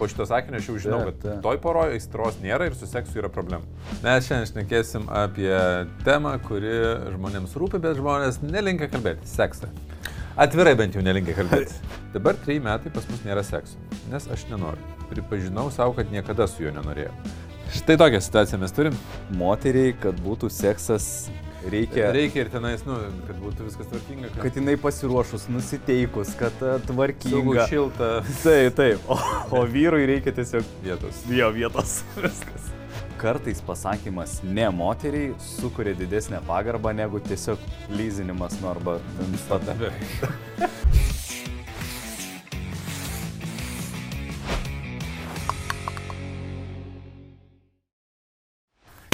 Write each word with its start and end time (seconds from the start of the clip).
po 0.00 0.08
šito 0.08 0.24
sakinio 0.26 0.58
aš 0.62 0.68
jau 0.70 0.78
žinau, 0.80 0.98
Taip, 1.04 1.20
kad 1.20 1.26
taip. 1.26 1.42
toj 1.44 1.60
poroje 1.60 1.98
aistros 1.98 2.38
nėra 2.40 2.70
ir 2.70 2.76
su 2.78 2.88
seksu 2.88 3.20
yra 3.20 3.28
problemų. 3.32 3.68
Mes 4.00 4.26
šiandien 4.26 4.48
šnekėsim 4.48 5.04
apie 5.12 5.52
temą, 6.06 6.32
kuri 6.48 6.72
žmonėms 7.12 7.56
rūpi, 7.60 7.80
bet 7.84 8.00
žmonės 8.00 8.40
nelinkia 8.42 8.88
kalbėti- 8.92 9.28
seksą. 9.36 9.68
Atvirai 10.40 10.72
bent 10.78 10.96
jau 10.96 11.02
nelinkia 11.04 11.34
kalbėti. 11.36 11.76
Dabar 12.16 12.38
trejai 12.40 12.62
metai 12.64 12.90
pas 12.94 13.04
mus 13.12 13.20
nėra 13.26 13.44
sekso, 13.44 13.76
nes 14.10 14.24
aš 14.32 14.46
nenoriu. 14.48 14.80
Pripažinau 15.10 15.68
savo, 15.74 15.92
kad 15.98 16.10
niekada 16.14 16.46
su 16.48 16.62
juo 16.64 16.72
nenorėjau. 16.72 17.12
Štai 17.74 17.96
tokią 18.00 18.20
situaciją 18.24 18.58
mes 18.62 18.72
turim. 18.74 18.96
Moteriai, 19.38 19.92
kad 20.00 20.16
būtų 20.24 20.48
seksas, 20.50 21.28
reikia, 21.68 22.10
Reikia 22.14 22.44
ir 22.44 22.50
tenais, 22.52 22.82
nu, 22.88 22.96
kad 23.26 23.38
būtų 23.42 23.66
viskas 23.68 23.88
tvarkinga, 23.90 24.30
kad, 24.32 24.42
kad 24.46 24.58
jinai 24.60 24.76
pasiruošus, 24.80 25.46
nusiteikus, 25.52 26.32
kad 26.40 26.56
saugu, 26.58 26.86
tvarkinga. 26.88 27.66
šilta 27.70 28.10
Taip, 28.42 28.76
taip. 28.78 29.08
O, 29.10 29.18
o 29.60 29.64
vyrui 29.68 30.06
reikia 30.08 30.32
tiesiog 30.36 30.64
vietos. 30.84 31.24
jo 31.28 31.50
vietos. 31.54 32.00
Viskas. 32.24 32.70
Kartais 33.20 33.60
pasakymas 33.60 34.38
ne 34.42 34.70
moteriai 34.72 35.34
sukuria 35.44 35.92
didesnę 35.98 36.40
pagarbą 36.48 36.94
negu 36.96 37.20
tiesiog 37.20 37.60
lyzinimas, 37.92 38.56
nu 38.62 38.72
arba 38.72 38.96
ten 39.18 39.38
stada. 39.44 39.76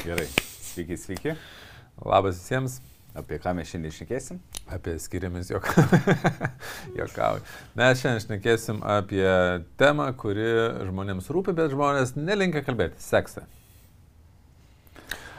Gerai. 0.07 0.29
Sveiki, 0.63 0.97
sveiki. 0.97 1.33
Labas 2.05 2.37
visiems. 2.41 2.81
Apie 3.17 3.39
ką 3.41 3.55
mes 3.57 3.71
šiandien 3.71 3.95
šnekėsim? 3.97 4.41
Apie 4.69 4.99
skiriamis 5.01 5.49
jok... 5.49 5.71
jokauju. 6.99 7.41
Mes 7.79 8.03
šiandien 8.03 8.25
šnekėsim 8.27 8.83
apie 8.85 9.25
temą, 9.81 10.11
kuri 10.21 10.51
žmonėms 10.85 11.31
rūpi, 11.33 11.55
bet 11.57 11.73
žmonės 11.73 12.13
nelinkia 12.19 12.61
kalbėti- 12.67 13.01
seksą. 13.07 13.47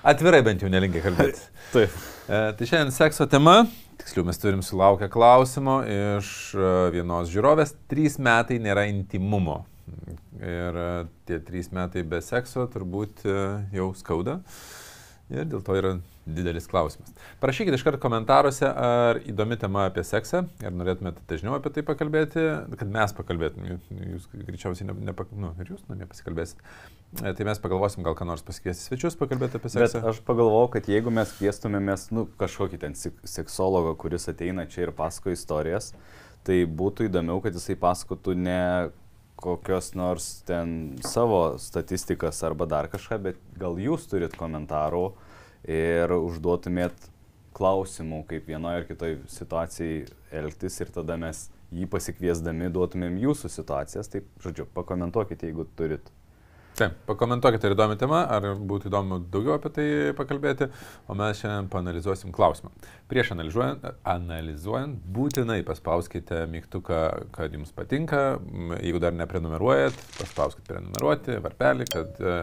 Atvirai 0.07 0.41
bent 0.41 0.65
jau 0.65 0.71
nelinkia 0.73 1.03
kalbėti. 1.05 1.45
Taip. 1.75 1.93
E, 2.25 2.41
tai 2.57 2.69
šiandien 2.69 2.95
sekso 2.95 3.27
tema, 3.29 3.59
tiksliau 4.01 4.25
mes 4.25 4.41
turim 4.41 4.65
sulaukę 4.65 5.11
klausimo 5.13 5.83
iš 5.85 6.33
e, 6.57 6.73
vienos 6.97 7.29
žiūrovės, 7.29 7.75
trys 7.91 8.17
metai 8.17 8.57
nėra 8.63 8.87
intimumo. 8.89 9.61
Ir 10.41 10.81
e, 10.81 10.89
tie 11.29 11.37
trys 11.45 11.69
metai 11.75 12.01
be 12.07 12.23
sekso 12.25 12.65
turbūt 12.73 13.21
e, 13.27 13.37
jau 13.77 13.91
skauda. 13.99 14.39
Ir 15.27 15.43
dėl 15.43 15.59
to 15.59 15.73
yra 15.75 15.89
didelis 16.23 16.69
klausimas. 16.71 17.09
Parašykite 17.41 17.75
iškart 17.75 17.99
komentaruose, 18.03 18.67
ar 18.67 19.17
įdomi 19.27 19.57
tema 19.59 19.85
apie 19.89 20.03
seksą, 20.07 20.45
ar 20.63 20.75
norėtumėte 20.75 21.23
dažniau 21.27 21.57
apie 21.57 21.71
tai 21.75 21.83
pakalbėti, 21.87 22.43
kad 22.79 22.87
mes 22.91 23.11
pakalbėtume. 23.15 23.77
Jūs 24.13 24.29
greičiausiai, 24.31 24.87
ne, 24.87 24.95
ne, 25.09 25.15
nu, 25.39 25.49
ir 25.63 25.71
jūs 25.73 25.83
namie 25.91 26.07
pasikalbėsit. 26.07 26.63
E, 27.23 27.33
Tai 27.35 27.47
mes 27.47 27.59
pagalvosim, 27.63 28.03
gal 28.07 28.15
ką 28.19 28.27
nors 28.27 28.43
pasikviesti 28.47 28.87
svečius 28.87 29.19
pakalbėti 29.19 29.59
apie 29.59 29.67
Bet 29.67 29.75
seksą. 29.75 30.03
aš 30.13 30.21
pagalvojau, 30.27 30.69
kad 30.77 30.87
jeigu 30.91 31.11
mes 31.11 31.31
kvieštumėmės, 31.39 32.07
nu, 32.15 32.27
kažkokį 32.39 32.79
ten 32.85 32.95
sek- 32.95 33.19
seksologą, 33.27 33.95
kuris 33.99 34.27
ateina 34.31 34.63
čia 34.67 34.85
ir 34.87 34.93
pasako 34.95 35.35
istorijas, 35.35 35.91
tai 36.47 36.61
būtų 36.67 37.07
įdomiau, 37.11 37.41
kad 37.43 37.55
jisai 37.55 37.75
pasakotų 37.79 38.35
ne 38.47 38.61
kokios 39.37 39.91
nors 39.97 40.41
ten 40.47 40.97
savo 41.05 41.57
statistikas 41.61 42.41
arba 42.43 42.65
dar 42.65 42.89
kažką, 42.89 43.19
bet 43.21 43.41
gal 43.59 43.77
jūs 43.79 44.07
turit 44.09 44.33
komentarų 44.37 45.11
ir 45.69 46.13
užduotumėt 46.15 47.09
klausimų, 47.57 48.23
kaip 48.29 48.49
vienoje 48.49 48.81
ar 48.81 48.87
kitoje 48.89 49.19
situacijai 49.33 50.05
elgtis 50.41 50.77
ir 50.81 50.91
tada 50.93 51.17
mes 51.21 51.47
jį 51.73 51.87
pasikviesdami 51.91 52.69
duotumėm 52.73 53.17
jūsų 53.21 53.51
situacijas. 53.51 54.09
Taip, 54.13 54.27
žodžiu, 54.43 54.67
pakomentuokite, 54.77 55.49
jeigu 55.49 55.67
turit. 55.77 56.11
Taip, 56.77 56.93
pakomentuokite, 57.07 57.65
ar 57.65 57.73
įdomi 57.73 57.95
tema, 57.97 58.19
ar 58.29 58.43
būtų 58.69 58.91
įdomu 58.91 59.17
daugiau 59.33 59.55
apie 59.55 59.71
tai 59.73 59.85
pakalbėti, 60.13 60.67
o 61.09 61.15
mes 61.17 61.39
šiandien 61.39 61.71
panalizuosim 61.73 62.29
klausimą. 62.35 62.69
Prieš 63.09 63.31
analizuojant, 63.33 63.87
analizuojant 64.05 64.99
būtinai 65.15 65.63
paspauskite 65.65 66.43
mygtuką, 66.53 66.99
kad 67.33 67.57
jums 67.57 67.73
patinka, 67.73 68.21
jeigu 68.77 69.01
dar 69.01 69.17
neprenumeruojat, 69.17 69.97
paspauskite 70.19 70.69
prenumeruoti, 70.69 71.39
varpelį, 71.47 71.89
kad 71.95 72.21
e, 72.21 72.37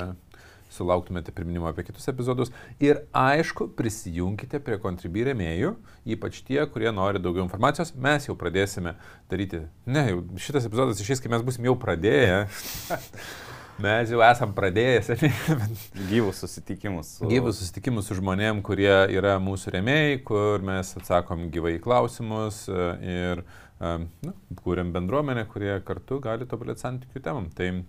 sulauktumėte 0.75 1.31
priminimo 1.31 1.71
apie 1.71 1.87
kitus 1.87 2.11
epizodus. 2.11 2.51
Ir 2.83 3.05
aišku, 3.15 3.71
prisijunkite 3.78 4.59
prie 4.66 4.83
kontribį 4.83 5.28
rėmėjų, 5.31 5.77
ypač 6.19 6.43
tie, 6.43 6.59
kurie 6.75 6.91
nori 6.91 7.22
daugiau 7.22 7.47
informacijos. 7.47 7.95
Mes 7.95 8.27
jau 8.27 8.34
pradėsime 8.43 8.99
daryti, 9.31 9.62
ne, 9.87 10.09
šitas 10.43 10.66
epizodas 10.66 11.06
išės, 11.06 11.22
kai 11.22 11.31
mes 11.39 11.47
busim 11.47 11.71
jau 11.71 11.78
pradėję. 11.78 12.49
Mes 13.83 14.11
jau 14.12 14.21
esam 14.23 14.53
pradėję 14.55 15.17
Gyvus 16.11 16.39
susitikimus. 16.45 17.09
Su... 17.19 17.27
gyvus 17.27 17.59
susitikimus 17.59 18.07
su 18.07 18.15
žmonėm, 18.21 18.61
kurie 18.62 18.93
yra 19.11 19.35
mūsų 19.43 19.73
remėjai, 19.75 20.21
kur 20.29 20.62
mes 20.62 20.93
atsakom 21.01 21.49
gyvai 21.55 21.75
klausimus 21.83 22.65
e, 22.71 22.87
ir 23.03 23.43
e, 23.43 23.91
nu, 24.29 24.34
kūrėm 24.63 24.95
bendruomenę, 24.95 25.47
kurie 25.51 25.75
kartu 25.87 26.21
gali 26.23 26.47
tobulėti 26.47 26.84
santykių 26.87 27.25
temam. 27.27 27.51
Tai 27.59 27.69
e, 27.75 27.83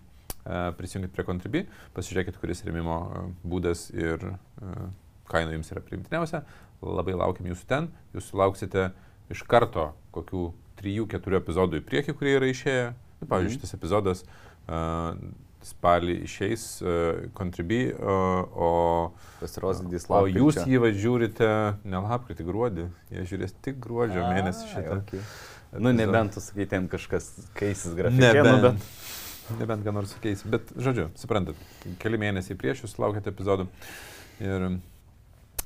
prisijungit 0.80 1.14
prie 1.14 1.28
Contribui, 1.30 1.64
pasižiūrėkit, 1.94 2.42
kuris 2.42 2.66
remimo 2.66 2.98
būdas 3.46 3.92
ir 3.94 4.26
kaina 5.30 5.54
jums 5.54 5.70
yra 5.74 5.86
priimtiniausia. 5.86 6.42
Labai 6.82 7.14
laukiam 7.18 7.46
jūsų 7.54 7.70
ten. 7.70 7.94
Jūs 8.18 8.34
sulauksite 8.34 8.90
iš 9.34 9.46
karto 9.50 9.92
kokių 10.18 10.50
3-4 10.82 11.40
epizodų 11.44 11.80
į 11.82 11.88
priekį, 11.88 12.18
kurie 12.18 12.38
yra 12.42 12.50
išėję. 12.50 12.94
Nu, 13.22 13.30
Pavyzdžiui, 13.30 13.54
Mhm. 13.54 13.62
šitas 13.62 13.74
epizodas 13.78 14.22
uh, 14.26 15.14
spalį 15.66 16.16
išeis 16.26 16.64
uh, 16.84 17.26
Contribui, 17.38 17.90
uh, 17.94 18.46
o 18.54 18.70
O 20.22 20.30
jūs 20.30 20.62
jį 20.62 20.82
va 20.84 20.92
žiūrite 20.94 21.50
ne 21.84 22.02
lapkritį, 22.06 22.46
gruodį, 22.48 22.88
jie 23.14 23.26
žiūrės 23.32 23.56
tik 23.66 23.80
gruodžio 23.84 24.24
mėnesį 24.30 24.72
šitą. 24.72 25.00
Okay. 25.04 25.24
Nu, 25.76 25.92
nebent 25.96 26.36
tu 26.36 26.44
sakai, 26.44 26.68
ten 26.72 26.88
kažkas 26.92 27.32
keisis 27.58 27.96
grafikai. 27.98 28.32
Nu, 28.38 28.56
Nebent, 28.56 28.64
bet... 28.80 29.56
nebent 29.60 29.86
ką 29.86 29.94
nors 29.96 30.14
sukeis. 30.16 30.44
Bet, 30.48 30.72
žodžiu, 30.80 31.10
suprantat, 31.20 31.60
keli 32.02 32.20
mėnesiai 32.22 32.58
prieš 32.60 32.86
jūs 32.86 32.96
laukite 33.02 33.34
epizodų. 33.34 33.68
Ir 34.44 34.68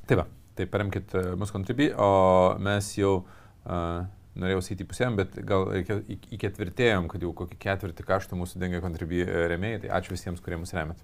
tai 0.09 0.17
va, 0.21 0.25
tai 0.57 0.66
paremkit 0.69 1.13
uh, 1.17 1.33
mus 1.39 1.53
Contribui, 1.53 1.91
o 1.93 2.55
mes 2.63 2.89
jau 2.97 3.19
uh, 3.21 4.07
norėjau 4.41 4.63
sakyti 4.66 4.88
pusėm, 4.89 5.17
bet 5.19 5.38
gal 5.47 5.69
į, 5.77 6.17
ketvirtėjom, 6.39 7.09
kad 7.11 7.25
jau 7.25 7.33
kokį 7.38 7.59
ketvirtį 7.61 8.05
kaštų 8.07 8.39
mūsų 8.39 8.61
dengia 8.61 8.81
Contribui 8.83 9.22
uh, 9.25 9.45
remėjai. 9.51 9.85
Tai 9.85 9.91
ačiū 10.00 10.16
visiems, 10.16 10.41
kurie 10.44 10.59
mus 10.61 10.73
remėt. 10.75 11.01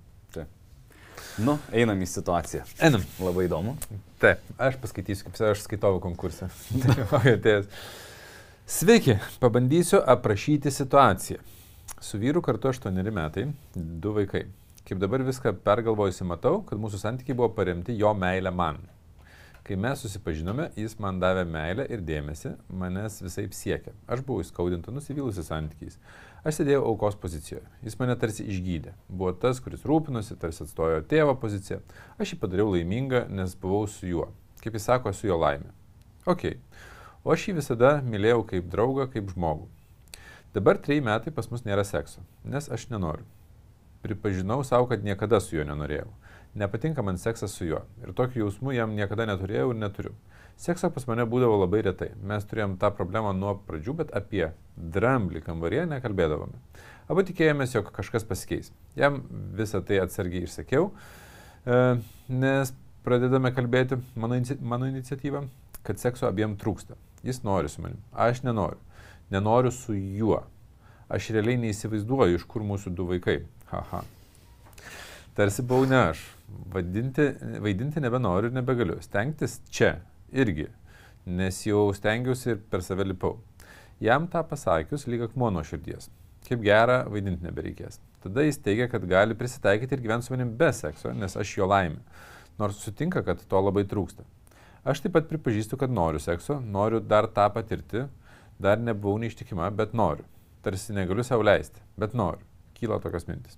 Nu, 1.35 1.57
einam 1.75 1.99
į 1.99 2.07
situaciją. 2.07 2.63
Einam. 2.83 3.03
Labai 3.19 3.49
įdomu. 3.49 3.73
Taip, 4.21 4.43
aš 4.61 4.77
paskaitysiu, 4.79 5.27
kaip 5.27 5.41
aš 5.51 5.65
skaitau 5.65 5.97
konkursą. 6.03 6.47
Sveiki, 8.77 9.17
pabandysiu 9.43 9.99
aprašyti 9.99 10.71
situaciją. 10.71 11.43
Su 12.01 12.19
vyru 12.21 12.41
kartu 12.41 12.71
8 12.71 13.11
metai, 13.11 13.49
du 13.75 14.15
vaikai. 14.15 14.45
Kaip 14.85 15.01
dabar 15.01 15.23
viską 15.25 15.55
pergalvojusi 15.65 16.27
matau, 16.29 16.61
kad 16.65 16.79
mūsų 16.79 17.01
santykiai 17.01 17.37
buvo 17.37 17.51
paremti 17.57 17.97
jo 17.99 18.13
meilė 18.15 18.53
man. 18.53 18.79
Kai 19.65 19.75
mes 19.81 19.97
susipažinome, 19.97 20.67
jis 20.77 20.93
man 21.01 21.17
davė 21.17 21.41
meilę 21.49 21.87
ir 21.89 22.03
dėmesį, 22.05 22.51
manęs 22.69 23.15
visai 23.25 23.47
siekė. 23.49 23.95
Aš 24.05 24.21
buvau 24.27 24.43
įskaudinta, 24.43 24.93
nusivylusi 24.93 25.41
santykiais. 25.41 25.95
Aš 26.45 26.59
sėdėjau 26.59 26.83
aukos 26.91 27.17
pozicijoje. 27.17 27.63
Jis 27.81 27.97
mane 27.97 28.13
tarsi 28.21 28.45
išgydė. 28.45 28.93
Buvo 29.09 29.31
tas, 29.33 29.57
kuris 29.65 29.87
rūpinosi, 29.89 30.37
tarsi 30.37 30.61
atstojo 30.67 30.99
tėvo 31.09 31.33
poziciją. 31.41 31.79
Aš 32.21 32.35
jį 32.35 32.39
padariau 32.43 32.69
laimingą, 32.75 33.23
nes 33.33 33.57
buvau 33.57 33.87
su 33.89 34.05
juo. 34.11 34.27
Kaip 34.61 34.77
jis 34.77 34.85
sako, 34.85 35.15
su 35.17 35.31
jo 35.31 35.39
laimė. 35.41 35.73
Ok. 36.29 36.45
O 37.25 37.33
aš 37.33 37.47
jį 37.49 37.57
visada 37.63 37.95
mylėjau 38.05 38.45
kaip 38.53 38.69
draugą, 38.69 39.09
kaip 39.09 39.33
žmogų. 39.33 39.65
Dabar 40.53 40.77
treji 40.77 41.01
metai 41.09 41.33
pas 41.33 41.49
mus 41.49 41.65
nėra 41.65 41.81
sekso, 41.83 42.21
nes 42.45 42.69
aš 42.69 42.85
nenoriu. 42.93 43.25
Pripažinau 44.05 44.61
savo, 44.61 44.85
kad 44.93 45.01
niekada 45.01 45.41
su 45.41 45.57
juo 45.57 45.65
nenorėjau. 45.65 46.11
Nepatinka 46.55 47.03
man 47.03 47.17
seksas 47.19 47.51
su 47.51 47.67
juo. 47.67 47.81
Ir 48.03 48.13
tokių 48.15 48.45
jausmų 48.45 48.77
jam 48.77 48.95
niekada 48.95 49.27
neturėjau 49.27 49.73
ir 49.73 49.79
neturiu. 49.79 50.13
Seksą 50.55 50.87
pas 50.95 51.03
mane 51.09 51.25
būdavo 51.27 51.57
labai 51.59 51.81
retai. 51.83 52.13
Mes 52.23 52.45
turėjom 52.47 52.77
tą 52.79 52.93
problemą 52.95 53.33
nuo 53.35 53.57
pradžių, 53.67 53.97
bet 53.99 54.13
apie 54.15 54.45
dramblį 54.75 55.41
kambaryje 55.43 55.83
nekalbėdavome. 55.91 56.55
Abu 57.11 57.25
tikėjomės, 57.27 57.75
jog 57.75 57.91
kažkas 57.93 58.23
pasikeis. 58.25 58.71
Jam 58.95 59.19
visą 59.57 59.83
tai 59.85 59.99
atsargiai 60.01 60.47
išsakiau, 60.47 60.87
e, 61.67 61.81
nes 62.31 62.71
pradedame 63.05 63.51
kalbėti 63.53 63.99
mano, 64.15 64.39
mano 64.61 64.87
iniciatyvą, 64.89 65.43
kad 65.85 65.99
sekso 66.01 66.29
abiem 66.29 66.55
trūksta. 66.57 66.95
Jis 67.25 67.43
nori 67.43 67.69
su 67.69 67.83
manim, 67.83 67.99
aš 68.13 68.41
nenoriu. 68.47 68.79
Nenoriu 69.33 69.73
su 69.75 69.93
juo. 69.93 70.39
Aš 71.09 71.29
realiai 71.35 71.59
neįsivaizduoju, 71.61 72.39
iš 72.39 72.47
kur 72.49 72.63
mūsų 72.65 72.95
du 72.95 73.05
vaikai. 73.11 73.41
Haha. 73.69 74.01
Tarsi 75.35 75.65
buvau 75.67 75.85
ne 75.89 75.99
aš. 76.13 76.23
Vadinti, 76.47 77.29
vaidinti 77.63 78.01
nebenoriu 78.03 78.51
ir 78.51 78.55
nebegaliu. 78.55 78.99
Stengtis 79.01 79.57
čia 79.73 79.95
irgi, 80.33 80.67
nes 81.25 81.61
jau 81.65 81.87
stengiausi 81.95 82.53
ir 82.53 82.61
per 82.69 82.83
save 82.85 83.07
lipau. 83.07 83.39
Jam 84.03 84.27
tą 84.27 84.43
pasakius 84.45 85.07
lyg 85.07 85.25
akmuo 85.25 85.49
nuo 85.53 85.63
širdies. 85.65 86.09
Kaip 86.45 86.61
gera, 86.61 87.01
vaidinti 87.09 87.47
nebereikės. 87.47 87.97
Tada 88.21 88.45
jis 88.45 88.59
teigia, 88.61 88.89
kad 88.91 89.05
gali 89.09 89.37
prisitaikyti 89.37 89.97
ir 89.97 90.03
gyventi 90.03 90.27
su 90.27 90.35
manim 90.35 90.53
be 90.57 90.69
sekso, 90.73 91.13
nes 91.13 91.37
aš 91.37 91.57
jo 91.57 91.67
laimė. 91.69 92.01
Nors 92.61 92.77
sutinka, 92.83 93.23
kad 93.25 93.41
to 93.41 93.61
labai 93.61 93.85
trūksta. 93.89 94.25
Aš 94.85 95.01
taip 95.01 95.15
pat 95.17 95.29
pripažįstu, 95.31 95.79
kad 95.81 95.89
noriu 95.89 96.21
sekso, 96.21 96.59
noriu 96.61 97.01
dar 97.01 97.25
tą 97.33 97.47
patirti, 97.53 98.05
dar 98.61 98.77
nebuvau 98.77 99.17
neištikima, 99.21 99.71
bet 99.73 99.97
noriu. 99.97 100.27
Tarsi 100.65 100.93
negaliu 100.93 101.25
savo 101.25 101.45
leisti, 101.45 101.81
bet 101.97 102.13
noriu. 102.13 102.45
Kyla 102.77 103.01
tokios 103.01 103.25
mintis. 103.29 103.57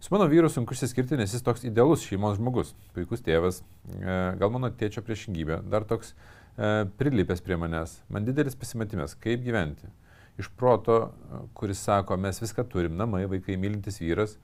Su 0.00 0.14
mano 0.14 0.24
vyru 0.24 0.48
sunku 0.48 0.72
išsiskirti, 0.72 1.16
nes 1.20 1.34
jis 1.34 1.42
toks 1.44 1.66
idealus 1.68 2.00
šeimos 2.08 2.38
žmogus, 2.38 2.70
puikus 2.96 3.20
tėvas, 3.20 3.58
e, 4.00 4.14
gal 4.40 4.48
mano 4.54 4.70
tėčio 4.72 5.02
priešingybė, 5.04 5.58
dar 5.68 5.84
toks 5.84 6.14
e, 6.14 6.86
prilipęs 6.96 7.44
prie 7.44 7.58
manęs. 7.60 7.98
Man 8.08 8.24
didelis 8.24 8.56
pasimetimas, 8.56 9.12
kaip 9.20 9.44
gyventi 9.44 9.92
iš 10.40 10.48
proto, 10.56 11.12
kuris 11.52 11.84
sako, 11.84 12.16
mes 12.16 12.40
viską 12.40 12.64
turim, 12.72 12.96
namai, 12.96 13.26
vaikai, 13.28 13.60
mylintis 13.60 14.00
vyras, 14.00 14.38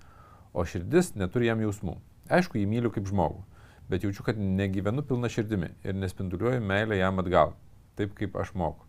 o 0.53 0.61
širdis 0.69 1.15
neturi 1.17 1.49
jam 1.49 1.65
jausmų. 1.65 1.97
Aišku, 2.37 2.61
jį 2.61 2.69
myliu 2.77 2.93
kaip 2.93 3.09
žmogų, 3.09 3.41
bet 3.89 4.05
jaučiu, 4.05 4.29
kad 4.29 4.37
negyvenu 4.37 5.09
pilna 5.09 5.33
širdimi 5.33 5.73
ir 5.89 5.97
nespinduliuoju 5.97 6.61
meilę 6.61 7.01
jam 7.01 7.25
atgal, 7.25 7.57
taip 7.97 8.13
kaip 8.19 8.37
aš 8.37 8.53
moku. 8.53 8.85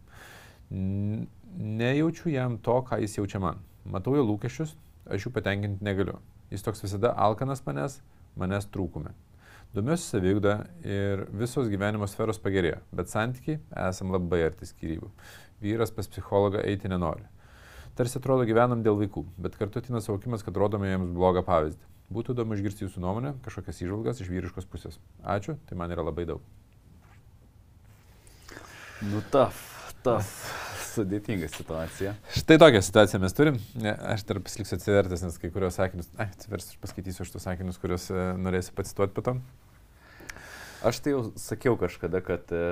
Nejaučiu 0.67 2.35
jam 2.35 2.59
to, 2.59 2.81
ką 2.83 2.99
jis 3.05 3.21
jaučia 3.21 3.39
man. 3.39 3.63
Matau 3.87 4.19
jo 4.19 4.27
lūkesčius, 4.27 4.75
aš 5.07 5.29
jų 5.29 5.39
patenkinti 5.39 5.87
negaliu. 5.87 6.19
Jis 6.51 6.63
toks 6.63 6.83
visada 6.85 7.13
alkanas 7.17 7.63
manęs, 7.65 8.01
manęs 8.39 8.69
trūkume. 8.71 9.13
Domiuosi 9.75 10.05
savigdą 10.07 10.61
ir 10.87 11.25
visos 11.35 11.67
gyvenimo 11.67 12.07
sferos 12.07 12.39
pagerėjo, 12.39 12.79
bet 12.95 13.11
santykiai 13.11 13.59
esam 13.89 14.13
labai 14.15 14.45
arti 14.47 14.69
skirybų 14.69 15.11
vyras 15.61 15.91
pas 15.91 16.07
psichologą 16.07 16.61
eiti 16.63 16.89
nenori. 16.89 17.25
Tarsi 17.97 18.19
atrodo 18.19 18.45
gyvenam 18.45 18.83
dėl 18.85 18.97
vaikų, 18.99 19.23
bet 19.41 19.57
kartu 19.57 19.81
atina 19.81 20.01
suvokimas, 20.03 20.43
kad 20.45 20.57
rodome 20.57 20.91
jiems 20.91 21.09
blogą 21.15 21.41
pavyzdį. 21.45 21.81
Būtų 22.13 22.35
įdomu 22.35 22.55
išgirsti 22.55 22.85
jūsų 22.85 23.01
nuomonę, 23.03 23.33
kažkokias 23.43 23.81
įžvalgas 23.83 24.21
iš 24.23 24.29
vyriškos 24.31 24.69
pusės. 24.69 25.01
Ačiū, 25.25 25.57
tai 25.67 25.79
man 25.79 25.91
yra 25.91 26.05
labai 26.07 26.27
daug. 26.29 26.45
Nu, 29.01 29.21
taf, 29.33 29.59
taf. 30.05 30.31
Sudėtinga 30.97 31.49
situacija. 31.53 32.15
Štai 32.33 32.57
tokią 32.61 32.81
situaciją 32.85 33.21
mes 33.21 33.35
turim. 33.37 33.59
Aš 33.85 34.25
dar 34.29 34.41
pasiliksiu 34.43 34.77
atsivertęs, 34.79 35.23
nes 35.27 35.37
kai 35.41 35.51
kurios 35.53 35.77
sakinius, 35.77 36.09
ai, 36.17 36.29
atsiversiu 36.31 36.75
ir 36.75 36.81
paskaitysiu 36.83 37.25
aš 37.25 37.33
tus 37.35 37.45
sakinius, 37.45 37.79
kuriuos 37.81 38.09
e, 38.09 38.25
norėsiu 38.41 38.73
pacituoti 38.77 39.15
po 39.15 39.25
to. 39.27 39.35
Aš 40.85 41.01
tai 41.03 41.13
jau 41.13 41.23
sakiau 41.41 41.77
kažkada, 41.79 42.21
kad 42.25 42.49
e, 42.53 42.63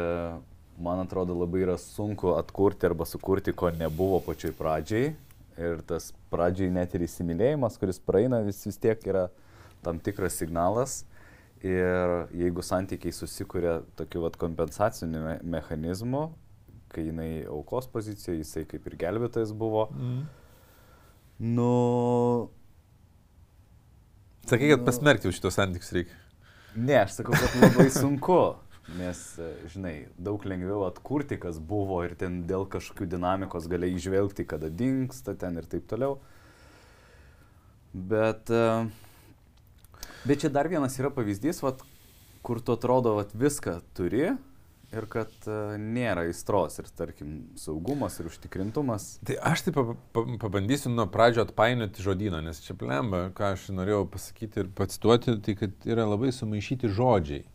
man 0.82 1.04
atrodo, 1.06 1.38
labai 1.38 1.64
yra 1.66 1.78
sunku 1.82 2.36
atkurti 2.40 2.90
arba 2.90 3.08
sukurti, 3.10 3.54
ko 3.54 3.72
nebuvo 3.74 4.20
pačioj 4.26 4.56
pradžiai. 4.58 5.14
Ir 5.56 5.82
tas 5.88 6.10
pradžiai 6.34 6.74
net 6.76 6.94
ir 6.98 7.06
įsimylėjimas, 7.06 7.78
kuris 7.80 8.02
praeina, 8.04 8.42
vis, 8.44 8.60
vis 8.68 8.80
tiek 8.82 9.00
yra 9.08 9.30
tam 9.86 10.02
tikras 10.04 10.36
signalas. 10.42 11.04
Ir 11.66 12.28
jeigu 12.36 12.62
santykiai 12.66 13.16
susikuria 13.16 13.80
tokiu 13.98 14.26
vat, 14.26 14.36
kompensaciniu 14.38 15.22
me 15.24 15.38
mechanizmu, 15.56 16.28
kai 16.96 17.08
jinai 17.10 17.30
aukos 17.52 17.90
pozicijoje, 17.92 18.42
jisai 18.44 18.66
kaip 18.70 18.86
ir 18.88 19.00
gelbėtojas 19.06 19.54
buvo, 19.58 19.88
mm. 19.94 20.22
nu... 21.56 21.72
Sakai, 24.46 24.70
kad 24.70 24.84
nu, 24.84 24.86
pasmerkti 24.88 25.32
už 25.32 25.40
šitos 25.40 25.58
santykius 25.58 25.92
reikia. 25.96 26.22
Ne, 26.76 27.00
aš 27.02 27.18
sakau, 27.20 27.34
kad 27.40 27.56
labai 27.60 27.90
sunku. 27.94 28.40
Nes, 29.00 29.20
žinai, 29.74 29.96
daug 30.22 30.44
lengviau 30.46 30.84
atkurti, 30.86 31.40
kas 31.42 31.58
buvo 31.58 32.04
ir 32.06 32.14
ten 32.20 32.44
dėl 32.46 32.68
kažkokių 32.70 33.08
dinamikos 33.16 33.66
gali 33.72 33.90
išvelgti, 33.96 34.46
kada 34.46 34.70
dinksta 34.70 35.34
ten 35.42 35.58
ir 35.58 35.66
taip 35.72 35.88
toliau. 35.90 36.20
Bet, 37.96 38.52
e, 38.54 40.06
bet 40.28 40.44
čia 40.44 40.54
dar 40.54 40.70
vienas 40.70 41.00
yra 41.02 41.10
pavyzdys, 41.16 41.64
vat, 41.66 41.82
kur 42.46 42.62
tu 42.62 42.76
atrodo, 42.78 43.16
vat, 43.18 43.34
viską 43.34 43.80
turi 43.98 44.36
ir 44.94 45.08
kad 45.12 45.34
uh, 45.50 45.74
nėra 45.82 46.26
aistros 46.28 46.78
ir, 46.82 46.90
tarkim, 46.98 47.34
saugumas 47.60 48.20
ir 48.20 48.30
užtikrintumas. 48.30 49.08
Tai 49.26 49.40
aš 49.52 49.66
taip 49.68 49.80
pabandysiu 50.42 50.92
nuo 50.94 51.08
pradžio 51.12 51.46
atpainioti 51.46 52.06
žodyną, 52.06 52.44
nes 52.46 52.62
čia 52.66 52.78
plemba, 52.78 53.28
ką 53.36 53.54
aš 53.56 53.70
norėjau 53.76 54.06
pasakyti 54.14 54.64
ir 54.64 54.72
pacituoti, 54.78 55.40
tai 55.46 55.58
kad 55.60 55.90
yra 55.90 56.08
labai 56.10 56.32
sumaišyti 56.36 56.92
žodžiai. 56.94 57.46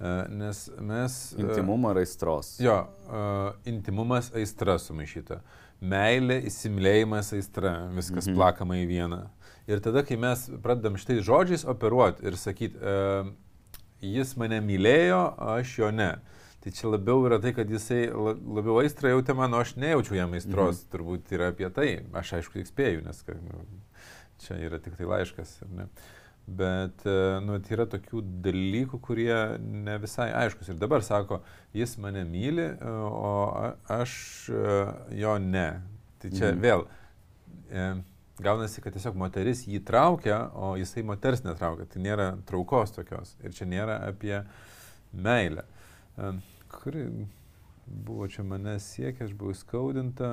E, 0.00 0.28
nes 0.28 0.70
mes... 0.80 1.34
E, 1.38 1.42
Intimumo 1.42 1.92
ir 1.94 2.02
aistros. 2.02 2.56
Jo, 2.62 2.80
uh, 3.06 3.54
intimumas 3.68 4.32
aistra 4.34 4.76
sumaišyta. 4.82 5.40
Meilė, 5.84 6.40
įsimylėjimas 6.48 7.32
aistra, 7.36 7.76
viskas 7.94 8.28
mhm. 8.28 8.38
plakama 8.38 8.78
į 8.80 8.88
vieną. 8.90 9.22
Ir 9.70 9.80
tada, 9.84 10.02
kai 10.04 10.18
mes 10.20 10.46
pradedam 10.64 10.98
šitais 11.00 11.22
žodžiais 11.24 11.64
operuoti 11.68 12.26
ir 12.28 12.36
sakyti, 12.40 12.76
uh, 12.80 13.30
jis 14.04 14.34
mane 14.40 14.60
mylėjo, 14.64 15.22
aš 15.56 15.78
jo 15.78 15.90
ne. 15.94 16.10
Tai 16.64 16.72
čia 16.72 16.88
labiau 16.88 17.26
yra 17.28 17.36
tai, 17.44 17.52
kad 17.52 17.68
jisai 17.68 18.06
labiau 18.08 18.78
aistrą 18.80 19.10
jautė 19.12 19.34
man, 19.36 19.52
o 19.52 19.60
aš 19.60 19.74
nejaučiu 19.76 20.16
jam 20.16 20.32
aistros. 20.32 20.78
Mhm. 20.80 20.90
Turbūt 20.94 21.32
yra 21.36 21.50
apie 21.52 21.68
tai. 21.76 21.88
Aš 22.16 22.38
aišku 22.38 22.56
tik 22.56 22.70
spėju, 22.70 23.02
nes 23.04 23.18
nu, 23.44 23.64
čia 24.40 24.56
yra 24.64 24.78
tik 24.80 24.96
tai 24.96 25.08
laiškas. 25.10 25.58
Bet, 26.44 27.04
e, 27.08 27.18
nu, 27.44 27.58
tai 27.64 27.76
yra 27.76 27.84
tokių 27.88 28.22
dalykų, 28.44 29.00
kurie 29.04 29.36
ne 29.60 29.98
visai 30.00 30.30
aiškus. 30.36 30.72
Ir 30.72 30.80
dabar 30.80 31.04
sako, 31.04 31.42
jis 31.76 31.98
mane 32.00 32.24
myli, 32.28 32.66
e, 32.72 32.94
o 33.12 33.34
aš 33.92 34.16
e, 34.48 34.74
jo 35.20 35.36
ne. 35.40 35.68
Tai 36.20 36.32
čia 36.32 36.50
mm. 36.50 36.64
vėl 36.64 36.86
e, 37.68 37.86
gaunasi, 38.44 38.80
kad 38.84 38.96
tiesiog 38.96 39.16
moteris 39.20 39.66
jį 39.68 39.82
traukia, 39.84 40.46
o 40.56 40.74
jisai 40.80 41.04
moters 41.04 41.44
netraukia. 41.44 41.88
Tai 41.92 42.04
nėra 42.08 42.30
traukos 42.48 42.96
tokios. 42.96 43.36
Ir 43.44 43.52
čia 43.56 43.68
nėra 43.68 44.00
apie 44.08 44.40
meilę. 45.12 45.68
E, 46.16 46.34
kuri 46.74 47.06
buvo 47.86 48.28
čia 48.28 48.42
mane 48.42 48.78
siekia, 48.80 49.26
aš 49.26 49.34
buvau 49.38 49.54
skaudinta. 49.54 50.30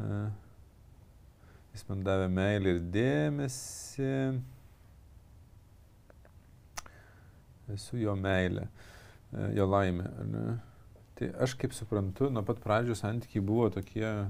E, 0.00 0.20
jis 1.74 1.84
man 1.88 2.04
davė 2.06 2.30
meilę 2.32 2.76
ir 2.76 2.80
dėmesį. 2.94 4.14
esu 7.70 8.00
jo 8.00 8.16
meilė, 8.18 8.66
e, 9.30 9.44
jo 9.54 9.66
laimė. 9.70 10.08
Ne? 10.26 10.44
Tai 11.18 11.28
aš 11.44 11.54
kaip 11.60 11.74
suprantu, 11.76 12.26
nuo 12.32 12.42
pat 12.46 12.58
pradžių 12.64 12.96
santykiai 12.98 13.44
buvo 13.46 13.68
tokie 13.70 14.06
e, 14.06 14.24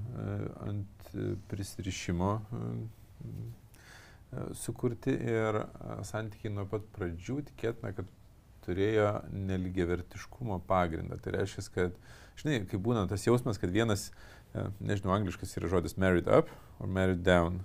ant 0.66 1.12
prisirišimo 1.50 2.32
sukurti 4.54 5.10
ir 5.10 5.56
santykiai 6.06 6.52
nuo 6.54 6.66
pat 6.70 6.84
pradžių 6.94 7.40
tikėtina, 7.48 7.90
kad 7.96 8.12
turėjo 8.70 9.12
neligiavertiškumo 9.50 10.62
pagrindą. 10.70 11.18
Tai 11.20 11.34
reiškia, 11.40 11.66
kad, 11.74 11.98
žinai, 12.40 12.62
kai 12.70 12.80
būna 12.80 13.04
tas 13.10 13.26
jausmas, 13.26 13.58
kad 13.60 13.74
vienas, 13.74 14.08
nežinau, 14.78 15.12
angliškas 15.18 15.58
yra 15.58 15.72
žodis 15.74 15.98
married 16.00 16.30
up 16.30 16.48
or 16.78 16.88
married 16.88 17.26
down. 17.26 17.60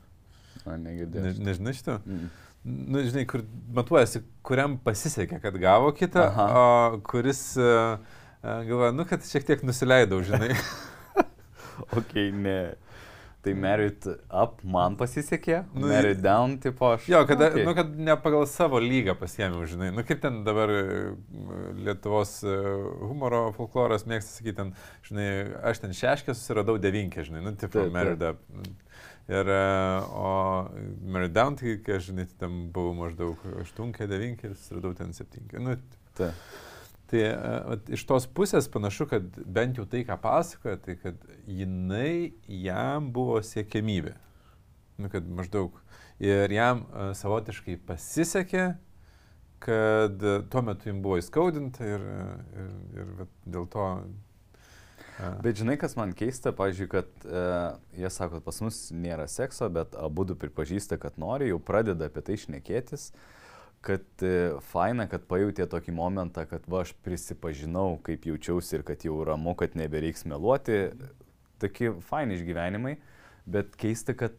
O, 0.66 0.74
negirdėjau. 0.76 1.30
Ne, 1.30 1.38
nežinai 1.52 1.78
šito? 1.78 2.02
Mm 2.04 2.34
nu, 2.66 3.02
žinai, 3.06 3.26
kur 3.30 3.44
matuojasi, 3.78 4.24
kuriam 4.46 4.80
pasisekė, 4.82 5.40
kad 5.44 5.58
gavo 5.62 5.92
kitą, 5.96 6.26
Aha. 6.32 6.46
o 6.50 7.02
kuris 7.06 7.42
uh, 7.62 8.00
galvoja, 8.42 8.94
nu, 8.96 9.06
kad 9.10 9.26
šiek 9.26 9.46
tiek 9.46 9.62
nusileidau, 9.68 10.24
žinai. 10.26 10.56
ok, 12.00 12.16
ne. 12.34 12.58
Tai 13.46 13.54
merit 13.62 14.08
up 14.10 14.64
man 14.66 14.96
pasisekė, 14.98 15.60
nu, 15.76 15.86
merit 15.92 16.22
down, 16.24 16.56
tipo 16.62 16.88
aš. 16.96 17.06
Jo, 17.12 17.20
kad, 17.30 17.44
okay. 17.46 17.66
nu, 17.68 17.76
kad 17.78 17.92
ne 18.08 18.16
pagal 18.18 18.48
savo 18.50 18.82
lygą 18.82 19.14
pasiemiau, 19.20 19.68
žinai. 19.70 19.92
Nu, 19.94 20.02
kaip 20.08 20.24
ten 20.24 20.40
dabar 20.48 20.72
Lietuvos 21.86 22.40
humoro 22.42 23.44
folkloras 23.58 24.08
mėgsta 24.10 24.40
sakyti, 24.40 24.58
ten, 24.58 24.74
žinai, 25.06 25.28
aš 25.72 25.84
ten 25.84 25.94
šeškę 25.94 26.34
susiradau 26.34 26.80
devinkę, 26.82 27.22
žinai, 27.28 27.44
nu, 27.46 27.54
tipo, 27.60 27.86
merit 27.94 28.26
up. 28.26 28.42
Ir, 29.30 29.48
e, 29.50 30.02
o 30.14 30.70
Mary 31.02 31.30
Down, 31.30 31.56
tai, 31.58 31.80
kai 31.86 31.98
aš, 31.98 32.12
žinai, 32.12 32.28
ten 32.42 32.66
buvau 32.74 32.94
maždaug 32.98 33.42
8-9 33.62 34.46
ir 34.46 34.54
susiradau 34.54 34.94
ten 34.98 35.14
7. 35.18 35.46
Nu, 35.66 35.78
ta. 36.18 36.30
Tai 37.12 37.22
at, 37.30 37.90
e, 37.90 37.96
iš 37.98 38.06
tos 38.10 38.26
pusės 38.26 38.70
panašu, 38.72 39.08
kad 39.12 39.40
bent 39.46 39.78
jau 39.78 39.86
tai, 39.90 40.02
ką 40.08 40.18
pasakoja, 40.22 40.80
tai 40.82 40.98
kad 41.02 41.22
jinai 41.46 42.34
jam 42.50 43.12
buvo 43.14 43.42
siekiamybė. 43.46 44.16
Nu, 45.02 45.12
kad 45.12 45.28
maždaug. 45.28 45.76
Ir 46.24 46.48
jam 46.56 46.86
uh, 46.86 47.10
savotiškai 47.18 47.76
pasisekė, 47.84 48.70
kad 49.66 50.22
uh, 50.24 50.38
tuo 50.48 50.62
metu 50.64 50.88
jam 50.88 51.02
buvo 51.04 51.18
įskaudinta 51.20 51.84
ir, 51.84 52.06
ir, 52.56 52.70
ir, 52.96 53.26
dėl 53.52 53.68
to 53.68 53.90
Bet 55.16 55.56
žinai, 55.56 55.78
kas 55.80 55.94
man 55.96 56.12
keista, 56.18 56.52
pažiūrėjau, 56.56 56.92
kad 56.92 57.24
e, 57.24 57.44
jie 58.02 58.10
sako, 58.12 58.40
kad 58.40 58.46
pas 58.50 58.58
mus 58.66 58.80
nėra 58.92 59.30
sekso, 59.32 59.70
bet 59.72 59.96
abu 59.96 60.26
du 60.28 60.36
pripažįsta, 60.40 60.98
kad 61.00 61.16
nori, 61.22 61.48
jau 61.54 61.60
pradeda 61.64 62.10
apie 62.10 62.24
tai 62.26 62.36
šnekėtis, 62.42 63.14
kad 63.86 64.24
e, 64.26 64.56
faina, 64.72 65.06
kad 65.12 65.28
pajutė 65.30 65.68
tokį 65.70 65.94
momentą, 65.96 66.46
kad 66.50 66.66
va, 66.72 66.84
aš 66.86 66.96
prisipažinau, 67.06 68.00
kaip 68.06 68.26
jaučiausi 68.30 68.80
ir 68.80 68.86
kad 68.88 69.06
jau 69.06 69.20
ramu, 69.28 69.54
kad 69.60 69.78
nebereiks 69.78 70.26
meluoti. 70.30 70.88
Tokie 71.62 71.94
faini 72.10 72.40
išgyvenimai, 72.40 72.98
bet 73.50 73.78
keista, 73.80 74.18
kad 74.18 74.36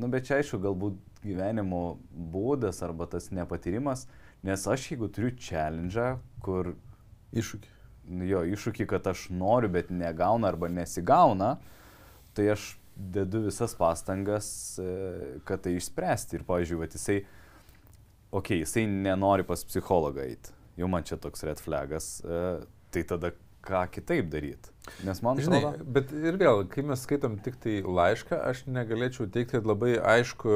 nu 0.00 0.08
bet 0.12 0.28
čia 0.28 0.38
aišku, 0.40 0.60
galbūt 0.62 1.00
gyvenimo 1.24 1.98
būdas 2.10 2.78
arba 2.86 3.08
tas 3.10 3.28
nepatyrimas, 3.34 4.06
nes 4.46 4.62
aš 4.70 4.92
jeigu 4.92 5.10
turiu 5.12 5.34
challenge, 5.36 6.14
kur 6.44 6.74
Iššūkį. 7.30 7.76
jo 8.26 8.40
iššūkį, 8.42 8.86
kad 8.90 9.06
aš 9.06 9.28
noriu, 9.30 9.70
bet 9.70 9.90
negauna 9.94 10.48
arba 10.50 10.66
nesigauna, 10.72 11.60
tai 12.34 12.48
aš 12.56 12.72
dedu 12.96 13.44
visas 13.44 13.76
pastangas, 13.78 14.48
e, 14.82 15.36
kad 15.46 15.62
tai 15.62 15.76
išspręsti. 15.78 16.40
Ir, 16.40 16.46
pavyzdžiui, 16.48 16.80
vat, 16.80 16.96
jisai, 16.98 17.20
okei, 18.30 18.60
okay, 18.60 18.64
jisai 18.64 18.86
nenori 18.90 19.46
pas 19.46 19.64
psichologą 19.66 20.24
eiti, 20.24 20.54
jau 20.80 20.90
man 20.90 21.06
čia 21.06 21.18
toks 21.20 21.46
red 21.46 21.62
flagas, 21.62 22.18
e, 22.24 22.42
tai 22.94 23.06
tada 23.06 23.34
ką 23.60 23.82
kitaip 23.92 24.28
daryti. 24.32 24.70
Nes 25.04 25.20
man 25.22 25.38
Žinai, 25.38 25.58
atrodo, 25.60 25.84
bet 25.94 26.12
ir 26.16 26.36
vėl, 26.40 26.62
kai 26.72 26.82
mes 26.86 27.02
skaitom 27.04 27.36
tik 27.44 27.58
tai 27.60 27.76
laišką, 27.84 28.38
aš 28.48 28.62
negalėčiau 28.72 29.28
teikti, 29.30 29.58
kad 29.58 29.68
labai 29.68 29.92
aišku, 29.98 30.54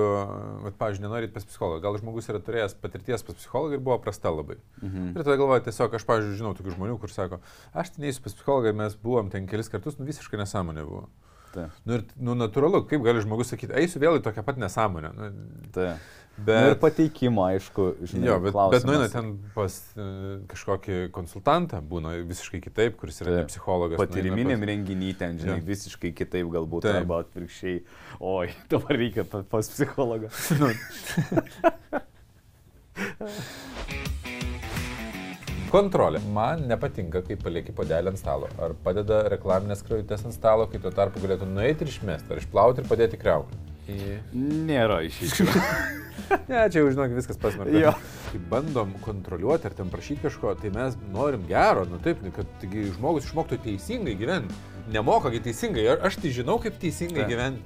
kad, 0.64 0.78
pavyzdžiui, 0.80 1.04
nenorit 1.04 1.34
pas 1.34 1.44
psichologą. 1.46 1.82
Gal 1.84 1.98
žmogus 2.00 2.30
yra 2.32 2.40
turėjęs 2.44 2.76
patirties 2.80 3.26
pas 3.26 3.36
psichologą 3.38 3.76
ir 3.76 3.84
buvo 3.84 3.98
prasta 4.02 4.32
labai. 4.32 4.56
mhm. 4.80 5.12
Ir 5.12 5.20
tada 5.20 5.36
galvoju, 5.40 5.66
tiesiog 5.68 5.98
aš, 6.00 6.08
pavyzdžiui, 6.08 6.40
žinau 6.40 6.54
tokių 6.56 6.78
žmonių, 6.78 6.96
kur 7.02 7.12
sako, 7.12 7.42
aš 7.76 7.94
ten 7.94 8.06
neįsiu 8.06 8.24
pas 8.24 8.38
psichologą, 8.38 8.74
mes 8.80 8.96
buvom 9.04 9.30
ten 9.30 9.46
kelis 9.50 9.70
kartus, 9.72 10.00
nu 10.00 10.08
visiškai 10.08 10.40
nesąmonė 10.40 10.88
buvo. 10.88 11.06
Tai, 11.54 11.68
Nu 11.86 12.00
ir, 12.00 12.08
nu, 12.18 12.34
natūralu, 12.34 12.80
kaip 12.90 13.04
gali 13.04 13.22
žmogus 13.22 13.52
sakyti, 13.52 13.76
eisiu 13.78 14.00
vėl 14.02 14.18
į 14.18 14.24
tokią 14.24 14.42
pat 14.46 14.58
nesąmonę. 14.58 15.12
Nu, 15.14 15.28
tai. 15.76 15.92
Bet... 16.34 16.48
Nu, 16.48 16.66
ir 16.66 16.72
bet, 16.74 16.80
pateikimo, 16.82 17.44
aišku, 17.46 17.84
žinai, 18.10 18.26
jo, 18.26 18.36
bet, 18.42 18.48
bet 18.48 18.54
klausimas. 18.56 18.84
nueina 18.88 19.06
ten 19.12 19.28
pas 19.54 19.76
e, 19.94 20.06
kažkokį 20.50 20.96
konsultantą, 21.14 21.78
būna 21.86 22.16
visiškai 22.26 22.58
kitaip, 22.64 22.96
kuris 22.98 23.20
yra 23.22 23.36
Taip. 23.36 23.52
psichologas. 23.52 23.94
nueina 24.00 24.10
Patyriminiam 24.10 24.66
renginiui 24.66 25.14
ten, 25.20 25.38
žinai, 25.38 25.60
Jo. 25.60 25.66
visiškai 25.68 26.10
kitaip 26.18 26.50
galbūt, 26.56 26.88
Taip. 26.88 26.98
arba 27.04 27.20
atvirkščiai, 27.22 27.76
oi, 28.18 28.48
dabar 28.72 28.98
reikia 28.98 29.22
pa- 29.30 29.44
pas 29.46 29.70
psichologą. 29.70 30.32
Pas, 30.34 30.50
nu, 30.60 30.74
Kontrolė. 35.74 36.20
Man 36.34 36.68
nepatinka, 36.70 37.22
kai 37.26 37.34
palieki 37.40 37.72
podelį 37.74 38.12
ant 38.12 38.20
stalo. 38.20 38.50
Ar 38.62 38.76
padeda 38.84 39.24
reklaminės 39.32 39.82
kraujutės 39.86 40.22
ant 40.28 40.36
stalo, 40.36 40.68
kai 40.70 40.78
tuo 40.82 40.92
tarpu 40.94 41.22
galėtų 41.24 41.48
nueiti 41.50 41.82
ir 41.86 41.90
išmesti, 41.90 42.30
ar 42.30 42.42
išplauti 42.42 42.82
ir 42.84 42.90
padėti 42.90 43.18
kreuklį. 43.18 43.58
Į... 43.88 44.18
Nėra 44.70 45.02
išeičių. 45.08 45.50
Ne, 46.48 46.60
čia 46.70 46.80
jau 46.80 46.90
žinok, 46.92 47.12
viskas 47.16 47.38
pasmerkta. 47.40 47.78
Jo. 47.78 47.90
Kai 48.30 48.38
bandom 48.50 48.92
kontroliuoti 49.04 49.68
ar 49.68 49.74
ten 49.76 49.90
prašyti 49.92 50.24
kažko, 50.24 50.54
tai 50.60 50.70
mes 50.74 50.96
norim 51.12 51.42
gero, 51.48 51.84
nu 51.90 51.98
taip, 52.02 52.22
kad 52.36 52.48
taigi 52.62 52.86
žmogus 52.94 53.26
išmoktų 53.28 53.58
teisingai 53.64 54.14
gyventi. 54.18 54.56
Nemoka 54.94 55.30
gi 55.32 55.40
teisingai, 55.46 55.84
A- 55.94 55.98
aš 56.08 56.18
tai 56.22 56.32
žinau, 56.36 56.56
kaip 56.62 56.76
teisingai 56.80 57.26
gyventi, 57.28 57.62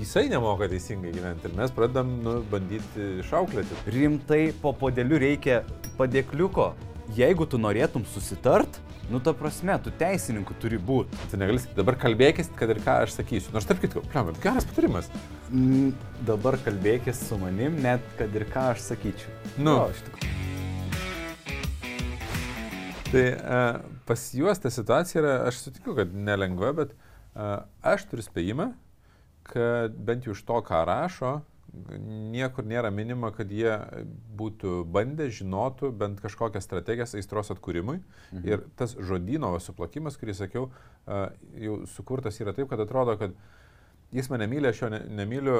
jisai 0.00 0.26
nemoka 0.32 0.68
teisingai 0.70 1.12
gyventi 1.14 1.50
ir 1.50 1.56
mes 1.58 1.74
pradedam 1.74 2.12
nu, 2.24 2.36
bandyti 2.50 3.08
šauklėti. 3.28 3.78
Rimtai 3.92 4.42
po 4.62 4.72
podeliu 4.76 5.20
reikia 5.22 5.62
padėkliuko. 5.98 6.72
Jeigu 7.16 7.46
tu 7.46 7.58
norėtum 7.62 8.06
susitart, 8.14 8.80
nu 9.10 9.20
ta 9.20 9.32
prasme, 9.36 9.76
tu 9.82 9.92
teisininku 9.94 10.54
turi 10.60 10.78
būti. 10.82 11.18
Tai 11.30 11.38
negali 11.42 11.60
sakyti, 11.62 11.78
dabar 11.78 11.98
kalbėkis, 12.02 12.50
kad 12.58 12.72
ir 12.72 12.80
ką 12.82 12.96
aš 13.04 13.18
sakysiu. 13.20 13.52
Nors 13.54 13.68
tarp 13.68 13.82
kitko, 13.82 14.02
pliam, 14.10 14.32
geras 14.42 14.66
patarimas. 14.66 15.10
Mm, 15.50 15.92
dabar 16.26 16.58
kalbėkis 16.64 17.20
su 17.28 17.38
manim, 17.38 17.78
net 17.84 18.02
kad 18.18 18.34
ir 18.34 18.46
ką 18.50 18.72
aš 18.74 18.82
sakyčiau. 18.88 19.36
Nu. 19.58 19.76
Jo, 19.78 19.86
iš 19.94 20.02
tikrųjų. 20.08 20.32
Tai 23.06 23.26
uh, 23.32 23.76
pas 24.08 24.22
juos 24.34 24.58
ta 24.58 24.72
situacija 24.74 25.22
yra, 25.22 25.34
aš 25.46 25.62
sutikiu, 25.68 25.94
kad 25.94 26.10
nelengva, 26.10 26.72
bet 26.74 26.96
uh, 26.96 27.62
aš 27.86 28.08
turiu 28.10 28.26
spėjimą, 28.26 28.72
kad 29.46 29.94
bent 30.08 30.26
jau 30.26 30.34
iš 30.34 30.42
to, 30.48 30.58
ką 30.66 30.82
rašo, 30.88 31.36
niekur 32.32 32.66
nėra 32.66 32.90
minima, 32.94 33.30
kad 33.34 33.50
jie 33.52 33.74
būtų 34.38 34.80
bandę, 34.92 35.28
žinotų 35.32 35.92
bent 35.96 36.22
kažkokias 36.24 36.64
strategijas 36.66 37.16
aistros 37.18 37.52
atkūrimui. 37.54 37.98
Mhm. 38.32 38.46
Ir 38.48 38.64
tas 38.78 38.96
žodino 38.96 39.54
suplakimas, 39.62 40.18
kurį 40.20 40.36
sakiau, 40.38 40.70
jau 41.60 41.78
sukurtas 41.92 42.40
yra 42.42 42.56
taip, 42.56 42.70
kad 42.72 42.82
atrodo, 42.82 43.16
kad 43.20 43.36
jis 44.14 44.30
mane 44.30 44.46
myli, 44.50 44.68
aš 44.70 44.82
jo 44.82 44.88
ne, 44.92 45.00
nemyliu, 45.18 45.56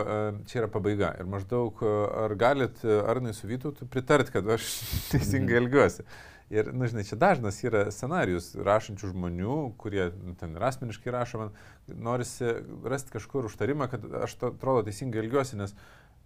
čia 0.46 0.62
yra 0.62 0.70
pabaiga. 0.72 1.12
Ir 1.20 1.28
maždaug, 1.30 1.82
ar 2.26 2.34
galit 2.38 2.80
su 2.80 3.50
Vytautu 3.50 3.88
pritart, 3.90 4.30
kad 4.34 4.48
aš 4.56 4.70
teisingai 5.12 5.60
elgiuosi. 5.62 6.06
Ir, 6.50 6.68
na, 6.70 6.86
žinai, 6.86 7.02
čia 7.02 7.16
dažnas 7.18 7.56
yra 7.66 7.88
scenarius 7.90 8.52
rašančių 8.54 9.08
žmonių, 9.10 9.54
kurie 9.82 10.12
nu, 10.14 10.36
ten 10.38 10.54
ir 10.54 10.62
asmeniškai 10.62 11.10
rašo, 11.10 11.40
man 11.40 11.54
norisi 11.90 12.52
rasti 12.86 13.16
kažkur 13.16 13.48
užtarimą, 13.48 13.88
kad 13.90 14.04
aš 14.22 14.36
to 14.38 14.52
atrodo 14.54 14.84
teisingai 14.86 15.24
elgiuosi, 15.24 15.58
nes, 15.58 15.74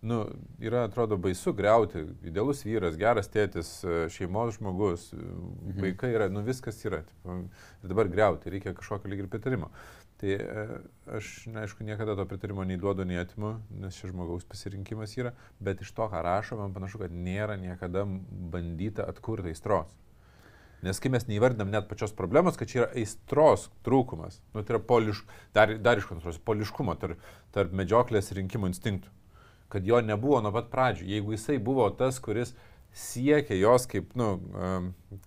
nu, 0.05 0.19
yra, 0.61 0.85
atrodo, 0.89 1.17
baisu 1.17 1.55
greuti. 1.57 2.05
Idealus 2.29 2.61
vyras, 2.67 2.99
geras 3.01 3.33
tėtis, 3.33 3.71
šeimos 4.13 4.59
žmogus, 4.59 5.09
mhm. 5.17 5.81
vaikai 5.87 6.13
yra, 6.13 6.29
nu, 6.33 6.45
viskas 6.45 6.83
yra. 6.85 7.01
Tipo, 7.09 7.41
ir 7.81 7.95
dabar 7.95 8.13
greuti, 8.13 8.53
reikia 8.53 8.77
kažkokio 8.77 9.13
lyg 9.13 9.25
ir 9.25 9.33
pritarimo. 9.33 9.71
Tai 10.21 10.37
e, 10.37 10.67
aš, 11.17 11.31
na, 11.49 11.65
aišku, 11.65 11.81
niekada 11.89 12.13
to 12.17 12.27
pritarimo 12.29 12.65
nei 12.69 12.77
duodu, 12.77 13.09
nei 13.09 13.17
atimu, 13.23 13.55
nes 13.81 13.97
čia 13.97 14.13
žmogaus 14.13 14.45
pasirinkimas 14.45 15.17
yra, 15.17 15.33
bet 15.65 15.81
iš 15.81 15.95
to, 15.97 16.11
ką 16.13 16.21
rašo, 16.29 16.61
man 16.61 16.77
panašu, 16.77 17.01
kad 17.01 17.15
nėra 17.15 17.57
niekada 17.57 18.05
bandyta 18.53 19.09
atkurti 19.09 19.55
aistros. 19.55 19.97
Nes 20.87 21.01
kai 21.03 21.13
mes 21.13 21.27
neįvardinam 21.29 21.71
net 21.73 21.89
pačios 21.91 22.15
problemos, 22.17 22.57
kad 22.57 22.71
čia 22.71 22.83
yra 22.83 22.91
aistros 22.97 23.69
trūkumas, 23.87 24.41
nu, 24.55 24.63
tai 24.65 24.77
yra 24.77 24.83
poliš, 24.89 25.23
dar, 25.57 25.75
dar 25.83 26.01
iš 26.01 26.09
kontrolės, 26.09 26.41
poliškumo 26.47 26.97
tarp, 27.01 27.21
tarp 27.55 27.75
medžioklės 27.77 28.33
ir 28.33 28.41
rinkimų 28.41 28.73
instinktų. 28.73 29.13
Kad 29.71 29.87
jo 29.87 30.01
nebuvo 30.03 30.41
nuo 30.43 30.51
pat 30.55 30.71
pradžių. 30.73 31.07
Jeigu 31.13 31.37
jisai 31.37 31.61
buvo 31.63 31.85
tas, 31.95 32.19
kuris 32.23 32.57
siekia 32.93 33.55
jos 33.55 33.87
kaip, 33.87 34.15
nu, 34.19 34.31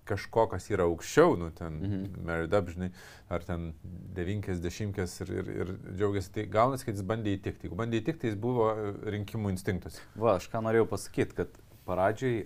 kažko, 0.07 0.47
kas 0.51 0.67
yra 0.71 0.87
aukščiau, 0.89 1.37
nu, 1.39 1.49
ten 1.55 1.77
mhm. 1.79 2.25
Mary 2.27 2.49
Dubžnai, 2.51 2.89
ar 3.31 3.45
ten 3.47 3.71
devinkės, 4.15 4.59
dešimtkės 4.63 5.15
ir, 5.23 5.31
ir, 5.39 5.51
ir 5.61 5.71
džiaugiasi, 5.93 6.33
tai 6.35 6.47
gaunasi, 6.51 6.87
kad 6.89 6.99
jis 6.99 7.07
bandė 7.07 7.37
įtikti. 7.37 7.67
Jeigu 7.67 7.79
bandė 7.79 8.01
įtikti, 8.01 8.25
tai 8.25 8.33
jis 8.33 8.41
buvo 8.41 8.67
e, 8.73 8.91
rinkimų 9.15 9.53
instinktas. 9.53 10.01
Va, 10.19 10.35
aš 10.35 10.49
ką 10.51 10.63
norėjau 10.65 10.89
pasakyti, 10.91 11.39
kad 11.39 11.55
pradžioj, 11.87 12.43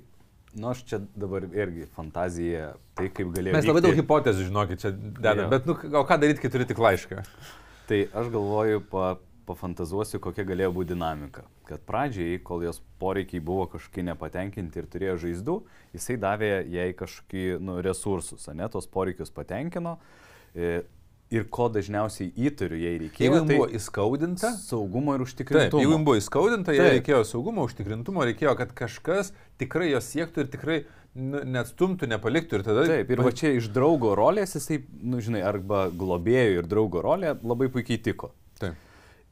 nu 0.57 0.71
aš 0.71 0.83
čia 0.89 0.99
dabar 1.15 1.45
irgi 1.45 1.85
fantazija, 1.95 2.73
tai 2.97 3.11
kaip 3.13 3.31
galėjau. 3.35 3.55
Mes 3.57 3.69
labai 3.69 3.83
daug 3.85 3.97
hipotezių, 3.97 4.49
žinokit, 4.49 4.81
čia 4.81 4.91
dedame, 4.95 5.47
bet, 5.53 5.69
nu, 5.69 5.77
o 5.77 6.03
ką 6.07 6.19
daryti, 6.21 6.43
kai 6.43 6.51
turi 6.53 6.67
tik 6.69 6.81
laišką? 6.81 7.23
Tai 7.87 7.99
aš 8.21 8.31
galvoju, 8.33 8.81
pa, 8.91 9.13
pafantazuosiu, 9.47 10.19
kokia 10.23 10.45
galėjo 10.47 10.73
būti 10.75 10.91
dinamika. 10.91 11.45
Kad 11.67 11.83
pradžiai, 11.87 12.39
kol 12.43 12.65
jos 12.65 12.81
poreikiai 13.01 13.43
buvo 13.43 13.67
kažkokie 13.71 14.03
nepatenkinti 14.09 14.81
ir 14.81 14.89
turėjo 14.91 15.17
žaizdų, 15.23 15.57
jisai 15.95 16.17
davė 16.19 16.51
jai 16.73 16.89
kažkokį 16.97 17.45
nu, 17.63 17.79
resursus, 17.85 18.49
ne, 18.55 18.67
tos 18.71 18.89
poreikius 18.91 19.31
patenkino. 19.35 19.97
Ir 21.27 21.43
ko 21.51 21.65
dažniausiai 21.67 22.29
įtariu, 22.39 22.77
jei 22.79 22.99
reikėjo. 23.01 23.25
Jeigu 23.25 23.35
jis 23.35 23.47
tai 23.49 23.55
buvo 23.57 23.65
įskaudinta, 23.75 24.51
saugumo 24.63 25.15
ir 25.17 25.19
Taip, 25.19 25.27
užtikrintumo. 25.27 25.81
jeigu 25.83 25.95
jums 25.97 26.07
buvo 26.07 26.19
įskaudinta, 26.21 26.75
jai 26.75 26.85
Taip. 26.85 26.93
reikėjo 27.01 27.19
saugumo, 27.27 27.65
užtikrintumo, 27.67 28.23
reikėjo, 28.29 28.53
kad 28.61 28.71
kažkas 28.77 29.33
tikrai 29.59 29.89
jos 29.89 30.07
siektų 30.07 30.45
ir 30.45 30.51
tikrai 30.53 30.77
neatstumtų, 31.17 32.07
nepaliktų 32.13 32.59
ir 32.59 32.63
tada... 32.63 32.85
Taip, 32.87 33.11
ir 33.11 33.23
va 33.25 33.33
čia 33.35 33.51
iš 33.57 33.67
draugo 33.75 34.13
rolės 34.15 34.55
jisai, 34.55 34.79
nu 35.03 35.19
žinai, 35.23 35.41
arba 35.43 35.87
globėjo 35.91 36.61
ir 36.61 36.69
draugo 36.69 37.03
rolė 37.03 37.33
labai 37.41 37.67
puikiai 37.73 37.99
tiko. 38.07 38.31
Taip. 38.61 38.77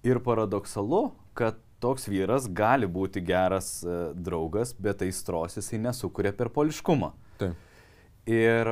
Ir 0.05 0.19
paradoksalu, 0.25 1.05
kad 1.37 1.61
toks 1.83 2.09
vyras 2.09 2.49
gali 2.51 2.89
būti 2.89 3.21
geras 3.25 3.77
e, 3.85 3.97
draugas, 4.17 4.73
bet 4.81 5.03
aistros 5.05 5.59
jisai 5.59 5.79
nesukuria 5.83 6.33
per 6.35 6.49
poliškumą. 6.53 7.11
Taip. 7.39 7.55
Ir, 8.25 8.71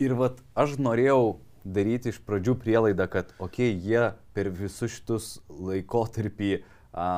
ir 0.00 0.14
vat 0.16 0.40
aš 0.56 0.78
norėjau 0.80 1.36
daryti 1.64 2.12
iš 2.12 2.20
pradžių 2.26 2.54
prielaidą, 2.60 3.08
kad, 3.10 3.32
okei, 3.38 3.72
okay, 3.72 3.80
jie 3.80 4.12
per 4.36 4.50
visus 4.52 4.92
šitus 4.98 5.28
laikotarpį 5.48 6.52
a, 6.92 7.08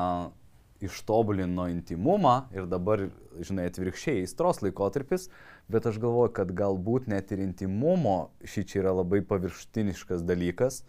ištobulino 0.81 1.67
intimumą 1.71 2.47
ir 2.55 2.67
dabar, 2.69 3.07
žinai, 3.41 3.67
atvirkščiai 3.71 4.21
aistros 4.23 4.61
laikotarpis, 4.61 5.27
bet 5.71 5.87
aš 5.89 5.97
galvoju, 6.01 6.33
kad 6.37 6.53
galbūt 6.57 7.09
net 7.11 7.33
ir 7.33 7.41
intimumo 7.43 8.29
šį 8.45 8.65
čia 8.69 8.83
yra 8.83 8.93
labai 8.99 9.23
paviršutiniškas 9.25 10.23
dalykas, 10.27 10.83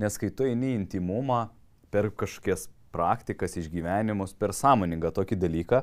nes 0.00 0.18
kai 0.18 0.30
tu 0.30 0.46
eini 0.46 0.76
intimumą 0.76 1.48
per 1.92 2.08
kažkokias 2.16 2.68
praktikas, 2.92 3.56
išgyvenimus, 3.58 4.36
per 4.36 4.54
sąmoningą 4.56 5.12
tokį 5.16 5.38
dalyką, 5.42 5.82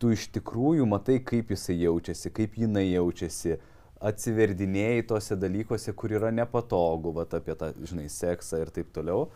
tu 0.00 0.12
iš 0.12 0.26
tikrųjų 0.34 0.86
matai, 0.88 1.20
kaip 1.24 1.52
jisai 1.54 1.78
jaučiasi, 1.80 2.32
kaip 2.34 2.56
jinai 2.60 2.88
jaučiasi, 2.90 3.56
atsiverdinėjai 4.00 5.06
tose 5.08 5.36
dalykuose, 5.40 5.94
kur 5.96 6.12
yra 6.18 6.32
nepatogu, 6.34 7.14
va 7.16 7.24
apie 7.38 7.56
tą, 7.58 7.72
žinai, 7.88 8.06
seksą 8.12 8.60
ir 8.64 8.72
taip 8.74 8.92
toliau. 8.94 9.30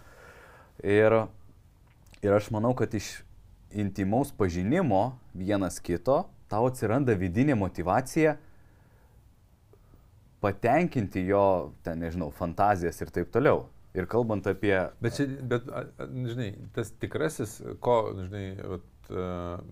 Ir, 0.84 1.16
ir 2.24 2.36
aš 2.36 2.50
manau, 2.54 2.74
kad 2.76 2.92
iš 2.96 3.20
intimaus 3.70 4.32
pažinimo 4.36 5.18
vienas 5.36 5.78
kito 5.80 6.24
tau 6.50 6.66
atsiranda 6.66 7.14
vidinė 7.14 7.54
motivacija 7.54 8.36
patenkinti 10.40 11.22
jo, 11.28 11.72
ten 11.84 12.00
nežinau, 12.00 12.30
fantazijas 12.34 13.00
ir 13.04 13.12
taip 13.14 13.30
toliau. 13.32 13.66
Ir 13.94 14.06
kalbant 14.10 14.46
apie... 14.46 14.74
Bet, 15.02 15.16
čia, 15.18 15.26
bet 15.50 15.66
žinai, 16.08 16.52
tas 16.74 16.92
tikrasis, 17.02 17.56
ko, 17.82 17.96
žinai, 18.16 18.44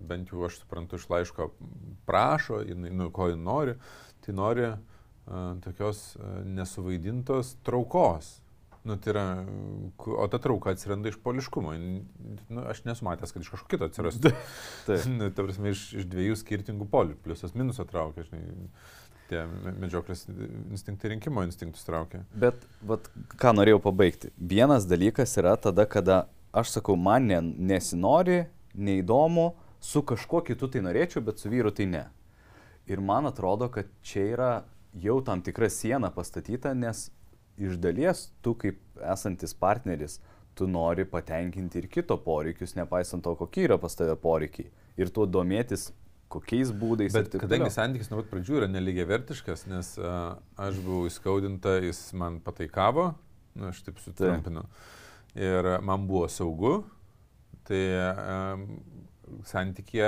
bent 0.09 0.31
jau 0.31 0.43
aš 0.47 0.59
suprantu 0.61 0.99
iš 0.99 1.07
laiško, 1.09 1.49
prašo, 2.09 2.61
jinai, 2.67 2.91
nu, 2.91 3.09
ko 3.13 3.29
ji 3.31 3.39
nori, 3.39 3.75
tai 4.25 4.35
nori 4.35 4.67
a, 4.69 4.77
tokios 5.63 6.13
a, 6.17 6.39
nesuvaidintos 6.45 7.55
traukos. 7.63 8.37
Nu, 8.87 8.95
tai 8.95 9.11
yra, 9.11 9.23
o 9.99 10.27
ta 10.31 10.39
trauka 10.39 10.71
atsiranda 10.71 11.11
iš 11.11 11.17
poliškumo. 11.23 11.73
Nu, 12.47 12.63
aš 12.71 12.85
nesu 12.87 13.03
matęs, 13.05 13.33
kad 13.35 13.43
iš 13.43 13.51
kažko 13.51 13.67
kito 13.69 13.89
atsirastų. 13.89 14.31
Taip. 14.87 15.03
nu, 15.11 15.27
ta 15.35 15.43
prasme, 15.43 15.73
iš, 15.75 15.83
iš 15.99 16.07
dviejų 16.09 16.37
skirtingų 16.39 16.87
polių. 16.89 17.17
Pliusas 17.25 17.53
minusą 17.59 17.85
traukia, 17.89 18.23
žinai. 18.29 18.69
Tie 19.29 19.43
me- 19.45 19.75
medžioklės 19.83 20.23
instinktai 20.71 21.11
rinkimo 21.11 21.43
instinktus 21.45 21.83
traukia. 21.85 22.23
Bet, 22.33 22.63
vat, 22.81 23.11
ką 23.37 23.51
norėjau 23.59 23.83
pabaigti. 23.83 24.31
Vienas 24.39 24.87
dalykas 24.89 25.35
yra 25.37 25.53
tada, 25.59 25.85
kada 25.85 26.23
aš 26.55 26.71
sakau, 26.79 26.95
man 26.97 27.27
ne, 27.29 27.41
nesinori, 27.43 28.45
neįdomu, 28.79 29.51
su 29.79 30.01
kažkuo 30.03 30.41
kitu 30.47 30.69
tai 30.71 30.81
norėčiau, 30.85 31.23
bet 31.25 31.39
su 31.39 31.51
vyru 31.51 31.71
tai 31.75 31.87
ne. 31.91 32.05
Ir 32.89 33.03
man 33.05 33.29
atrodo, 33.29 33.69
kad 33.71 33.87
čia 34.01 34.25
yra 34.33 34.51
jau 34.97 35.19
tam 35.25 35.43
tikra 35.45 35.69
siena 35.69 36.09
pastatyta, 36.11 36.73
nes 36.73 37.09
iš 37.59 37.77
dalies 37.81 38.29
tu 38.41 38.55
kaip 38.57 38.79
esantis 39.13 39.53
partneris, 39.53 40.19
tu 40.57 40.67
nori 40.67 41.05
patenkinti 41.07 41.83
ir 41.83 41.87
kito 41.91 42.17
poreikius, 42.23 42.75
nepaisant 42.75 43.23
to, 43.23 43.35
kokie 43.39 43.67
yra 43.67 43.77
pas 43.79 43.95
tave 43.95 44.15
poreikiai. 44.19 44.71
Ir 44.99 45.11
tuo 45.15 45.27
domėtis, 45.29 45.89
kokiais 46.33 46.73
būdais. 46.75 47.13
ir 47.13 47.23
Bet 47.23 47.35
kadangi 47.35 47.67
toliau. 47.69 47.75
santykis 47.75 48.11
nuo 48.11 48.21
pat 48.21 48.31
pradžių 48.33 48.61
yra 48.61 48.69
nelygiai 48.71 49.07
vertiškas, 49.09 49.65
nes 49.71 49.93
uh, 50.01 50.35
aš 50.59 50.79
buvau 50.83 51.07
įskaudinta, 51.09 51.77
jis 51.85 52.01
man 52.19 52.39
pataikavo, 52.43 53.11
nu, 53.55 53.69
aš 53.71 53.81
taip 53.87 54.01
sutrumpinu, 54.03 54.65
ir 55.37 55.71
uh, 55.75 55.77
man 55.85 56.07
buvo 56.09 56.27
saugu, 56.31 56.81
tai 57.69 57.81
um, 57.93 58.67
santykė 59.45 60.05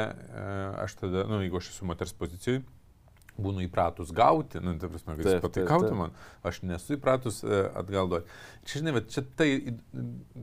aš 0.82 0.98
tada, 1.00 1.26
nu, 1.30 1.42
jeigu 1.46 1.62
aš 1.62 1.72
esu 1.76 1.88
moters 1.88 2.14
pozicijoje, 2.18 2.64
būnu 3.42 3.64
įpratus 3.66 4.12
gauti, 4.14 4.60
nu, 4.62 4.74
tai 4.82 4.90
prasme, 4.92 5.16
kad 5.16 5.30
jis 5.30 5.44
pataikautų 5.46 5.94
man, 5.98 6.14
aš 6.46 6.60
nesu 6.68 6.98
įpratus 6.98 7.42
uh, 7.46 7.70
atgal 7.80 8.12
duoti. 8.12 8.38
Čia, 8.66 8.82
žinai, 8.82 8.96
bet 8.98 9.10
čia 9.14 9.24
tai 9.40 9.50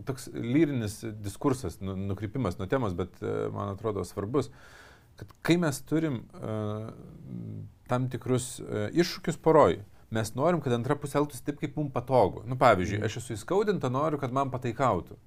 toks 0.09 0.31
lyrinis 0.35 1.01
diskursas, 1.21 1.83
nu, 1.85 1.99
nukrypimas 2.09 2.59
nuo 2.59 2.71
temos, 2.71 2.97
bet 2.99 3.19
uh, 3.21 3.49
man 3.55 3.75
atrodo 3.75 4.07
svarbus 4.09 4.51
kad 5.19 5.33
kai 5.43 5.57
mes 5.59 5.81
turim 5.83 6.21
uh, 6.23 6.91
tam 7.91 8.07
tikrus 8.11 8.59
uh, 8.63 8.87
iššūkius 8.95 9.41
poroj, 9.43 9.81
mes 10.15 10.31
norim, 10.39 10.63
kad 10.63 10.75
antra 10.77 10.95
pusė 10.99 11.19
elgtųsi 11.21 11.45
taip, 11.45 11.59
kaip 11.63 11.75
mums 11.77 11.93
patogu. 11.95 12.45
Nu, 12.49 12.57
pavyzdžiui, 12.61 13.03
aš 13.05 13.19
esu 13.23 13.35
įskaudinta, 13.35 13.91
noriu, 13.93 14.21
kad 14.23 14.35
man 14.35 14.53
pataikautų. 14.55 15.19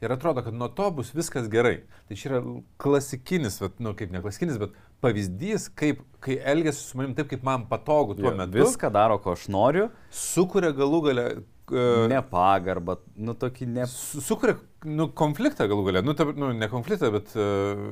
Ir 0.00 0.12
atrodo, 0.14 0.40
kad 0.42 0.54
nuo 0.56 0.68
to 0.72 0.86
bus 0.96 1.10
viskas 1.12 1.48
gerai. 1.52 1.82
Tai 2.08 2.16
čia 2.16 2.30
yra 2.30 2.40
klasikinis, 2.80 3.58
vat, 3.60 3.76
nu 3.84 3.92
kaip 3.98 4.12
ne 4.14 4.22
klasikinis, 4.24 4.56
bet 4.62 4.72
pavyzdys, 5.04 5.68
kaip, 5.76 6.00
kai 6.24 6.38
elgesi 6.52 6.80
su 6.86 6.96
manim 7.00 7.12
taip, 7.18 7.28
kaip 7.32 7.44
man 7.44 7.66
patogu 7.68 8.16
tuo 8.16 8.30
Jo, 8.30 8.36
metu, 8.38 8.56
Viską 8.62 8.88
daro, 8.94 9.18
ko 9.20 9.34
aš 9.36 9.48
noriu, 9.52 9.90
sukuria 10.08 10.72
galų 10.76 11.02
galę... 11.10 11.26
Uh, 11.70 12.08
nepagarbą, 12.10 12.96
nu 13.22 13.30
tokį 13.38 13.68
ne... 13.70 13.84
su- 13.86 14.18
Sukuria 14.26 14.56
nu, 14.90 15.06
konfliktą 15.14 15.68
galų 15.70 15.84
galę. 15.86 16.00
Nu, 16.02 16.16
ta, 16.18 16.24
nu, 16.34 16.48
ne 16.56 16.66
konfliktą, 16.72 17.12
bet 17.14 17.30
uh, 17.38 17.84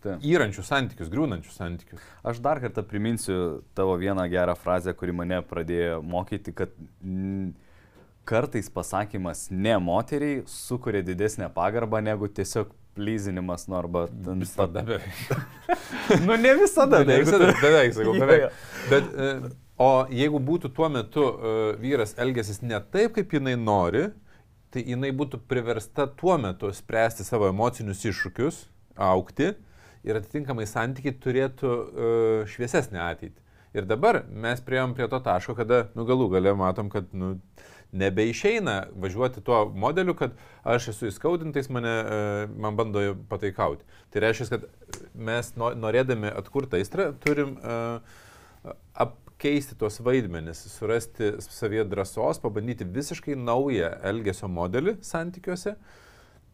Taip. 0.00 0.22
įrančius 0.24 0.70
santykius, 0.70 1.10
griūnančius 1.12 1.58
santykius. 1.60 2.06
Aš 2.24 2.38
dar 2.40 2.62
kartą 2.62 2.86
priminsiu 2.88 3.34
tavo 3.76 3.98
vieną 4.00 4.24
gerą 4.32 4.54
frazę, 4.56 4.94
kuri 4.96 5.12
mane 5.12 5.42
pradėjo 5.44 5.98
mokyti, 6.00 6.54
kad 6.56 6.72
mm, 7.04 7.50
kartais 8.30 8.68
pasakymas 8.72 9.48
ne 9.50 9.74
moteriai 9.82 10.42
sukuria 10.50 11.02
didesnę 11.06 11.48
pagarbą 11.54 12.00
negu 12.06 12.28
tiesiog 12.28 12.70
plyzinimas, 12.94 13.66
nu 13.70 13.76
arba... 13.78 14.06
ten- 14.24 14.40
Visada 14.42 14.82
beveik. 14.86 15.34
Nu 16.26 16.34
ne 16.36 16.54
visada, 16.58 17.04
Ne 17.04 17.14
jeigu 17.18 17.26
visada, 17.26 17.50
tu- 17.52 17.60
beveik, 17.62 17.92
sakau, 17.94 18.14
beveik. 18.18 18.56
Bet, 18.90 19.10
e, 19.14 19.28
o 19.80 19.90
jeigu 20.10 20.40
būtų 20.42 20.70
tuo 20.76 20.88
metu 20.90 21.22
e, 21.30 21.52
vyras 21.82 22.16
elgėsis 22.20 22.58
ne 22.66 22.80
taip, 22.92 23.14
kaip 23.18 23.32
jinai 23.38 23.54
nori, 23.60 24.08
tai 24.74 24.82
jinai 24.86 25.12
būtų 25.16 25.38
priversta 25.50 26.08
tuo 26.18 26.34
metu 26.42 26.70
spręsti 26.74 27.24
savo 27.26 27.48
emocinius 27.50 28.02
iššūkius, 28.10 28.58
aukti 29.10 29.52
ir 30.06 30.18
atitinkamai 30.18 30.66
santykiai 30.70 31.14
turėtų 31.22 31.70
e, 31.70 32.10
šviesesnę 32.50 33.00
ateitį. 33.06 33.38
Ir 33.78 33.86
dabar 33.86 34.24
mes 34.26 34.58
prieėm 34.66 34.96
prie 34.98 35.06
to 35.12 35.20
taško, 35.22 35.54
kada, 35.54 35.84
nu 35.94 36.02
galų 36.08 36.26
gale 36.34 36.56
matom, 36.58 36.88
kad, 36.90 37.06
nu, 37.14 37.36
nebeišeina 37.92 38.76
važiuoti 39.02 39.42
tuo 39.44 39.64
modeliu, 39.74 40.14
kad 40.18 40.36
aš 40.62 40.90
esu 40.94 41.08
įskaudintais, 41.10 41.70
mane, 41.72 41.90
e, 41.90 42.48
man 42.54 42.78
bando 42.78 43.02
pataikauti. 43.30 43.86
Tai 44.10 44.24
reiškia, 44.26 44.48
kad 44.54 44.66
mes 45.14 45.54
no- 45.58 45.74
norėdami 45.74 46.30
atkurti 46.30 46.80
aistrą 46.80 47.10
turim 47.24 47.56
uh, 47.58 47.98
apkeisti 49.40 49.78
tuos 49.78 50.00
vaidmenis, 50.04 50.60
surasti 50.74 51.32
savyje 51.40 51.86
drąsos, 51.88 52.42
pabandyti 52.42 52.84
visiškai 52.84 53.38
naują 53.38 53.94
elgesio 54.12 54.50
modelį 54.52 54.98
santykiuose. 55.06 55.76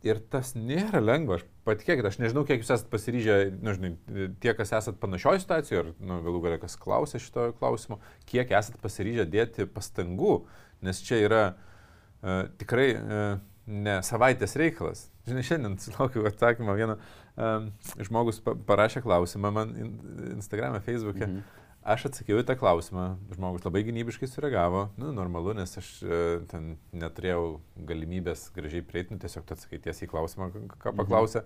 Ir 0.07 0.20
tas 0.31 0.53
nėra 0.55 1.01
lengva, 1.03 1.40
aš 1.40 1.46
patikėkit, 1.66 2.07
aš 2.07 2.18
nežinau, 2.20 2.44
kiek 2.46 2.61
jūs 2.61 2.68
esate 2.70 2.90
pasiryžę, 2.92 3.37
nežinau, 3.64 3.96
tie, 4.42 4.53
kas 4.55 4.70
esate 4.77 5.01
panašioje 5.03 5.42
situacijoje, 5.42 5.81
ar 5.83 5.88
nu, 5.99 6.20
galų 6.22 6.42
galia 6.44 6.61
kas 6.62 6.77
klausė 6.79 7.18
šito 7.18 7.49
klausimo, 7.59 7.99
kiek 8.29 8.53
esate 8.55 8.79
pasiryžę 8.85 9.25
dėti 9.33 9.66
pastangų, 9.66 10.37
nes 10.84 11.02
čia 11.04 11.20
yra 11.24 11.42
uh, 11.52 12.46
tikrai 12.60 12.88
uh, 12.96 13.38
ne 13.66 13.98
savaitės 14.06 14.56
reikalas. 14.60 15.06
Žinai, 15.26 15.44
šiandien 15.46 15.76
sulaukiu 15.82 16.26
atsakymą, 16.28 16.76
vieną 16.78 16.96
um, 16.96 17.70
žmogus 17.98 18.38
pa 18.44 18.54
parašė 18.68 19.02
klausimą 19.04 19.52
man 19.54 19.72
in, 19.74 19.94
Instagram'e, 20.36 20.82
Facebook'e. 20.86 21.26
Mhm. 21.26 21.62
Aš 21.86 22.08
atsakiau 22.08 22.40
į 22.42 22.46
tą 22.48 22.56
klausimą, 22.58 23.12
žmogus 23.36 23.62
labai 23.62 23.84
gynybiškai 23.86 24.26
sureagavo, 24.26 24.88
nu, 24.98 25.12
normalu, 25.14 25.52
nes 25.54 25.70
aš 25.78 25.90
e, 26.02 26.16
ten 26.50 26.72
neturėjau 26.90 27.60
galimybės 27.86 28.48
gražiai 28.56 28.82
prieiti, 28.82 29.14
nu, 29.14 29.22
tiesiog 29.22 29.44
tu 29.46 29.54
atsakai 29.54 29.78
tiesiai 29.84 30.08
į 30.08 30.10
klausimą, 30.10 30.48
ką 30.82 30.96
paklausė. 30.98 31.44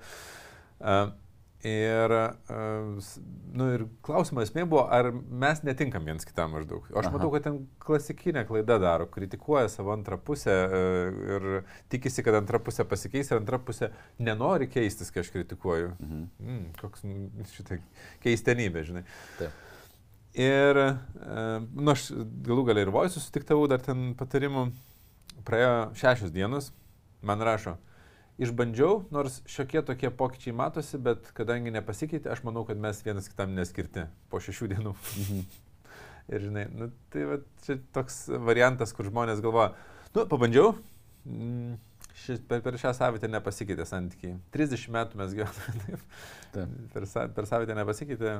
Mhm. 0.80 1.12
Ir, 1.66 2.12
uh, 2.14 3.08
nu, 3.52 3.66
ir 3.74 3.82
klausimo 4.06 4.40
esmė 4.40 4.64
buvo, 4.64 4.86
ar 4.88 5.10
mes 5.12 5.60
netinkam 5.66 6.06
viens 6.08 6.24
kitam 6.24 6.54
maždaug. 6.56 6.86
O 6.88 6.96
aš 6.96 7.10
Aha. 7.10 7.14
matau, 7.18 7.28
kad 7.34 7.44
ten 7.44 7.58
klasikinė 7.84 8.46
klaida 8.48 8.78
daro, 8.80 9.08
kritikuoja 9.12 9.68
savo 9.68 9.92
antrą 9.92 10.16
pusę 10.24 10.56
uh, 10.64 11.18
ir 11.36 11.48
tikisi, 11.92 12.24
kad 12.24 12.38
antra 12.40 12.62
pusė 12.64 12.88
pasikeis 12.88 13.28
ir 13.28 13.42
antra 13.42 13.60
pusė 13.60 13.90
nenori 14.18 14.70
keistis, 14.72 15.12
kai 15.12 15.20
aš 15.24 15.34
kritikuoju. 15.36 15.92
Mhm. 15.98 16.28
Mm, 16.46 16.70
koks 16.80 17.04
mm, 17.04 17.50
šitai 17.52 17.82
keistenybė, 18.24 18.86
žinai. 18.88 19.04
Taip. 19.40 19.66
Ir, 20.34 20.78
e, 20.78 21.44
nu, 21.74 21.90
aš 21.90 22.10
galų 22.46 22.64
galę 22.68 22.84
ir 22.84 22.92
Voisu 22.94 23.22
sutiktavau 23.22 23.66
dar 23.70 23.82
ten 23.82 24.12
patarimų. 24.18 24.68
Praėjo 25.46 25.90
šešios 25.98 26.30
dienos, 26.34 26.68
man 27.24 27.40
rašo, 27.42 27.78
išbandžiau, 28.40 29.03
nors 29.12 29.40
šiokie 29.50 29.83
tokie 29.87 30.11
pokyčiai 30.16 30.55
matosi, 30.57 31.00
bet 31.03 31.29
kadangi 31.37 31.72
nepasikeitė, 31.74 32.31
aš 32.33 32.44
manau, 32.46 32.64
kad 32.68 32.81
mes 32.81 33.03
vienas 33.05 33.29
kitam 33.31 33.53
neskirti 33.57 34.07
po 34.33 34.40
šešių 34.42 34.70
dienų. 34.74 34.94
Mhm. 35.24 35.44
Ir 36.31 36.44
žinai, 36.46 36.64
nu, 36.70 36.87
tai 37.11 37.24
va, 37.26 37.40
čia 37.64 37.81
toks 37.94 38.22
variantas, 38.46 38.92
kur 38.94 39.09
žmonės 39.09 39.40
galvoja, 39.42 39.72
nu, 40.14 40.22
pabandžiau, 40.31 40.76
mm, 41.26 41.72
šis, 42.20 42.42
per, 42.46 42.62
per 42.62 42.79
šią 42.79 42.92
savaitę 42.94 43.31
nepasikeitė 43.33 43.87
santykiai. 43.88 44.37
30 44.55 44.94
metų 44.94 45.18
mes 45.18 45.35
gyvename 45.35 45.74
taip. 45.88 46.07
Taip. 46.55 46.79
Per, 46.94 47.09
sa- 47.11 47.26
per 47.35 47.50
savaitę 47.50 47.74
nepasikeitė, 47.79 48.37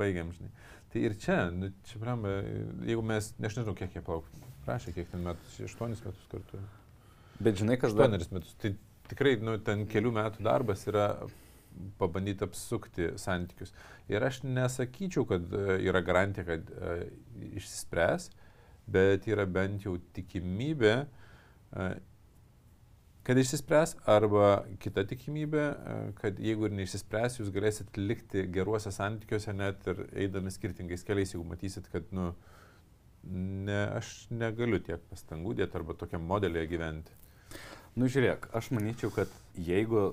baigiam, 0.00 0.34
žinai. 0.36 0.52
Tai 0.92 1.06
ir 1.08 1.16
čia, 1.22 1.38
nu, 1.56 1.72
čia, 1.88 2.02
pramba, 2.02 2.36
jeigu 2.84 3.04
mes, 3.14 3.32
ne, 3.38 3.48
aš 3.48 3.58
nežinau, 3.62 3.78
kiek 3.80 3.96
jie 3.96 4.04
plauk, 4.04 4.28
prašė, 4.66 4.92
kiek 4.98 5.08
ten 5.14 5.24
metų, 5.24 5.52
8 5.70 5.96
metus 5.96 6.30
kartu. 6.34 6.60
Bet 7.42 7.56
žinai, 7.62 7.78
kas 7.80 7.96
dar... 7.96 8.12
8 8.12 8.36
metus. 8.36 8.52
Tai 8.60 8.74
tikrai, 9.12 9.36
nu, 9.44 9.58
ten 9.64 9.86
kelių 9.90 10.12
metų 10.16 10.44
darbas 10.46 10.86
yra 10.90 11.08
pabandyti 12.00 12.44
apsukti 12.46 13.12
santykius. 13.20 13.72
Ir 14.12 14.24
aš 14.26 14.42
nesakyčiau, 14.44 15.24
kad 15.28 15.52
e, 15.56 15.78
yra 15.86 16.02
garantija, 16.04 16.44
kad 16.48 16.70
e, 16.72 16.94
išsispręs, 17.60 18.30
bet 18.92 19.28
yra 19.30 19.46
bent 19.48 19.86
jau 19.86 19.96
tikimybė, 20.16 20.94
e, 21.02 21.86
kad 23.26 23.38
išsispręs, 23.38 23.94
arba 24.10 24.64
kita 24.82 25.06
tikimybė, 25.08 25.64
e, 25.64 25.98
kad 26.18 26.40
jeigu 26.42 26.68
ir 26.68 26.76
neišsispręs, 26.80 27.38
jūs 27.40 27.52
galėsit 27.54 28.00
likti 28.00 28.46
geruose 28.52 28.92
santykiuose, 28.94 29.54
net 29.56 29.86
ir 29.92 30.04
eidami 30.26 30.52
skirtingais 30.54 31.06
keliais, 31.06 31.34
jeigu 31.34 31.46
matysit, 31.48 31.88
kad, 31.92 32.08
nu, 32.14 32.32
ne, 33.30 33.80
aš 34.00 34.14
negaliu 34.34 34.82
tiek 34.82 35.02
pastangų 35.10 35.56
dėti 35.62 35.78
arba 35.78 35.96
tokiam 35.98 36.26
modelėje 36.26 36.72
gyventi. 36.74 37.20
Nu 37.96 38.08
žiūrėk, 38.08 38.46
aš 38.56 38.70
manyčiau, 38.72 39.10
kad 39.12 39.28
jeigu 39.58 40.12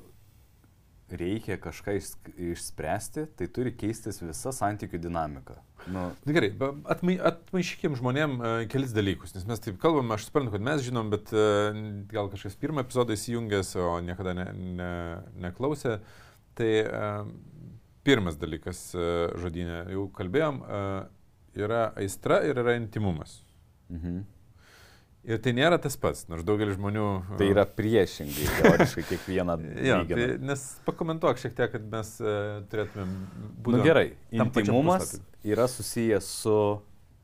reikia 1.10 1.56
kažką 1.58 1.94
iš- 1.98 2.18
išspręsti, 2.52 3.24
tai 3.40 3.48
turi 3.50 3.72
keistis 3.74 4.20
visa 4.22 4.52
santykių 4.54 5.00
dinamika. 5.02 5.56
Nu, 5.88 6.12
Na 6.28 6.34
gerai, 6.36 6.50
ba- 6.54 6.74
atmai, 6.92 7.16
atmaišykim 7.18 7.96
žmonėm 7.98 8.36
uh, 8.38 8.50
kelis 8.70 8.92
dalykus, 8.94 9.32
nes 9.34 9.48
mes 9.48 9.64
taip 9.64 9.80
kalbam, 9.82 10.12
aš 10.14 10.28
suprantu, 10.28 10.52
kad 10.54 10.62
mes 10.68 10.84
žinom, 10.86 11.10
bet 11.10 11.32
uh, 11.34 11.72
gal 12.12 12.30
kažkas 12.30 12.60
pirmą 12.62 12.84
epizodą 12.86 13.16
įsijungęs, 13.18 13.72
o 13.82 13.96
niekada 14.06 14.36
ne, 14.38 14.46
ne, 14.54 14.92
neklausė. 15.48 15.96
Tai 16.60 16.70
uh, 16.84 17.32
pirmas 18.06 18.38
dalykas 18.38 18.84
uh, 18.94 19.32
žodinė, 19.40 19.86
jau 19.96 20.04
kalbėjom, 20.20 20.62
uh, 20.62 21.08
yra 21.58 21.88
aistra 21.98 22.44
ir 22.46 22.60
yra 22.62 22.76
intimumas. 22.78 23.40
mhm. 23.90 24.26
Ir 25.28 25.40
tai 25.44 25.52
nėra 25.52 25.76
tas 25.82 25.98
pats, 26.00 26.24
nors 26.32 26.46
daugelis 26.48 26.78
žmonių... 26.78 27.06
uh, 27.20 27.40
Tai 27.40 27.48
yra 27.52 27.66
priešingai, 27.68 28.46
teoriškai 28.62 29.04
kiekvieną 29.10 29.58
Ja, 29.90 30.00
tai, 30.08 30.28
nes 30.40 30.64
pakomentuok 30.88 31.42
šiek 31.42 31.58
tiek, 31.58 31.74
kad 31.74 31.90
mes 31.92 32.14
uh, 32.24 32.62
turėtumėm 32.72 33.16
būti... 33.60 33.74
Nu 33.76 33.82
gerai, 33.84 34.06
intimumas 34.32 35.18
yra 35.44 35.68
susijęs 35.68 36.30
su 36.44 36.56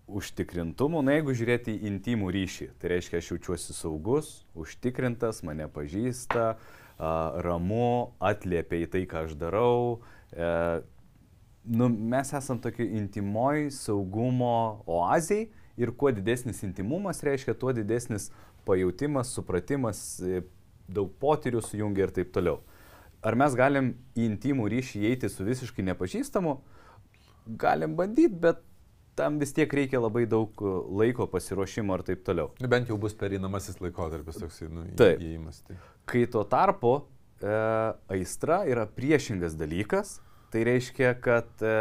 užtikrintumu. 0.06 1.02
Na 1.06 1.18
jeigu 1.18 1.34
žiūrėti 1.40 1.74
į 1.74 1.90
intimų 1.94 2.34
ryšį, 2.36 2.70
tai 2.82 2.92
reiškia, 2.94 3.22
aš 3.22 3.32
jaučiuosi 3.34 3.76
saugus, 3.78 4.34
užtikrintas, 4.60 5.42
mane 5.48 5.70
pažįsta, 5.72 6.50
a, 7.00 7.14
ramu, 7.48 8.12
atliepia 8.20 8.84
į 8.84 8.92
tai, 8.92 9.06
ką 9.10 9.26
aš 9.26 9.38
darau. 9.40 10.02
E, 10.36 10.50
nu, 11.66 11.90
mes 11.90 12.34
esam 12.38 12.60
tokie 12.62 12.86
intimoj 13.00 13.70
saugumo 13.74 14.84
oaziai 14.86 15.50
ir 15.78 15.92
kuo 15.92 16.12
didesnis 16.12 16.64
intimumas 16.64 17.24
reiškia, 17.24 17.56
tuo 17.60 17.74
didesnis 17.76 18.30
pajūtimas, 18.68 19.34
supratimas, 19.36 20.02
e, 20.24 20.44
daug 20.88 21.12
potyrių 21.22 21.62
sujungia 21.66 22.08
ir 22.08 22.14
taip 22.16 22.32
toliau. 22.36 22.62
Ar 23.26 23.38
mes 23.40 23.56
galim 23.58 23.96
į 24.16 24.28
intimų 24.30 24.70
ryšį 24.72 25.02
įeiti 25.02 25.30
su 25.34 25.46
visiškai 25.48 25.86
nepažįstamu? 25.88 26.60
Galim 27.60 27.96
bandyti, 27.98 28.38
bet 28.42 28.62
tam 29.18 29.40
vis 29.42 29.54
tiek 29.56 29.72
reikia 29.72 30.02
labai 30.02 30.26
daug 30.30 30.52
e, 30.62 30.76
laiko 31.02 31.28
pasiruošimo 31.32 31.98
ir 31.98 32.06
taip 32.08 32.24
toliau. 32.28 32.54
Nu, 32.62 32.70
bent 32.72 32.92
jau 32.92 33.00
bus 33.02 33.16
pereinamasis 33.18 33.82
laikotarpis 33.84 34.40
toks, 34.42 34.62
nu, 34.70 34.88
įėjimas. 34.96 35.64
Tai. 35.68 35.80
Kai 36.10 36.26
tuo 36.32 36.46
tarpu 36.48 36.96
e, 37.42 37.58
aistra 38.16 38.64
yra 38.70 38.86
priešingas 38.88 39.58
dalykas, 39.60 40.20
tai 40.54 40.64
reiškia, 40.68 41.16
kad 41.24 41.66
e, 41.66 41.76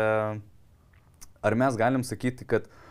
ar 1.45 1.59
mes 1.61 1.77
galim 1.79 2.07
sakyti, 2.07 2.49
kad 2.49 2.71
a, 2.71 2.84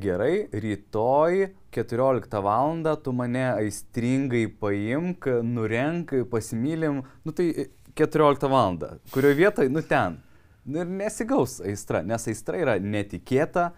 gerai, 0.00 0.48
rytoj 0.52 1.48
14 1.74 2.42
val. 2.42 2.82
tu 3.02 3.12
mane 3.12 3.44
aistringai 3.52 4.46
paimk, 4.48 5.26
nurenk, 5.42 6.14
pasimylim, 6.30 7.02
nu 7.22 7.32
tai 7.32 7.68
14 7.94 8.48
val. 8.50 8.78
kurioje 9.10 9.34
vietoje, 9.34 9.68
nu 9.68 9.82
ten. 9.82 10.20
Nu 10.64 10.80
ir 10.80 10.86
nesigaus 10.86 11.60
aistra, 11.60 12.02
nes 12.02 12.26
aistra 12.26 12.56
yra 12.56 12.78
netikėta, 12.80 13.72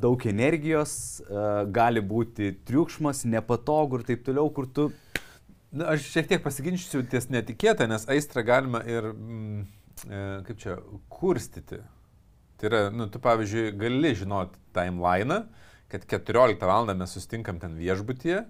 daug 0.00 0.26
energijos, 0.26 1.22
gali 1.70 2.00
būti 2.02 2.56
triukšmas, 2.66 3.22
nepatogu 3.24 4.00
ir 4.00 4.08
taip 4.08 4.24
toliau, 4.26 4.50
kur 4.50 4.66
tu 4.66 4.90
Na, 5.70 5.92
aš 5.94 6.08
šiek 6.10 6.26
tiek 6.26 6.40
pasiginčysiu 6.42 7.04
ties 7.06 7.28
netikėtą, 7.30 7.86
nes 7.86 8.02
aistrą 8.10 8.42
galima 8.42 8.80
ir, 8.90 9.04
mm, 9.12 9.60
e, 10.02 10.22
kaip 10.48 10.58
čia, 10.58 10.74
kurstyti. 11.06 11.78
Tai 12.60 12.68
yra, 12.68 12.80
nu, 12.92 13.06
tu 13.08 13.20
pavyzdžiui, 13.24 13.72
gali 13.80 14.14
žinoti 14.14 14.60
timeline, 14.76 15.42
kad 15.88 16.04
14 16.04 16.66
val. 16.68 16.90
mes 16.92 17.14
sustinkam 17.16 17.58
ten 17.58 17.72
viešbutyje 17.78 18.44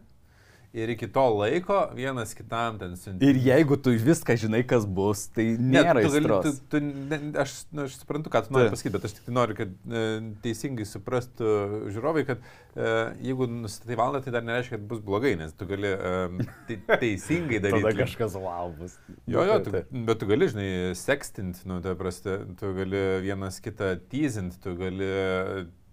ir 0.72 0.88
iki 0.88 1.08
to 1.12 1.22
laiko 1.34 1.78
vienas 1.94 2.34
kitam 2.34 2.78
ten 2.78 2.94
siunti. 2.96 3.26
Ir 3.26 3.38
jeigu 3.42 3.76
tu 3.82 3.90
viską 3.90 4.36
žinai, 4.38 4.62
kas 4.68 4.86
bus, 4.86 5.24
tai 5.34 5.46
nėra 5.58 6.04
tu 6.04 6.12
gali, 6.14 6.30
tu, 6.44 6.52
tu, 6.70 6.80
ne, 6.84 7.18
aš, 7.42 7.54
nu, 7.74 7.86
aš 7.88 7.96
suprantu, 7.98 8.30
ką 8.30 8.44
tu 8.46 8.54
nori 8.54 8.70
pasakyti, 8.70 8.92
bet 8.94 9.08
aš 9.08 9.16
tik 9.16 9.26
tai 9.26 9.34
noriu, 9.34 9.56
kad 9.58 9.72
e, 9.74 10.04
teisingai 10.44 10.86
suprastų 10.86 11.50
žiūrovai, 11.90 12.24
kad 12.28 12.46
e, 12.46 12.94
jeigu 13.26 13.50
nustatai 13.50 13.98
valandą, 13.98 14.22
tai 14.26 14.36
dar 14.38 14.46
nereiškia, 14.46 14.76
kad 14.78 14.86
bus 14.92 15.02
blogai, 15.10 15.34
nes 15.40 15.56
tu 15.58 15.66
gali 15.70 15.90
e, 15.90 16.48
te, 16.70 16.78
teisingai 17.02 17.58
daryti. 17.66 17.88
Tada 17.88 18.04
kažkas 18.04 18.38
wow 18.38 18.70
bus. 18.78 18.94
Jo, 19.26 19.42
jo, 19.50 19.58
tu, 19.66 19.74
bet 19.74 20.22
tu 20.22 20.30
gali, 20.30 20.52
žinai, 20.54 20.70
sekstint, 20.98 21.64
nu, 21.66 21.82
tai 21.82 21.98
prasta, 21.98 22.44
tu 22.60 22.74
gali 22.78 23.06
vienas 23.26 23.58
kitą 23.64 23.96
teasint, 24.12 24.54
tu 24.62 24.78
gali 24.78 25.10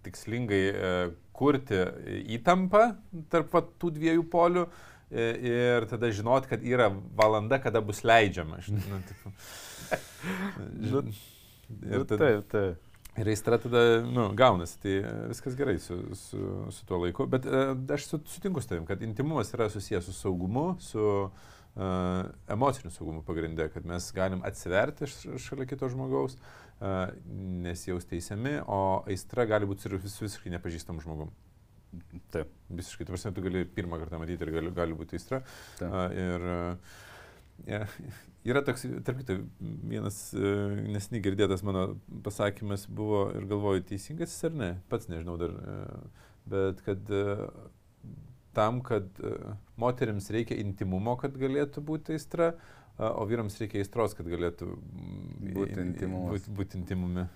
tikslingai 0.06 0.66
e, 0.70 0.92
kurti 1.38 1.78
įtampą 2.36 2.82
tarp 3.32 3.54
tų 3.80 3.92
dviejų 3.96 4.24
polių 4.32 4.64
e, 4.66 5.28
ir 5.52 5.86
tada 5.90 6.10
žinot, 6.14 6.48
kad 6.50 6.64
yra 6.66 6.90
valanda, 7.18 7.60
kada 7.62 7.82
bus 7.84 8.02
leidžiama. 8.06 8.60
Žinai, 8.66 8.84
nu, 8.90 9.00
tipo, 9.10 9.34
Nu, 10.78 11.00
ir, 11.88 12.02
tada, 12.08 12.18
Taip, 12.18 12.48
taip. 12.52 12.96
ir 13.22 13.30
aistra 13.32 13.56
tada, 13.62 13.82
nu, 14.04 14.26
gaunasi, 14.36 14.76
tai 14.82 14.96
viskas 15.30 15.56
gerai 15.56 15.78
su, 15.80 15.96
su, 16.18 16.40
su 16.74 16.88
tuo 16.88 16.98
laiku. 17.04 17.26
Bet 17.30 17.46
e, 17.48 17.62
aš 17.96 18.08
su- 18.10 18.20
sutinku 18.34 18.60
su 18.64 18.68
tavim, 18.72 18.84
kad 18.88 19.02
intimumas 19.06 19.52
yra 19.56 19.70
susijęs 19.72 20.10
su 20.10 20.16
saugumu, 20.16 20.74
su 20.84 21.00
uh, 21.00 21.46
emociniu 21.78 22.90
saugumu 22.90 23.22
pagrindė, 23.26 23.68
kad 23.70 23.86
mes 23.86 24.08
galim 24.16 24.42
atsiverti 24.46 25.06
šalia 25.08 25.66
kito 25.70 25.90
žmogaus, 25.92 26.34
uh, 26.34 26.58
nesijaus 27.64 28.06
teisiami, 28.08 28.58
o 28.66 29.02
aistra 29.06 29.46
gali 29.48 29.66
būti 29.68 29.88
ir 29.88 29.98
vis, 29.98 30.16
visiškai 30.22 30.52
nepažįstam 30.56 31.00
žmogum. 31.02 31.30
Taip. 32.34 32.50
Visiškai, 32.68 33.06
tu 33.06 33.14
prasme, 33.14 33.32
tu 33.34 33.44
gali 33.44 33.64
pirmą 33.64 33.98
kartą 34.00 34.20
matyti 34.20 34.44
ir 34.44 34.52
gali, 34.58 34.72
gali 34.76 34.96
būti 34.96 35.18
aistra. 35.18 35.40
Taip. 35.78 35.94
Ir 36.18 36.48
ja, 37.66 37.80
yra 38.46 38.62
toks, 38.66 38.84
tarp 39.06 39.22
kitų, 39.22 39.38
vienas 39.90 40.20
uh, 40.36 40.76
nesiniai 40.94 41.24
girdėtas 41.24 41.64
mano 41.66 41.88
pasakymas 42.26 42.86
buvo 42.86 43.28
ir 43.34 43.48
galvoju, 43.50 43.86
teisingas 43.88 44.34
jis 44.34 44.50
ar 44.50 44.58
ne, 44.58 44.70
pats 44.92 45.10
nežinau 45.10 45.38
dar, 45.40 45.54
uh, 45.58 46.28
bet 46.48 46.84
kad 46.86 47.10
uh, 47.14 47.48
tam, 48.58 48.82
kad 48.84 49.06
uh, 49.22 49.54
moteriams 49.78 50.28
reikia 50.34 50.58
intimumo, 50.60 51.14
kad 51.22 51.38
galėtų 51.38 51.84
būti 51.86 52.18
aistra, 52.18 52.52
o 52.98 53.22
vyrams 53.30 53.54
reikia 53.62 53.78
aistros, 53.78 54.16
kad 54.18 54.26
galėtų 54.26 54.66
mm, 54.74 55.52
Būti 55.54 55.70
in- 55.70 55.78
in- 55.78 55.90
intymumas. 55.92 56.48
Būti, 56.50 56.80
intimumi. 56.80 57.28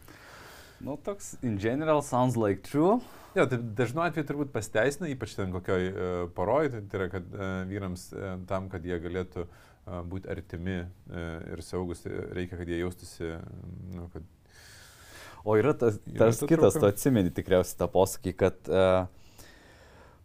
Nu, 0.83 0.97
toks, 0.99 1.37
in 1.47 1.55
general, 1.63 2.01
sounds 2.03 2.35
like 2.35 2.65
true. 2.67 2.97
Jo, 3.37 3.45
tai 3.47 3.61
dažnu 3.79 4.03
atveju 4.03 4.27
turbūt 4.27 4.51
pasteisina, 4.53 5.07
ypač 5.13 5.37
ten 5.39 5.53
kokioj 5.55 5.85
uh, 5.93 6.09
poroj, 6.35 6.67
tai, 6.73 6.81
tai 6.91 6.99
yra, 6.99 7.07
kad 7.13 7.29
uh, 7.39 7.45
vyrams 7.71 8.09
uh, 8.17 8.33
tam, 8.51 8.67
kad 8.73 8.83
jie 8.91 8.99
galėtų 9.05 9.45
uh, 9.47 10.01
būti 10.11 10.33
artimi 10.35 10.81
uh, 10.83 11.23
ir 11.55 11.63
saugus, 11.63 12.03
reikia, 12.11 12.59
kad 12.59 12.69
jie 12.75 12.83
jaustųsi, 12.83 13.31
nu, 13.95 14.11
kad 14.17 14.27
O 15.45 15.57
yra 15.59 15.73
tas, 15.75 15.97
Yra 16.07 16.29
tas 16.29 16.39
ta 16.39 16.47
kitas, 16.47 16.77
tu 16.79 16.87
atsimeni 16.87 17.31
tikriausiai 17.35 17.79
tą 17.81 17.89
posakį, 17.91 18.33
kad, 18.39 18.59
uh, 18.71 19.07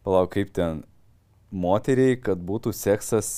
palauk, 0.07 0.31
kaip 0.37 0.55
ten, 0.55 0.81
moteriai, 1.51 2.15
kad 2.23 2.39
būtų 2.47 2.73
seksas, 2.75 3.29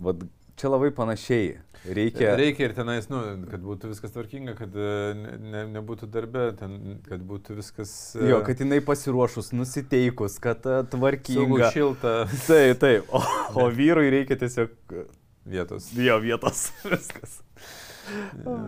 vad, 0.00 0.26
čia 0.60 0.72
labai 0.72 0.92
panašiai. 0.96 1.58
Reikia, 1.80 2.34
reikia 2.36 2.66
ir 2.66 2.74
tenais, 2.76 3.06
nu, 3.08 3.18
kad 3.48 3.62
būtų 3.64 3.88
viskas 3.94 4.12
tvarkinga, 4.12 4.52
kad 4.58 4.74
uh, 4.76 5.14
ne, 5.16 5.30
ne, 5.40 5.62
nebūtų 5.78 6.10
darbe, 6.12 6.42
ten, 6.58 6.98
kad 7.06 7.22
būtų 7.24 7.56
viskas... 7.56 7.92
Uh, 8.18 8.26
jo, 8.34 8.40
kad 8.44 8.60
jinai 8.60 8.82
pasiruošus, 8.84 9.48
nusiteikus, 9.56 10.36
kad 10.44 10.60
saugu, 10.66 10.90
tvarkinga. 10.92 11.70
šilta 11.72 12.12
Taip, 12.50 12.82
taip. 12.82 13.08
O, 13.16 13.22
o 13.62 13.64
vyrui 13.72 14.12
reikia 14.12 14.36
tiesiog, 14.42 14.74
vietos. 15.48 15.88
jo, 15.96 16.18
vietos. 16.20 16.66
Viskas. 16.92 17.38
Ja, 18.44 18.58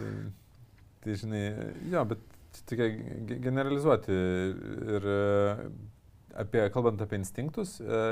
tai, 0.00 0.10
tai 1.04 1.16
žinai, 1.22 1.44
jo, 1.94 2.02
bet 2.10 2.26
tokia 2.66 2.90
ge- 2.90 3.38
generalizuoti 3.46 4.18
ir 4.98 5.08
e, 5.14 5.22
apie, 6.38 6.62
kalbant 6.74 7.00
apie 7.02 7.18
instinktus, 7.20 7.78
e, 7.80 8.02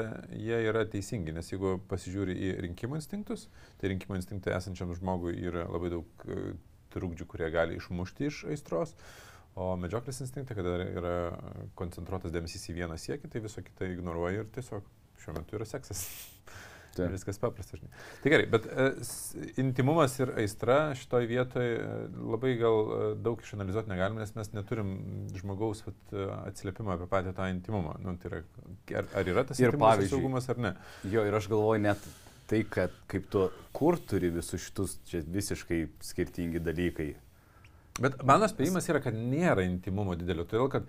jie 0.42 0.58
yra 0.70 0.84
teisingi, 0.90 1.34
nes 1.36 1.50
jeigu 1.52 1.76
pasižiūri 1.90 2.34
į 2.34 2.50
rinkimų 2.66 2.98
instinktus, 3.00 3.46
tai 3.80 3.92
rinkimų 3.92 4.18
instinktai 4.20 4.56
esančiam 4.56 4.94
žmogui 4.96 5.36
yra 5.46 5.66
labai 5.70 5.92
daug 5.94 6.26
e, 6.26 6.56
trukdžių, 6.94 7.28
kurie 7.30 7.50
gali 7.54 7.78
išmušti 7.80 8.30
iš 8.30 8.42
aistros. 8.52 8.96
O 9.56 9.70
medžioklės 9.80 10.20
instinktai, 10.20 10.56
kada 10.58 10.74
yra 10.84 11.16
koncentruotas 11.78 12.34
dėmesys 12.34 12.66
į 12.68 12.76
vieną 12.82 12.98
siekį, 13.00 13.30
tai 13.32 13.40
viso 13.44 13.64
kitą 13.64 13.88
ignoruoja 13.88 14.42
ir 14.42 14.50
tiesiog 14.52 14.84
šiuo 15.22 15.36
metu 15.38 15.56
yra 15.56 15.68
seksas. 15.68 16.02
Taip. 16.96 17.12
Viskas 17.14 17.38
paprasta, 17.42 17.76
žinai. 17.78 17.90
Tai 18.22 18.32
gerai, 18.32 18.46
bet 18.52 18.66
s- 19.04 19.34
intimumas 19.60 20.14
ir 20.22 20.32
aistra 20.40 20.78
šitoj 20.98 21.26
vietoj 21.30 21.66
e, 21.76 21.80
labai 22.34 22.54
gal 22.60 22.78
e, 22.82 23.00
daug 23.26 23.42
išanalizuoti 23.44 23.92
negalim, 23.92 24.20
nes 24.22 24.32
mes 24.38 24.52
neturim 24.56 24.92
žmogaus 25.36 25.82
vat, 25.86 25.98
atsiliepimo 26.48 26.94
apie 26.94 27.08
patį 27.12 27.34
tą 27.36 27.50
intimumą. 27.52 27.96
Nu, 28.04 28.16
tai 28.22 28.30
yra, 28.32 28.42
ar, 29.02 29.10
ar 29.20 29.32
yra 29.34 29.44
tas 29.50 29.60
Ir 29.60 29.76
saugumas 30.14 30.48
ar 30.52 30.62
ne? 30.68 30.74
Jo, 31.04 31.26
ir 31.28 31.36
aš 31.36 31.50
galvoju 31.52 31.84
net 31.84 32.08
tai, 32.46 32.62
kad 32.70 32.92
kaip 33.10 33.28
tu, 33.32 33.48
kur 33.74 33.96
turi 33.98 34.28
visus 34.30 34.62
šitus 34.68 34.98
čia 35.10 35.20
visiškai 35.26 35.80
skirtingi 36.06 36.60
dalykai. 36.62 37.08
Bet 37.96 38.18
mano 38.28 38.44
spėjimas 38.50 38.84
yra, 38.92 39.00
kad 39.00 39.16
nėra 39.16 39.64
intimumo 39.64 40.12
didelio, 40.20 40.44
todėl 40.44 40.68
kad 40.72 40.84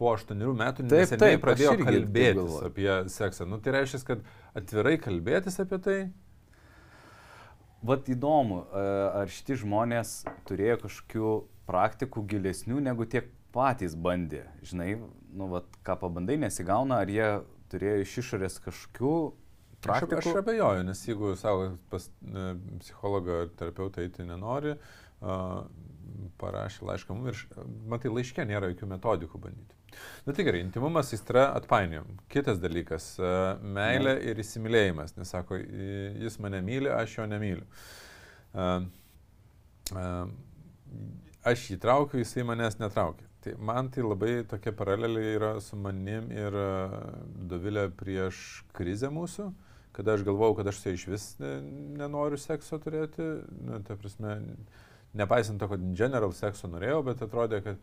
po 0.00 0.14
aštuonių 0.16 0.54
metų 0.56 0.88
Taip, 0.90 1.14
taip, 1.20 1.42
pradėjo 1.44 1.76
taip 1.76 1.86
kalbėtis 1.86 2.40
galvoju. 2.40 2.70
apie 2.70 2.90
seksą. 3.12 3.46
Nu, 3.48 3.60
tai 3.62 3.76
reiškia, 3.76 4.00
kad 4.08 4.24
atvirai 4.58 4.96
kalbėtis 5.02 5.60
apie 5.62 5.78
tai, 5.84 5.98
vat 7.86 8.08
įdomu, 8.12 8.62
e, 8.64 8.86
ar 9.22 9.32
šitie 9.32 9.58
žmonės 9.60 10.14
turėjo 10.48 10.80
kažkokių 10.86 11.34
praktikų 11.70 12.24
gilesnių 12.32 12.80
negu 12.88 13.06
tiek 13.08 13.28
patys 13.54 13.96
bandė. 13.98 14.46
Žinai, 14.66 14.94
nu, 15.36 15.50
vat, 15.52 15.68
ką 15.86 15.98
pabandai, 16.04 16.38
nesigauna, 16.40 17.02
ar 17.04 17.10
jie 17.10 17.28
turėjo 17.70 18.04
iš 18.04 18.16
išorės 18.24 18.58
kažkokių 18.64 19.14
praktikų. 19.84 20.20
Aš, 20.20 20.32
aš 20.32 20.40
abejoju, 20.42 20.86
nes 20.88 21.04
jeigu 21.06 21.34
savo 21.40 21.70
pas 21.92 22.08
ne, 22.20 22.52
psichologą 22.82 23.44
ar 23.44 23.52
terapeutą 23.60 24.04
eiti 24.04 24.26
nenori, 24.28 24.76
uh, 24.76 25.62
parašė 26.40 26.86
laišką 26.88 27.16
mums 27.16 27.32
ir, 27.32 27.66
matai, 27.90 28.12
laiškė 28.12 28.46
nėra 28.48 28.72
jokių 28.72 28.90
metodikų 28.94 29.40
bandyti. 29.42 29.79
Na 30.26 30.34
tai 30.36 30.44
gerai, 30.46 30.60
intimumas 30.64 31.14
įstra 31.16 31.48
atpainiojom. 31.60 32.20
Kitas 32.32 32.60
dalykas 32.62 33.12
uh,- 33.22 33.56
meilė 33.78 34.18
ir 34.30 34.42
įsimylėjimas. 34.42 35.16
Nes 35.18 35.32
sako, 35.32 35.58
jis 35.60 36.38
mane 36.42 36.62
myli, 36.66 36.90
aš 36.92 37.18
jo 37.18 37.26
nemyliu. 37.30 37.66
Uh, 38.50 38.86
uh, 39.94 40.30
aš 41.46 41.66
jį 41.70 41.80
traukiu, 41.82 42.20
jisai 42.20 42.44
manęs 42.46 42.78
netraukia. 42.80 43.26
Tai 43.40 43.54
man 43.56 43.88
tai 43.88 44.04
labai 44.04 44.42
tokia 44.44 44.72
paralelė 44.76 45.22
yra 45.38 45.50
su 45.64 45.76
manim 45.80 46.28
ir 46.34 46.56
Dovilė 47.48 47.86
prieš 47.96 48.60
krizę 48.76 49.08
mūsų, 49.12 49.46
kada 49.96 50.12
aš 50.16 50.26
galvojau, 50.26 50.58
kad 50.58 50.68
aš 50.68 50.82
su 50.82 50.90
ja 50.90 50.98
iš 50.98 51.06
vis 51.08 51.24
nenoriu 51.40 52.36
sekso 52.40 52.76
turėti, 52.82 53.24
nu, 53.64 53.80
ta 53.86 53.96
prasme, 53.96 54.34
nepaisant 55.16 55.60
to, 55.60 55.70
kad 55.72 55.88
general 55.96 56.36
sekso 56.36 56.68
norėjau, 56.68 57.00
bet 57.08 57.24
atrodė, 57.24 57.62
kad 57.64 57.80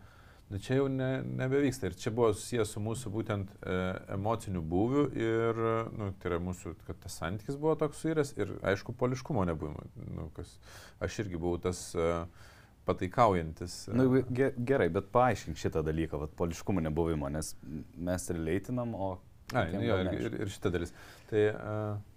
nu, 0.50 0.60
čia 0.64 0.80
jau 0.80 0.88
ne, 0.92 1.10
nebevyksta. 1.42 1.90
Ir 1.90 1.98
čia 2.00 2.12
buvo 2.16 2.32
susijęs 2.36 2.74
su 2.76 2.84
mūsų 2.84 3.12
būtent 3.14 3.54
e, 3.60 3.78
emociniu 4.16 4.64
būviu 4.64 5.06
ir, 5.18 5.62
nu, 5.98 6.12
tai 6.20 6.32
yra 6.32 6.42
mūsų, 6.44 6.76
kad 6.88 7.00
tas 7.04 7.18
santykis 7.22 7.60
buvo 7.60 7.76
toks 7.80 8.04
suiręs 8.04 8.34
ir, 8.40 8.54
aišku, 8.74 8.96
poliškumo 8.98 9.46
nebuvimo. 9.50 9.88
Nu, 10.08 10.30
kas, 10.38 10.58
aš 11.04 11.22
irgi 11.26 11.40
buvau 11.42 11.60
tas 11.62 11.90
e, 11.96 12.10
pataikaujantis. 12.88 13.80
Na, 13.92 14.08
nu, 14.08 14.24
gerai, 14.32 14.90
bet 14.94 15.12
paaiškink 15.16 15.60
šitą 15.60 15.84
dalyką, 15.86 16.22
vad, 16.24 16.36
poliškumo 16.40 16.84
nebuvimo, 16.88 17.32
nes 17.34 17.56
mes 17.96 18.30
releitinam, 18.32 18.96
o... 18.96 19.16
Ai, 19.56 19.70
nu, 19.72 19.84
jo, 19.84 19.98
ir, 20.04 20.14
ir, 20.28 20.40
ir 20.44 20.52
šitą 20.52 20.72
dalis. 20.74 20.92
Tai 21.30 21.44
uh, 21.54 22.16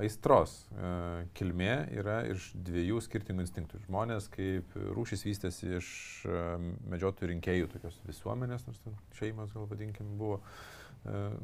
aistros 0.00 0.54
uh, 0.72 1.22
kilmė 1.36 1.74
yra 2.00 2.20
iš 2.30 2.50
dviejų 2.66 3.00
skirtingų 3.04 3.44
instinktų. 3.44 3.80
Žmonės 3.86 4.28
kaip 4.32 4.74
rūšis 4.96 5.24
vystėsi 5.26 5.70
iš 5.78 5.90
uh, 6.28 6.56
medžiotojų 6.92 7.32
rinkėjų, 7.34 7.70
tokios 7.74 7.98
visuomenės, 8.08 8.66
nors 8.68 8.82
ten 8.84 8.98
šeimos, 9.18 9.54
gal 9.56 9.68
vadinkim, 9.70 10.14
buvo 10.20 10.40
uh, 10.40 11.34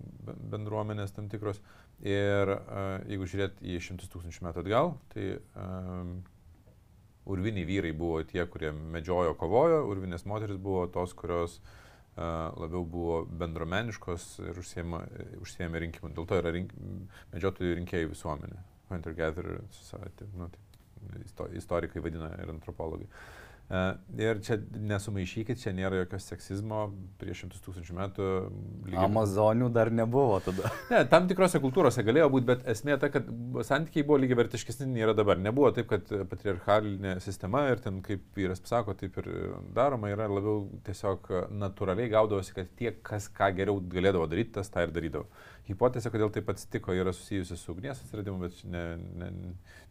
bendruomenės 0.53 1.15
tam 1.17 1.31
tikros. 1.33 1.63
Ir 2.05 2.51
jeigu 3.09 3.25
žiūrėt 3.25 3.63
į 3.65 3.79
šimtus 3.81 4.11
tūkstančių 4.13 4.43
metų 4.45 4.61
atgal, 4.67 4.93
tai 5.15 5.31
uh, 5.39 6.11
urviniai 7.25 7.65
vyrai 7.65 7.95
buvo 7.97 8.21
tie, 8.29 8.43
kurie 8.53 8.75
medžiojo, 8.77 9.33
kovojo, 9.41 9.81
urvinės 9.89 10.27
moteris 10.29 10.61
buvo 10.61 10.85
tos, 10.93 11.17
kurios 11.17 11.57
uh, 11.57 11.86
labiau 12.17 12.85
buvo 12.89 13.17
bendromeniškos 13.29 14.29
ir 14.47 14.61
užsiemė 14.63 15.83
rinkimų. 15.85 16.13
Dėl 16.17 16.29
to 16.29 16.39
yra 16.41 16.53
rink, 16.55 16.73
medžiotojų 17.35 17.81
rinkėjų 17.83 18.13
visuomenė. 18.15 18.63
Hunter-gatherer 18.91 19.65
society, 19.75 20.29
nu, 20.39 20.47
tai 21.37 21.49
istorikai 21.59 22.01
vadina 22.05 22.31
ir 22.39 22.53
antropologai. 22.55 23.09
Uh, 23.11 23.46
ir 23.67 24.39
čia 24.47 24.57
nesumaišykit, 24.79 25.59
čia 25.59 25.73
nėra 25.75 26.05
jokio 26.05 26.21
seksizmo 26.23 26.85
prieš 27.19 27.43
šimtus 27.43 27.63
tūkstančių 27.65 27.97
metų. 27.97 28.29
Lygiai... 28.87 29.01
Amazonių 29.09 29.71
dar 29.75 29.91
nebuvo 29.91 30.39
tada. 30.45 30.71
Ne, 30.93 31.01
tam 31.11 31.27
tikrose 31.27 31.59
kultūrose 31.63 32.05
galėjo 32.07 32.29
būti, 32.31 32.47
bet 32.47 32.63
esmė 32.71 32.95
ta, 33.03 33.11
kad 33.11 33.27
santykiai 33.67 34.07
buvo 34.07 34.21
lygiai 34.23 34.39
vertiškesni 34.39 34.87
nei 34.93 35.03
yra 35.03 35.17
dabar. 35.19 35.41
Nebuvo 35.43 35.73
taip, 35.75 35.89
kad 35.91 36.13
patriarchalinė 36.31 37.17
sistema 37.25 37.65
ir 37.73 37.83
ten, 37.83 37.99
kaip 38.07 38.23
vyras 38.39 38.63
sako, 38.63 38.95
taip 38.99 39.19
ir 39.23 39.33
daroma, 39.75 40.13
yra 40.15 40.31
labiau 40.31 40.69
tiesiog 40.87 41.27
natūraliai 41.59 42.13
gaudavosi, 42.15 42.55
kad 42.55 42.71
tie, 42.79 42.95
kas 43.03 43.27
ką 43.35 43.51
geriau 43.59 43.83
galėdavo 43.83 44.31
daryti, 44.31 44.55
tas 44.61 44.71
tą 44.71 44.87
ir 44.87 44.95
darydavo. 44.95 45.27
Hipotezė, 45.67 46.15
kodėl 46.15 46.31
taip 46.31 46.55
atsitiko, 46.55 46.95
yra 46.95 47.11
susijusi 47.11 47.59
su 47.59 47.75
ugnies 47.75 47.99
atsiradimu, 47.99 48.47
bet 48.47 48.63
ne, 48.71 48.89
ne, 49.19 49.31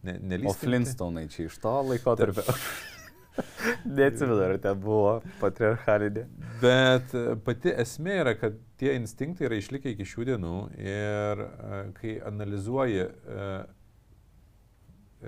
ne, 0.08 0.20
nelysime. 0.22 0.54
O 0.54 0.60
Flintstonai 0.64 1.28
čia 1.34 1.50
iš 1.50 1.60
to 1.60 1.80
laiko 1.92 2.16
tarp. 2.16 2.40
Neatsimenu, 3.86 4.40
ar 4.44 4.58
ten 4.62 4.80
buvo 4.82 5.20
patriarchalinė. 5.42 6.26
Bet 6.62 7.16
e, 7.18 7.24
pati 7.46 7.74
esmė 7.76 8.20
yra, 8.24 8.36
kad 8.40 8.58
tie 8.80 8.96
instinktai 8.98 9.48
yra 9.50 9.60
išlikę 9.60 9.92
iki 9.94 10.08
šių 10.08 10.28
dienų 10.32 10.56
ir 10.80 11.44
e, 11.46 11.82
kai 12.00 12.16
analizuoji 12.32 13.04
e, 13.06 13.50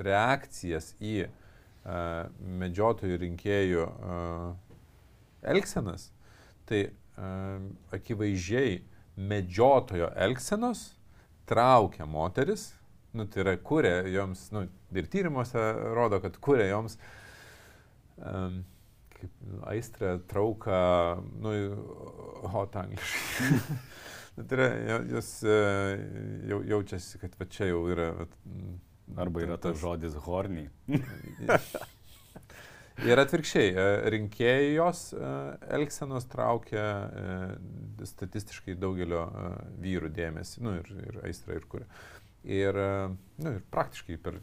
reakcijas 0.08 0.94
į 1.02 1.20
medžiotojų 2.60 3.16
rinkėjų 3.22 3.84
elgsenas, 5.48 6.10
tai 6.68 6.82
akivaizdžiai 7.96 8.82
medžiotojo 9.16 10.10
elgsenos 10.26 10.82
traukia 11.48 12.04
moteris, 12.04 12.74
nu, 13.16 13.24
tai 13.32 13.46
yra 13.46 13.54
kuria 13.56 14.02
joms, 14.12 14.50
nu, 14.52 14.66
ir 14.92 15.08
tyrimuose 15.08 15.64
rodo, 15.96 16.20
kad 16.26 16.36
kuria 16.44 16.68
joms 16.74 17.00
uh, 17.00 17.08
um, 18.18 18.64
kaip 19.18 19.32
aistrę, 19.66 20.20
trauką, 20.28 20.72
nu, 21.42 21.50
hot 22.44 22.76
angliškai. 22.76 23.60
tai 24.48 24.58
yra, 24.58 24.68
jos 25.10 25.32
e, 25.44 25.60
jau, 26.50 26.62
jaučiasi, 26.74 27.22
kad 27.22 27.38
va 27.40 27.48
čia 27.50 27.72
jau 27.72 27.86
yra. 27.92 28.12
Va, 28.20 28.30
Arba 29.24 29.40
yra 29.40 29.56
tas 29.56 29.78
žodis 29.80 30.18
horniai. 30.26 30.68
Ir 33.08 33.22
atvirkščiai, 33.22 33.70
e, 33.72 33.86
rinkėjos 34.12 35.04
e, 35.16 35.30
elgsenos 35.78 36.26
traukia 36.28 36.84
statistiškai 38.12 38.76
daugelio 38.82 39.24
vyrų 39.80 40.10
dėmesį, 40.18 40.64
nu 40.66 40.74
ir, 40.82 40.92
ir 41.06 41.22
aistrą 41.30 41.60
ir 41.60 41.68
kuria. 41.70 41.88
Ir, 42.48 42.78
nu, 43.38 43.54
ir 43.54 43.64
praktiškai 43.74 44.18
per 44.24 44.42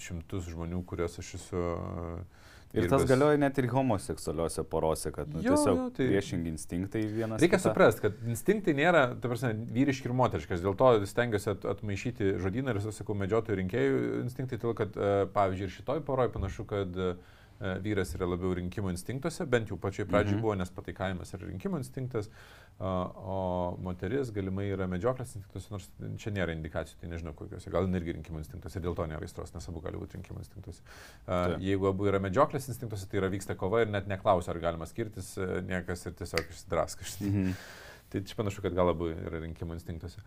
šimtus 0.00 0.48
žmonių, 0.48 0.80
kuriuos 0.86 1.18
aš 1.20 1.32
esu 1.38 1.58
uh, 1.58 2.37
Ir, 2.74 2.84
ir 2.84 2.90
tas 2.92 3.00
vis... 3.00 3.08
galioja 3.08 3.38
net 3.40 3.56
ir 3.60 3.68
homoseksualiuose 3.72 4.64
porose, 4.68 5.12
kad 5.14 5.30
nu, 5.32 5.40
jo, 5.40 5.54
tiesiog 5.54 5.78
jo, 5.78 5.86
tai... 5.96 6.08
priešingi 6.10 6.52
instinktai 6.52 7.04
vienas. 7.08 7.40
Reikia 7.40 7.60
suprasti, 7.62 8.04
kad 8.04 8.18
instinktai 8.28 8.74
nėra, 8.76 9.06
ta 9.16 9.30
prasme, 9.30 9.54
vyriški 9.72 10.10
ir 10.10 10.16
moteriškas. 10.18 10.60
Dėl 10.64 10.76
to 10.76 10.90
stengiuosi 11.08 11.54
at, 11.54 11.64
atmaišyti 11.72 12.34
žodyną 12.42 12.76
ir, 12.76 12.82
sakau, 12.92 13.16
medžiotojų 13.22 13.60
rinkėjų 13.62 14.04
instinktai, 14.26 14.60
todėl 14.60 14.76
kad, 14.82 15.00
e, 15.00 15.16
pavyzdžiui, 15.32 15.70
ir 15.70 15.76
šitoj 15.78 16.04
poroj 16.04 16.28
panašu, 16.34 16.68
kad 16.68 17.00
uh, 17.00 17.37
vyras 17.82 18.14
yra 18.14 18.28
labiau 18.28 18.52
rinkimų 18.58 18.92
instinktuose, 18.94 19.46
bent 19.50 19.72
jau 19.72 19.78
pačioj 19.80 20.06
pradžioj 20.08 20.36
mhm. 20.36 20.44
buvo, 20.44 20.54
nes 20.58 20.70
pataikavimas 20.74 21.34
yra 21.34 21.48
rinkimų 21.48 21.80
instinktas, 21.82 22.30
o 22.78 23.38
moteris 23.82 24.30
galimai 24.34 24.68
yra 24.70 24.86
medžioklės 24.90 25.34
instinktuose, 25.34 25.72
nors 25.74 25.88
čia 26.22 26.30
nėra 26.34 26.54
indikacijų, 26.54 27.00
tai 27.00 27.10
nežinau 27.10 27.34
kokiuose, 27.38 27.72
gal 27.74 27.90
irgi 27.98 28.14
rinkimų 28.20 28.44
instinktuose, 28.44 28.82
dėl 28.84 28.94
to 28.98 29.08
nėra 29.10 29.26
aistros, 29.26 29.50
nes 29.56 29.66
abu 29.72 29.82
gali 29.82 29.98
būti 29.98 30.20
rinkimų 30.20 30.44
instinktuose. 30.44 30.86
Tai. 31.26 31.58
Jeigu 31.64 31.90
abu 31.90 32.06
yra 32.10 32.22
medžioklės 32.22 32.70
instinktuose, 32.70 33.10
tai 33.10 33.22
yra 33.22 33.32
vyksta 33.32 33.58
kova 33.58 33.82
ir 33.82 33.90
net 33.90 34.06
neklausia, 34.10 34.54
ar 34.54 34.62
galima 34.62 34.86
skirtis, 34.86 35.34
e, 35.40 35.60
niekas 35.66 36.06
ir 36.06 36.14
tiesiog 36.22 36.54
išsidraska. 36.54 37.10
Mhm. 37.26 37.58
Tai 38.08 38.22
čia 38.24 38.36
panašu, 38.38 38.62
kad 38.64 38.72
gal 38.72 38.88
labiau 38.88 39.10
yra 39.12 39.42
rinkimų 39.42 39.74
instinktuose. 39.76 40.22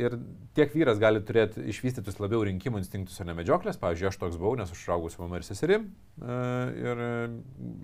Ir 0.00 0.16
tiek 0.56 0.72
vyras 0.72 1.00
gali 1.00 1.20
turėti 1.28 1.60
išvystytus 1.68 2.16
labiau 2.22 2.40
rinkimų 2.48 2.80
instinktus, 2.80 3.18
o 3.20 3.26
ne 3.28 3.34
medžioklės. 3.36 3.76
Pavyzdžiui, 3.82 4.08
aš 4.08 4.16
toks 4.22 4.38
buvau, 4.40 4.54
nes 4.56 4.72
užaugau 4.72 5.10
su 5.12 5.20
mama 5.20 5.36
ir 5.36 5.44
seserim. 5.44 5.90
E, 6.22 6.38
ir 6.80 7.02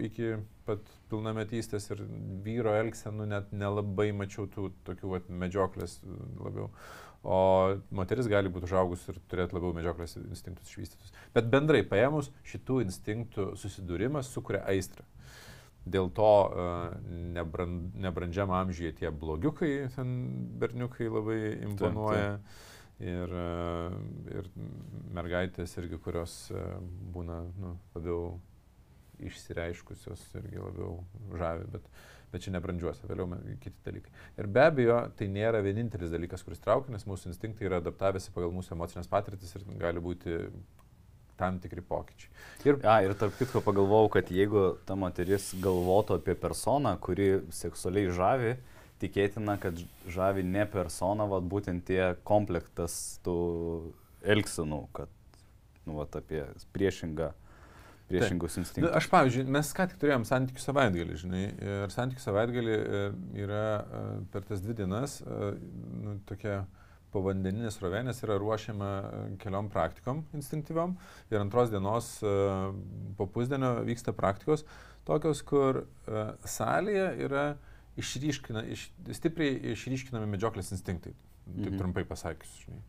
iki 0.09 0.31
pat 0.65 0.89
pilnametystės 1.13 1.91
ir 1.93 2.01
vyro 2.47 2.73
elgsenų 2.79 3.29
net 3.35 3.53
nelabai 3.53 4.09
mačiau 4.17 4.49
tų 4.49 4.71
tokių 4.89 5.13
vat, 5.13 5.29
medžioklės 5.45 5.99
labiau. 6.41 6.71
O 7.25 7.37
moteris 7.97 8.29
gali 8.29 8.53
būti 8.53 8.69
užaugus 8.69 9.05
ir 9.09 9.21
turėti 9.33 9.57
labiau 9.57 9.77
medžioklės 9.77 10.17
instinktus 10.21 10.73
išvystytus. 10.73 11.13
Bet 11.37 11.53
bendrai 11.53 11.85
paėmus, 11.89 12.33
šitų 12.49 12.83
instinktų 12.85 13.51
susidūrimas 13.61 14.33
sukuria 14.33 14.65
aistrą. 14.73 15.05
Dėl 15.85 16.09
to 16.17 16.29
uh, 16.49 16.95
nebrand, 17.37 17.93
nebrandžiam 18.01 18.53
amžiuje 18.57 18.95
tie 19.03 19.11
blogiukai, 19.13 19.73
ten 19.93 20.15
berniukai 20.61 21.11
labai 21.13 21.41
imponuoja. 21.67 22.39
Taip, 22.39 22.47
taip. 22.47 22.71
Ir, 23.05 23.33
uh, 23.35 23.95
ir 24.31 24.49
mergaitės 25.13 25.73
irgi, 25.81 25.99
kurios 26.01 26.37
uh, 26.55 26.79
būna 27.13 27.41
nu, 27.59 27.75
labiau 27.97 28.37
išsireiškusios 29.23 30.23
irgi 30.41 30.63
labiau 30.63 30.99
žavi, 31.39 31.67
bet, 31.75 31.89
bet 32.33 32.45
čia 32.47 32.55
nebrandžiuose, 32.55 33.07
vėliau 33.11 33.29
kiti 33.63 33.77
dalykai. 33.87 34.15
Ir 34.41 34.49
be 34.57 34.65
abejo, 34.69 35.01
tai 35.19 35.29
nėra 35.33 35.61
vienintelis 35.65 36.15
dalykas, 36.15 36.47
kuris 36.47 36.63
traukia, 36.65 36.95
nes 36.95 37.07
mūsų 37.09 37.31
instinktai 37.33 37.69
yra 37.69 37.83
adaptavęsi 37.83 38.33
pagal 38.35 38.55
mūsų 38.57 38.75
emocinės 38.79 39.11
patirtis 39.11 39.55
ir 39.59 39.67
gali 39.83 40.03
būti 40.03 40.39
tam 41.41 41.59
tikri 41.63 41.83
pokyčiai. 41.85 42.31
Ir, 42.65 42.79
ja, 42.81 42.99
ir 43.05 43.15
tarp 43.19 43.35
kitko 43.39 43.61
pagalvojau, 43.65 44.13
kad 44.17 44.31
jeigu 44.33 44.75
ta 44.89 44.97
moteris 44.99 45.51
galvotų 45.63 46.21
apie 46.21 46.37
personą, 46.39 46.95
kuri 47.03 47.43
seksualiai 47.53 48.13
žavi, 48.15 48.55
tikėtina, 49.03 49.59
kad 49.61 49.79
žavi 50.11 50.45
ne 50.47 50.65
persona, 50.71 51.27
vad 51.29 51.47
būtent 51.51 51.85
tie 51.89 52.15
komplektas 52.27 53.19
tų 53.27 53.39
elgsenų, 54.25 54.85
kad 54.97 55.11
nu, 55.85 55.99
vat, 55.99 56.15
apie 56.17 56.45
priešingą, 56.77 57.33
priešingus 58.09 58.59
instinktus. 58.61 58.95
Aš, 58.97 59.09
pavyzdžiui, 59.13 59.45
mes 59.53 59.73
ką 59.77 59.89
tik 59.91 60.01
turėjom 60.01 60.25
santykių 60.29 60.63
savaitgalį, 60.63 61.19
žinai, 61.21 61.45
ir 61.65 61.93
santykių 61.93 62.25
savaitgalį 62.25 62.79
e, 62.79 63.05
yra 63.45 63.67
e, 63.83 64.03
per 64.33 64.47
tas 64.49 64.65
dvi 64.65 64.77
dienas 64.81 65.19
e, 65.21 65.53
nu, 66.05 66.17
tokia 66.29 66.63
povandeninės 67.15 67.79
rovenės 67.83 68.23
yra 68.27 68.37
ruošiama 68.43 68.91
e, 69.01 69.23
keliom 69.43 69.71
praktikom 69.73 70.25
instinktyviom 70.37 70.97
ir 71.31 71.39
antros 71.41 71.71
dienos 71.73 72.11
e, 72.23 72.35
po 73.19 73.29
pusdienio 73.31 73.77
vyksta 73.87 74.15
praktikos 74.17 74.67
tokios, 75.07 75.43
kur 75.47 75.85
e, 75.85 76.27
salėje 76.49 77.07
yra 77.27 77.47
išryškina, 78.01 78.65
iš, 78.75 78.89
stipriai 79.15 79.75
išryškinami 79.75 80.27
medžioklės 80.35 80.73
instinktai. 80.75 81.15
Taip 81.45 81.75
Mhm. 81.75 81.79
trumpai 81.79 82.05
pasakius, 82.09 82.53
žinai, 82.65 82.81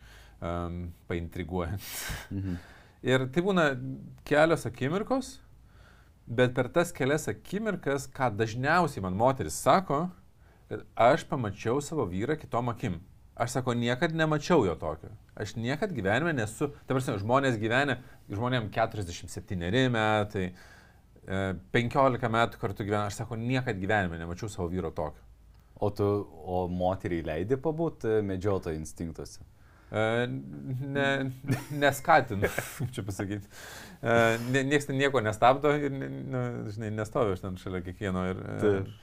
um, 0.41 0.93
paintriguojant. 1.07 1.81
Mhm. 2.31 2.55
Ir 3.05 3.27
tai 3.29 3.41
būna 3.45 3.65
kelios 4.25 4.63
akimirkos, 4.65 5.35
bet 6.25 6.55
per 6.55 6.69
tas 6.73 6.93
kelias 6.95 7.27
akimirkas, 7.29 8.07
ką 8.09 8.31
dažniausiai 8.33 9.03
man 9.03 9.13
moteris 9.13 9.59
sako, 9.61 10.07
kad 10.69 10.81
aš 10.97 11.27
pamačiau 11.29 11.81
savo 11.83 12.07
vyrą 12.09 12.39
kitom 12.39 12.71
akim. 12.71 12.97
Aš 13.35 13.51
sako, 13.57 13.73
niekad 13.75 14.13
nemačiau 14.15 14.63
jo 14.65 14.75
tokio. 14.79 15.09
Aš 15.35 15.55
niekad 15.59 15.91
gyvenime 15.91 16.31
nesu, 16.37 16.69
ta 16.87 16.95
prasme, 16.95 17.17
žmonės 17.19 17.57
gyvenę, 17.59 17.97
žmonėm 18.31 18.69
47 18.71 19.89
metai, 19.91 20.45
e, 21.27 21.41
15 21.75 22.29
metų 22.31 22.61
kartu 22.61 22.85
gyvena, 22.87 23.09
aš 23.09 23.17
sako, 23.19 23.35
niekad 23.35 23.75
gyvenime 23.81 24.21
nemačiau 24.21 24.47
savo 24.49 24.69
vyro 24.71 24.93
tokio. 24.95 25.19
O 25.83 25.89
tu, 25.91 26.05
o 26.47 26.61
moteriai 26.71 27.25
leidi 27.27 27.57
pabūti 27.59 28.21
medžiotojo 28.23 28.77
instinktuose? 28.79 29.43
E, 29.91 30.05
Ne, 30.95 31.09
neskatinu, 31.75 32.47
kaip 32.47 32.93
čia 32.95 33.03
pasakyti. 33.03 33.51
E, 33.99 34.15
Ne, 34.53 34.63
niekas 34.63 34.87
nieko 34.95 35.19
nestabdo 35.21 35.75
ir, 35.75 35.91
ne- 35.91 36.09
nu, 36.09 36.45
žinai, 36.71 36.93
nestoviu 37.03 37.35
aš 37.35 37.43
ten 37.43 37.59
šalia 37.59 37.83
kiekvieno. 37.83 38.23
Ir, 38.31 38.39
e, 38.39 38.55
Taip. 38.63 38.95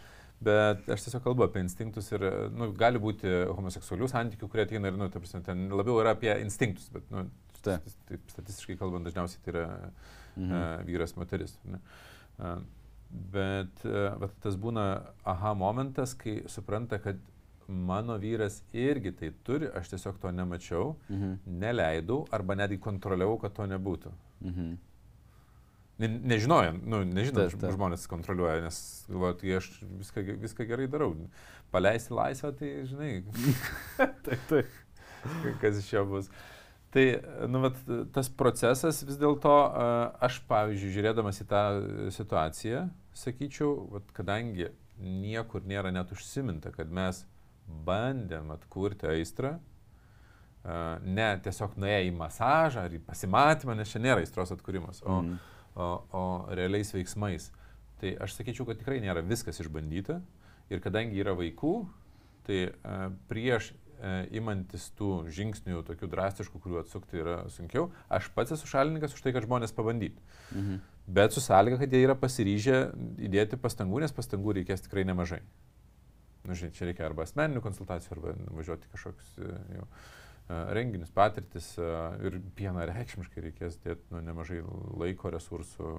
Bet 0.42 0.88
aš 0.90 1.07
tiesiog 1.07 1.22
kalbu 1.24 1.44
apie 1.46 1.62
instinktus 1.64 2.11
ir, 2.12 2.24
nu, 2.55 2.70
gali 2.78 2.98
būti 3.02 3.31
homoseksualių 3.55 4.09
santykių, 4.11 4.48
kurie 4.50 4.66
ateina 4.66 4.90
ir, 4.92 4.98
nu, 5.00 5.09
ta 5.12 5.20
prasme, 5.22 5.42
ten 5.46 5.68
labiau 5.70 6.00
yra 6.02 6.14
apie 6.16 6.33
instinktus, 6.42 6.88
bet, 6.94 7.09
nu, 7.14 7.26
Taip. 7.62 7.85
statistiškai 8.35 8.76
kalbant, 8.81 9.07
dažniausiai 9.07 9.42
tai 9.44 9.52
yra 9.55 9.66
Mhm. 10.37 10.46
mhm. 10.48 10.87
vyras, 10.88 11.16
moteris. 11.16 11.59
Ne? 11.64 11.78
E, 12.40 12.55
Bet 13.12 13.83
e, 13.85 13.90
vat 14.16 14.33
tas 14.40 14.55
būna 14.57 15.02
aha 15.28 15.50
momentas, 15.52 16.14
kai 16.16 16.38
supranta, 16.48 16.96
kad 16.98 17.18
mano 17.68 18.14
vyras 18.18 18.62
irgi 18.72 19.12
tai 19.12 19.28
turi, 19.44 19.68
aš 19.68 19.90
tiesiog 19.92 20.16
to 20.22 20.31
nemačiau, 20.33 20.94
Mhm. 21.11 21.35
neleidau 21.61 22.22
arba 22.33 22.55
netgi 22.57 22.78
kontroliavau, 22.81 23.37
kad 23.42 23.52
to 23.52 23.66
nebūtų. 23.68 24.12
Mhm. 24.40 24.78
Ne, 26.03 26.09
nežinojant, 26.33 26.83
nu, 26.88 27.03
nežinant, 27.07 27.53
Taip, 27.53 27.61
taip. 27.62 27.75
žmonės 27.77 28.07
kontroliuoja, 28.11 28.62
nes 28.65 28.79
galvoju, 29.11 29.37
tai 29.43 29.53
aš 29.61 29.69
viską, 30.01 30.25
viską 30.43 30.67
gerai 30.71 30.88
darau. 30.91 31.12
Paleisti 31.73 32.12
laisvę, 32.17 32.51
tai 32.59 32.71
žinai, 32.91 33.11
Taip, 34.27 34.43
taip. 34.51 34.81
kas 35.62 35.79
iš 35.83 35.93
jo 35.95 36.03
bus. 36.11 36.31
Tai, 36.93 37.05
nu, 37.49 37.62
vat, 37.65 37.79
tas 38.12 38.29
procesas 38.29 38.99
vis 39.09 39.17
dėlto, 39.21 39.53
aš, 40.27 40.43
pavyzdžiui, 40.51 40.91
žiūrėdamas 40.99 41.38
į 41.41 41.47
tą 41.49 41.62
situaciją, 42.12 42.83
sakyčiau, 43.17 43.71
vat, 43.95 44.11
kadangi 44.17 44.67
niekur 45.01 45.65
nėra 45.65 45.88
net 45.95 46.12
užsiminta, 46.12 46.69
kad 46.75 46.91
mes 46.93 47.23
bandėm 47.87 48.51
atkurti 48.53 49.09
aistrą, 49.15 49.55
ne 51.03 51.31
tiesiog 51.43 51.73
nuėję 51.81 52.05
į 52.11 52.12
masažą 52.15 52.85
ar 52.87 52.93
į 52.95 53.01
pasimatymą, 53.07 53.75
nes 53.79 53.91
čia 53.91 53.99
nėra 54.05 54.23
aistros 54.23 54.53
atkūrimas, 54.55 55.01
o, 55.03 55.23
Mhm. 55.23 55.41
O, 55.74 55.88
o 56.12 56.22
realiais 56.54 56.92
veiksmais. 56.94 57.50
Tai 58.02 58.14
aš 58.24 58.37
sakyčiau, 58.38 58.66
kad 58.68 58.80
tikrai 58.80 59.00
nėra 59.02 59.22
viskas 59.24 59.61
išbandyta 59.62 60.20
ir 60.72 60.82
kadangi 60.82 61.20
yra 61.22 61.35
vaikų, 61.38 61.74
tai 62.48 62.61
a, 62.82 63.11
prieš 63.30 63.72
a, 63.72 64.22
imantis 64.35 64.88
tų 64.98 65.24
žingsnių, 65.32 65.82
tokių 65.87 66.11
drastiškų, 66.12 66.62
kurių 66.62 66.80
atsukti 66.82 67.20
yra 67.22 67.42
sunkiau, 67.52 67.90
aš 68.12 68.30
pats 68.35 68.56
esu 68.56 68.70
šalininkas 68.70 69.14
už 69.16 69.24
tai, 69.24 69.35
kad 69.37 69.46
žmonės 69.46 69.74
pabandytų. 69.76 70.24
Mhm. 70.52 70.80
Bet 71.12 71.35
su 71.35 71.42
sąlyga, 71.42 71.80
kad 71.80 71.92
jie 71.92 72.04
yra 72.06 72.14
pasiryžę 72.14 72.78
įdėti 73.26 73.58
pastangų, 73.58 74.04
nes 74.04 74.14
pastangų 74.14 74.61
reikės 74.61 74.85
tikrai 74.85 75.02
nemažai. 75.08 75.40
Na, 76.46 76.54
žinai, 76.58 76.72
čia 76.74 76.88
reikia 76.88 77.06
arba 77.06 77.22
asmeninių 77.26 77.62
konsultacijų, 77.62 78.16
arba 78.16 78.35
važiuoti 78.58 78.90
kažkokius 78.90 79.35
e, 79.38 79.50
jau, 79.76 79.87
e, 79.87 80.21
renginius, 80.77 81.11
patirtis 81.15 81.73
e, 81.79 81.88
ir 82.29 82.38
vienareikšmiškai 82.59 83.45
reikės 83.49 83.79
dėti 83.83 84.03
nu, 84.15 84.21
nemažai 84.27 84.61
laiko, 85.01 85.31
resursų. 85.35 85.93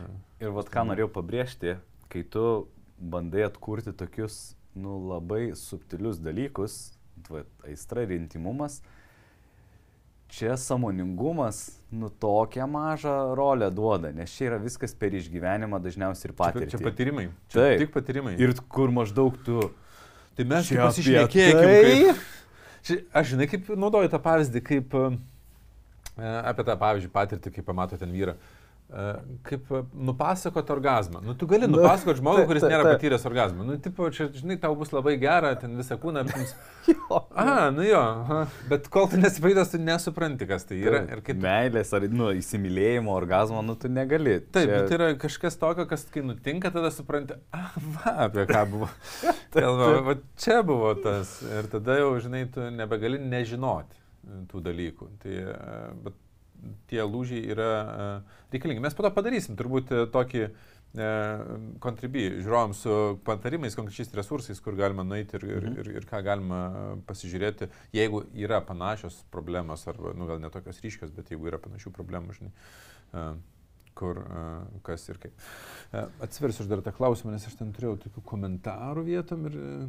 e. 0.00 0.10
Ir 0.44 0.54
vad 0.56 0.70
ką 0.72 0.86
norėjau 0.90 1.10
pabrėžti, 1.14 1.76
kai 2.12 2.24
tu 2.26 2.44
bandai 2.98 3.46
atkurti 3.48 3.94
tokius, 3.96 4.54
nu, 4.74 4.98
labai 5.12 5.52
subtilius 5.58 6.18
dalykus, 6.22 6.94
vat, 7.30 7.48
aistra 7.68 8.02
ir 8.04 8.14
intimumas, 8.16 8.80
čia 10.34 10.56
samoningumas, 10.58 11.80
nu, 11.94 12.08
tokią 12.10 12.66
mažą 12.66 13.14
rolę 13.38 13.68
duoda, 13.70 14.10
nes 14.12 14.32
čia 14.34 14.48
yra 14.50 14.58
viskas 14.62 14.94
per 14.98 15.14
išgyvenimą 15.14 15.78
dažniausiai 15.84 16.30
ir 16.30 16.34
Čia, 16.34 16.38
patirtį. 16.40 16.70
čia 16.72 16.80
patyrimai. 16.82 17.26
Čia 17.52 17.60
Taip. 17.60 17.78
tik 17.84 17.92
patyrimai. 17.94 18.34
Ir 18.42 18.54
kur 18.68 18.90
maždaug 18.90 19.36
tu... 19.46 19.68
tai 20.34 20.46
mes 20.50 20.66
Čia 20.66 20.74
čia 20.74 20.88
pasišnekėkime. 20.88 22.16
Ši, 22.84 22.98
aš 23.16 23.32
žinai, 23.32 23.48
kaip 23.48 23.70
naudoju 23.80 24.10
tą 24.12 24.20
pavyzdį, 24.20 24.60
kaip 24.64 24.98
e, 24.98 25.06
apie 26.20 26.66
tą 26.68 26.76
pavyzdį 26.80 27.10
patirtį, 27.14 27.54
kai 27.54 27.64
pamato 27.64 27.96
ten 28.00 28.12
vyrą. 28.12 28.34
E, 28.36 28.63
Kaip 29.42 29.70
e, 29.74 29.80
nupasakot 30.06 30.68
orgasmą. 30.70 31.18
Nu, 31.26 31.34
tu 31.34 31.48
gali 31.50 31.66
Nu, 31.66 31.80
nupasakot 31.80 32.20
žmogui, 32.20 32.44
kuris 32.46 32.62
taip, 32.62 32.70
nėra 32.70 32.84
taip. 32.86 32.98
patyręs 33.00 33.24
orgasmą. 33.26 33.64
Nu, 33.66 33.74
tipo, 33.82 34.06
čia, 34.14 34.28
žinai, 34.30 34.54
tau 34.62 34.76
bus 34.78 34.92
labai 34.94 35.16
gera, 35.18 35.50
ten 35.58 35.74
visą 35.80 35.98
kūną 36.00 36.22
apims. 36.26 36.54
Jo. 36.84 37.22
A, 37.32 37.70
nu 37.72 37.80
jo, 37.86 37.96
aha. 37.96 38.42
bet 38.68 38.90
kol 38.92 39.06
tu 39.08 39.16
nesipaidęs, 39.16 39.70
tu 39.72 39.78
nesupranti, 39.80 40.44
kas 40.50 40.66
tai 40.68 40.82
yra. 40.82 40.98
Ir 41.16 41.22
kaip... 41.24 41.38
Meilės 41.40 41.94
ar, 41.96 42.04
nu, 42.12 42.26
įsimylėjimo, 42.36 43.08
orgasmo, 43.16 43.62
nu, 43.64 43.72
tu 43.80 43.88
negali. 43.88 44.34
Taip, 44.52 44.68
Čia- 44.68 44.82
bet 44.82 44.90
tai 44.92 44.98
yra 44.98 45.08
kažkas 45.22 45.56
tokio, 45.62 45.86
kas 45.88 46.04
kai 46.12 46.20
nutinka, 46.28 46.68
tada 46.74 46.90
supranti, 46.92 47.38
ah, 47.56 47.72
va, 47.96 48.12
apie 48.26 48.44
ką 48.52 48.66
buvo. 48.74 48.90
Kalba, 49.56 49.88
va, 50.10 50.16
čia 50.44 50.60
buvo 50.66 50.92
tas. 51.00 51.38
Ir 51.56 51.70
tada 51.72 51.96
jau, 52.02 52.12
žinai, 52.20 52.44
tu 52.52 52.68
nebegali 52.76 53.16
nežinoti 53.32 53.96
tų 54.52 54.60
dalykų. 54.68 55.08
Tai, 55.24 55.34
e, 55.40 55.80
bet 56.04 56.20
tie 56.90 57.02
lūžiai 57.02 57.42
yra 57.54 57.70
e, 57.72 58.06
reikalingi. 58.54 58.82
Mes 58.84 58.94
po 58.96 59.04
to 59.06 59.10
padarysim 59.14 59.56
turbūt 59.58 59.92
e, 59.92 60.06
tokį 60.14 60.48
kontribį, 61.82 62.20
žiūrovom 62.44 62.70
su 62.78 62.92
patarimais, 63.26 63.74
konkrečiais 63.74 64.12
resursais, 64.14 64.60
kur 64.62 64.76
galima 64.78 65.02
nueiti 65.02 65.34
ir, 65.40 65.44
ir, 65.48 65.64
Mhm. 65.66 65.78
ir, 65.82 65.88
ir 65.98 66.04
ką 66.06 66.20
galima 66.22 66.60
pasižiūrėti, 67.08 67.66
jeigu 67.96 68.20
yra 68.38 68.60
panašios 68.62 69.16
problemos, 69.34 69.82
arba, 69.90 70.12
nu, 70.14 70.28
gal 70.30 70.38
netokios 70.38 70.78
ryškios, 70.84 71.10
bet 71.10 71.32
jeigu 71.34 71.50
yra 71.50 71.58
panašių 71.58 71.90
problemų, 71.90 72.36
žinai, 72.38 72.52
e, 73.10 73.24
kur, 73.98 74.22
e, 74.22 74.44
kas 74.86 75.08
ir 75.08 75.18
kaip. 75.18 75.32
E, 75.92 76.06
Atsiversiu 76.28 76.62
aš 76.62 76.70
dar 76.70 76.82
tą 76.86 76.94
klausimą, 76.94 77.32
nes 77.34 77.46
aš 77.50 77.58
ten 77.58 77.72
turėjau 77.74 77.98
tokių 78.06 78.22
komentarų 78.22 79.04
vietom 79.10 79.46
ir... 79.50 79.58
e, 79.58 79.86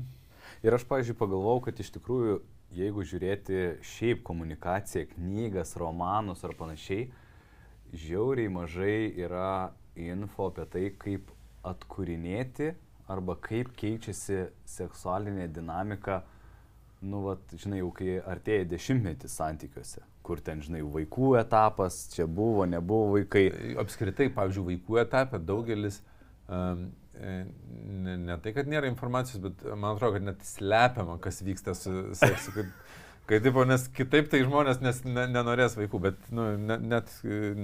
Ir 0.64 0.74
aš, 0.74 0.84
pavyzdžiui, 0.86 1.16
pagalvojau, 1.18 1.62
kad 1.66 1.80
iš 1.82 1.90
tikrųjų, 1.96 2.36
jeigu 2.74 3.06
žiūrėti 3.06 3.62
šiaip 3.86 4.24
komunikaciją, 4.26 5.10
knygas, 5.14 5.76
romanus 5.80 6.44
ar 6.48 6.56
panašiai, 6.58 7.10
žiauriai 7.96 8.52
mažai 8.52 8.98
yra 9.26 9.74
info 9.96 10.50
apie 10.52 10.66
tai, 10.72 10.86
kaip 11.00 11.30
atkūrinėti 11.66 12.74
arba 13.12 13.36
kaip 13.42 13.72
keičiasi 13.78 14.48
seksualinė 14.70 15.48
dinamika, 15.54 16.24
nu, 17.06 17.22
vat, 17.28 17.54
žinai, 17.62 17.80
jau 17.84 17.92
kai 17.94 18.18
artėja 18.26 18.66
dešimtmetis 18.72 19.36
santykiuose, 19.38 20.02
kur 20.26 20.42
ten, 20.42 20.64
žinai, 20.66 20.82
vaikų 20.96 21.36
etapas, 21.40 22.00
čia 22.16 22.26
buvo, 22.26 22.66
nebuvo 22.70 23.14
vaikai. 23.20 23.46
Apskritai, 23.82 24.32
pavyzdžiui, 24.34 24.66
vaikų 24.72 25.02
etape 25.04 25.42
daugelis, 25.44 26.00
um, 26.50 26.88
ne, 27.20 28.18
ne 28.18 28.38
tai, 28.44 28.54
kad 28.56 28.70
nėra 28.70 28.90
informacijos, 28.92 29.42
bet 29.44 29.66
man 29.74 29.94
atrodo, 29.94 30.18
kad 30.18 30.28
net 30.28 30.46
slepiama, 30.48 31.18
kas 31.24 31.42
vyksta 31.46 31.76
su 31.78 31.98
seksu. 32.18 32.56
Kad, 32.60 32.74
Kai 33.26 33.40
taip, 33.42 33.56
nes 33.66 33.88
kitaip 33.90 34.28
tai 34.30 34.44
žmonės 34.46 34.84
nes, 34.86 35.00
ne, 35.08 35.24
nenorės 35.34 35.74
vaikų, 35.80 36.00
bet 36.04 36.28
nu, 36.30 36.44
ne, 36.62 36.76
net 36.78 37.10
e, 37.26 37.56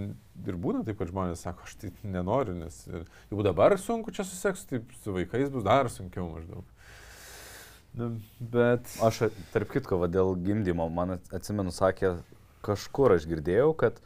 ir 0.49 0.55
būna 0.57 0.81
taip, 0.87 0.97
kad 0.97 1.11
žmonės 1.11 1.43
sako, 1.45 1.67
aš 1.67 1.75
tai 1.83 1.91
nenoriu, 2.01 2.55
nes 2.57 2.79
ir, 2.89 3.03
jau 3.29 3.45
dabar 3.45 3.75
sunku 3.77 4.09
čia 4.15 4.25
su 4.25 4.39
seksu, 4.39 4.65
taip 4.71 4.95
su 5.03 5.13
vaikais 5.13 5.51
bus 5.53 5.67
dar 5.67 5.91
sunkiau 5.93 6.31
maždaug. 6.31 6.65
Nu, 7.93 8.09
bet... 8.39 8.89
Aš, 9.05 9.27
tarp 9.53 9.69
kitko, 9.75 9.99
va, 10.01 10.09
dėl 10.09 10.33
gimdymo, 10.41 10.89
man 10.89 11.19
at- 11.19 11.29
atsimenu, 11.37 11.69
sakė, 11.75 12.15
kažkur 12.65 13.13
aš 13.19 13.29
girdėjau, 13.29 13.75
kad 13.77 14.01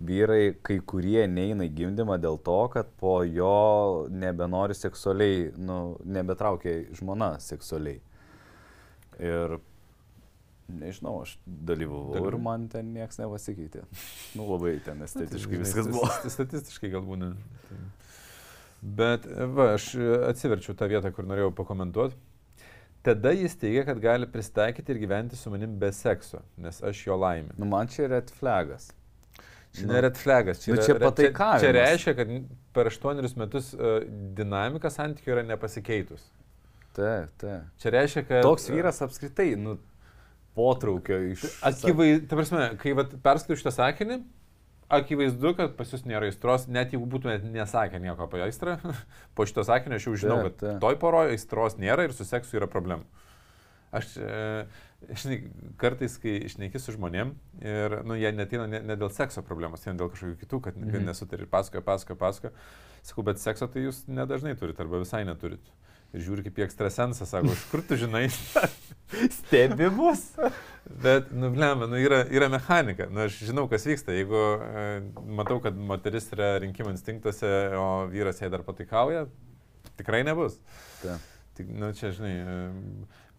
vyrai 0.00 0.54
kai 0.64 0.78
kurie 0.80 1.26
neina 1.28 1.66
į 1.68 1.72
gimdymą 1.76 2.16
dėl 2.22 2.38
to, 2.46 2.58
kad 2.72 2.88
po 3.00 3.18
jo 3.26 4.06
nebenori 4.10 4.74
seksualiai, 4.74 5.50
nu, 5.60 5.96
nebetraukia 6.04 6.78
žmona 6.96 7.34
seksualiai. 7.44 8.00
Ir, 9.20 9.58
Nežinau, 10.70 11.16
aš 11.24 11.32
dalyvavau 11.44 12.12
Dalyvavai? 12.14 12.28
ir 12.30 12.36
man 12.38 12.68
ten 12.70 12.92
niekas 12.94 13.18
nepasikeitė. 13.18 13.80
Nu, 14.38 14.44
labai 14.52 14.76
ten 14.86 15.00
estetiškai 15.02 15.56
Tai, 15.56 15.62
viskas 15.64 15.88
žinai, 15.88 15.96
buvo. 15.96 16.10
sta- 16.14 16.30
Statistiškai 16.36 16.90
galbūt. 16.92 17.24
Ne. 17.24 17.30
Tai- 17.66 17.80
Bet, 19.00 19.26
va, 19.56 19.72
aš 19.74 19.88
atsiverčiau 20.30 20.76
tą 20.78 20.86
vietą, 20.88 21.10
kur 21.12 21.26
norėjau 21.28 21.50
pakomentuoti. 21.58 22.14
Tada 23.04 23.32
jis 23.34 23.58
teigia, 23.58 23.82
kad 23.88 23.98
gali 24.00 24.28
pristaikyti 24.30 24.94
ir 24.94 25.00
gyventi 25.02 25.36
su 25.36 25.50
manim 25.52 25.74
be 25.80 25.90
sekso, 25.92 26.40
nes 26.60 26.78
aš 26.86 27.02
jo 27.08 27.18
laimė. 27.18 27.52
Nu, 27.58 27.66
man 27.68 27.90
čia 27.92 28.06
red 28.12 28.30
flagas. 28.38 28.92
Čia 29.76 29.86
ne 29.86 30.00
red 30.02 30.18
flagas, 30.18 30.64
čia, 30.64 30.74
Nu, 30.74 30.82
čia 30.82 30.96
pataikavimas. 30.98 31.62
Čia 31.62 31.70
reiškia, 31.76 32.14
kad 32.18 32.32
per 32.74 32.90
aštuonerius 32.90 33.36
metus 33.38 33.70
uh, 33.76 34.00
dinamika 34.36 34.90
santykių 34.90 35.36
yra 35.36 35.44
nepasikeitus. 35.46 36.24
Taip, 36.96 37.30
taip. 37.38 37.68
Čia 37.78 37.94
reiškia, 37.94 38.24
kad... 38.26 38.42
Toks 38.42 38.66
vyras 38.72 38.98
apskritai, 39.06 39.52
nu, 39.60 39.76
potraukio 40.58 41.20
iš... 41.30 41.46
Akivaizdžiai, 41.70 42.26
ta 42.26 42.38
prasme, 42.38 42.66
kai 42.82 42.96
perskaitai 42.98 43.60
šitą 43.60 43.74
sakinį, 43.76 44.18
akivaizdu, 44.90 45.54
kad 45.58 45.76
pas 45.78 45.94
jūs 45.94 46.02
nėra 46.08 46.28
aistros, 46.28 46.66
net 46.72 46.94
jeigu 46.94 47.06
būtumėte 47.10 47.50
nesakę 47.54 48.00
nieko 48.02 48.26
apie 48.26 48.42
aistrą, 48.46 48.76
po 49.38 49.46
šito 49.46 49.64
sakinio 49.66 50.00
aš 50.00 50.08
jau 50.08 50.16
žinau, 50.24 50.40
Taip, 50.42 50.48
kad 50.50 50.64
taip. 50.64 50.78
toj 50.82 50.98
poroje 51.02 51.36
aistros 51.36 51.78
nėra 51.80 52.08
ir 52.08 52.16
su 52.16 52.26
seksu 52.26 52.58
yra 52.58 52.68
problemų. 52.70 53.06
Aš, 53.90 54.12
e, 54.22 54.66
žinai, 55.18 55.38
kartais, 55.80 56.14
kai 56.22 56.36
išneki 56.46 56.78
su 56.78 56.92
žmonėm 56.94 57.32
ir, 57.58 57.96
nu, 58.06 58.14
jie 58.14 58.30
netina 58.36 58.68
ne, 58.70 58.78
ne 58.86 58.96
dėl 59.00 59.10
sekso 59.10 59.42
problemos, 59.42 59.82
jie 59.82 59.96
dėl 59.98 60.12
kažkokių 60.12 60.36
kitų, 60.44 60.60
kad 60.68 60.76
Mhm. 60.78 61.04
nesutari 61.08 61.46
pasakoja, 61.50 61.82
pasakoja, 61.82 62.18
pasakoja. 62.20 62.52
Sakau, 63.02 63.24
bet 63.26 63.40
sekso 63.42 63.66
tai 63.66 63.86
jūs 63.88 64.04
nedažnai 64.06 64.54
turite 64.60 64.84
arba 64.84 65.00
visai 65.02 65.24
neturit. 65.24 65.72
Ir 66.12 66.20
žiūri 66.26 66.42
kaip 66.42 66.56
į 66.58 66.64
ekstrasensą, 66.66 67.26
sako, 67.26 67.52
iš 67.54 67.60
kur 67.70 67.82
tu 67.86 67.94
žinai? 67.98 68.24
stebimus. 69.38 70.22
Bet, 71.02 71.30
nu, 71.32 71.50
blem, 71.54 71.84
nu, 71.90 71.96
yra, 71.98 72.22
yra 72.30 72.48
mechanika. 72.50 73.06
Nu, 73.10 73.20
aš 73.26 73.36
žinau, 73.46 73.66
kas 73.70 73.84
vyksta. 73.86 74.14
Jeigu 74.16 74.34
e, 74.36 74.84
matau, 75.38 75.60
kad 75.62 75.76
moteris 75.76 76.26
yra 76.34 76.56
rinkimų 76.64 76.94
instinktuose, 76.96 77.50
o 77.78 77.86
vyras 78.10 78.40
jai 78.42 78.50
dar 78.50 78.64
pataikauja, 78.66 79.26
tikrai 80.00 80.22
nebus. 80.26 80.58
Taip. 81.02 81.26
Tik, 81.58 81.70
nu, 81.78 81.92
čia, 81.94 82.10
žinai, 82.16 82.34
e, 82.42 82.58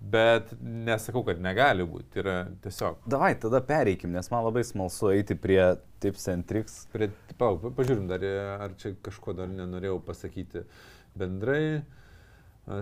bet 0.01 0.53
nesakau, 0.61 1.21
kad 1.25 1.39
negali 1.41 1.85
būti. 1.85 2.19
Yra 2.21 2.35
tiesiog. 2.63 3.03
Davai, 3.09 3.33
tada 3.39 3.61
pereikim, 3.65 4.11
nes 4.15 4.31
man 4.33 4.45
labai 4.47 4.63
smalsu 4.65 5.11
eiti 5.13 5.37
prie 5.37 5.61
tips 6.01 6.27
and 6.33 6.47
tricks. 6.49 6.85
Prie, 6.93 7.11
palauk, 7.37 7.61
pa- 7.61 7.73
pažiūrim 7.81 8.07
dar, 8.09 8.25
ar 8.65 8.73
čia 8.81 8.95
kažko 9.05 9.35
dar 9.37 9.51
nenorėjau 9.51 9.99
pasakyti 10.07 10.65
bendrai. 11.17 11.83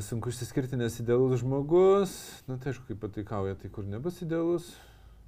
Sunku 0.05 0.31
išsiskirti, 0.31 0.77
nes 0.79 0.95
idealus 1.01 1.41
žmogus. 1.41 2.15
Na, 2.47 2.57
tai 2.59 2.71
aišku, 2.73 2.87
kaip 2.91 3.03
pataikauja, 3.03 3.57
tai 3.59 3.71
kur 3.73 3.87
nebus 3.87 4.21
idealus. 4.23 4.71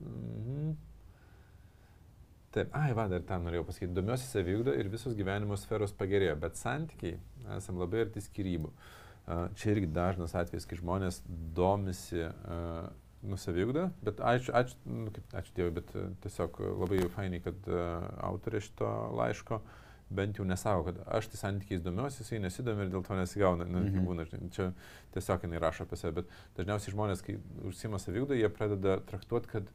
Mhm. 0.04 0.74
Taip, 2.52 2.74
ai, 2.76 2.90
va, 2.92 3.06
dar 3.08 3.24
tą 3.24 3.38
norėjau 3.40 3.64
pasakyti. 3.68 3.94
Domiuosi 3.96 4.28
saviugdą 4.28 4.74
ir 4.76 4.90
visos 4.92 5.16
gyvenimo 5.16 5.56
sferos 5.60 5.94
pagerėjo, 5.96 6.36
bet 6.40 6.60
santykiai 6.60 7.16
esam 7.56 7.80
labai 7.80 8.02
arti 8.04 8.20
skirybų. 8.20 8.72
A, 8.76 9.01
Čia 9.28 9.76
irgi 9.76 9.88
dažnas 9.94 10.34
atvejis, 10.36 10.66
kai 10.68 10.80
žmonės 10.80 11.22
domisi 11.56 12.26
nu, 13.22 13.38
saviugdą, 13.38 13.90
bet 14.02 14.22
ačiū, 14.26 14.54
ačiū, 14.58 14.78
nu, 14.90 15.12
kaip, 15.14 15.36
ačiū 15.38 15.54
Dievui, 15.58 15.74
bet 15.78 15.92
e, 15.96 16.08
tiesiog 16.24 16.58
labai 16.82 17.04
fainai, 17.14 17.42
kad 17.44 17.68
uh, 17.70 18.08
autorė 18.32 18.62
šito 18.66 18.90
laiško 19.18 19.60
bent 20.12 20.40
jau 20.40 20.46
nesako, 20.48 20.90
kad 20.90 20.98
aš 21.20 21.30
tai 21.32 21.40
santykiais 21.40 21.84
domiuosi, 21.86 22.24
jisai 22.24 22.42
nesidomi 22.44 22.84
ir 22.84 22.90
dėl 22.92 23.06
to 23.06 23.16
nesigauna. 23.16 23.68
Nu, 23.70 23.80
Mhm. 23.80 23.94
mhm. 23.96 24.08
būna, 24.10 24.26
čia 24.52 24.72
tiesiog 25.14 25.46
jinai 25.46 25.62
rašo 25.64 25.86
apie 25.86 25.98
save, 26.02 26.16
bet 26.18 26.34
dažniausiai 26.58 26.96
žmonės, 26.96 27.22
kai 27.24 27.38
užsima 27.70 28.02
saviugdą, 28.02 28.36
jie 28.36 28.50
pradeda 28.50 28.98
traktuoti, 29.08 29.48
kad 29.48 29.70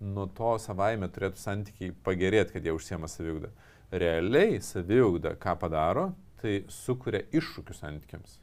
nuo 0.00 0.26
to 0.26 0.54
savaime 0.58 1.08
turėtų 1.08 1.42
santykiai 1.42 1.92
pagerėti, 2.06 2.52
kad 2.56 2.64
jie 2.64 2.72
užsima 2.72 3.10
saviugdą. 3.10 3.50
Realiai 3.92 4.62
saviugda, 4.64 5.34
ką 5.36 5.58
padaro, 5.60 6.14
tai 6.40 6.62
sukuria 6.72 7.26
iššūkius 7.34 7.82
santykiams. 7.84 8.38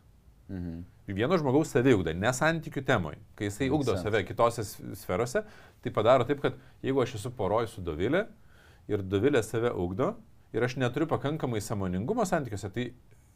Mhm. 0.50 0.80
Vieno 1.10 1.38
žmogaus 1.42 1.72
saviugda, 1.74 2.14
ne 2.14 2.30
santykių 2.34 2.84
temoj. 2.86 3.16
Kai 3.38 3.48
jisai 3.50 3.70
ugdo 3.74 3.96
save 3.98 4.22
kitose 4.28 4.62
sferose, 4.98 5.42
tai 5.82 5.92
padaro 5.94 6.26
taip, 6.26 6.42
kad 6.44 6.58
jeigu 6.86 7.02
aš 7.02 7.16
esu 7.18 7.32
poroj 7.34 7.68
su 7.70 7.82
Dovilė 7.82 8.28
ir 8.90 9.02
Dovilė 9.02 9.42
save 9.46 9.72
ugdo 9.74 10.12
ir 10.54 10.66
aš 10.66 10.76
neturiu 10.82 11.08
pakankamai 11.10 11.62
samoningumo 11.62 12.26
santykiuose, 12.30 12.70
tai 12.74 12.92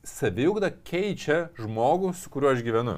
saviugda 0.06 0.70
keičia 0.86 1.48
žmogų, 1.58 2.14
su 2.18 2.30
kuriuo 2.34 2.54
aš 2.54 2.62
gyvenu. 2.66 2.98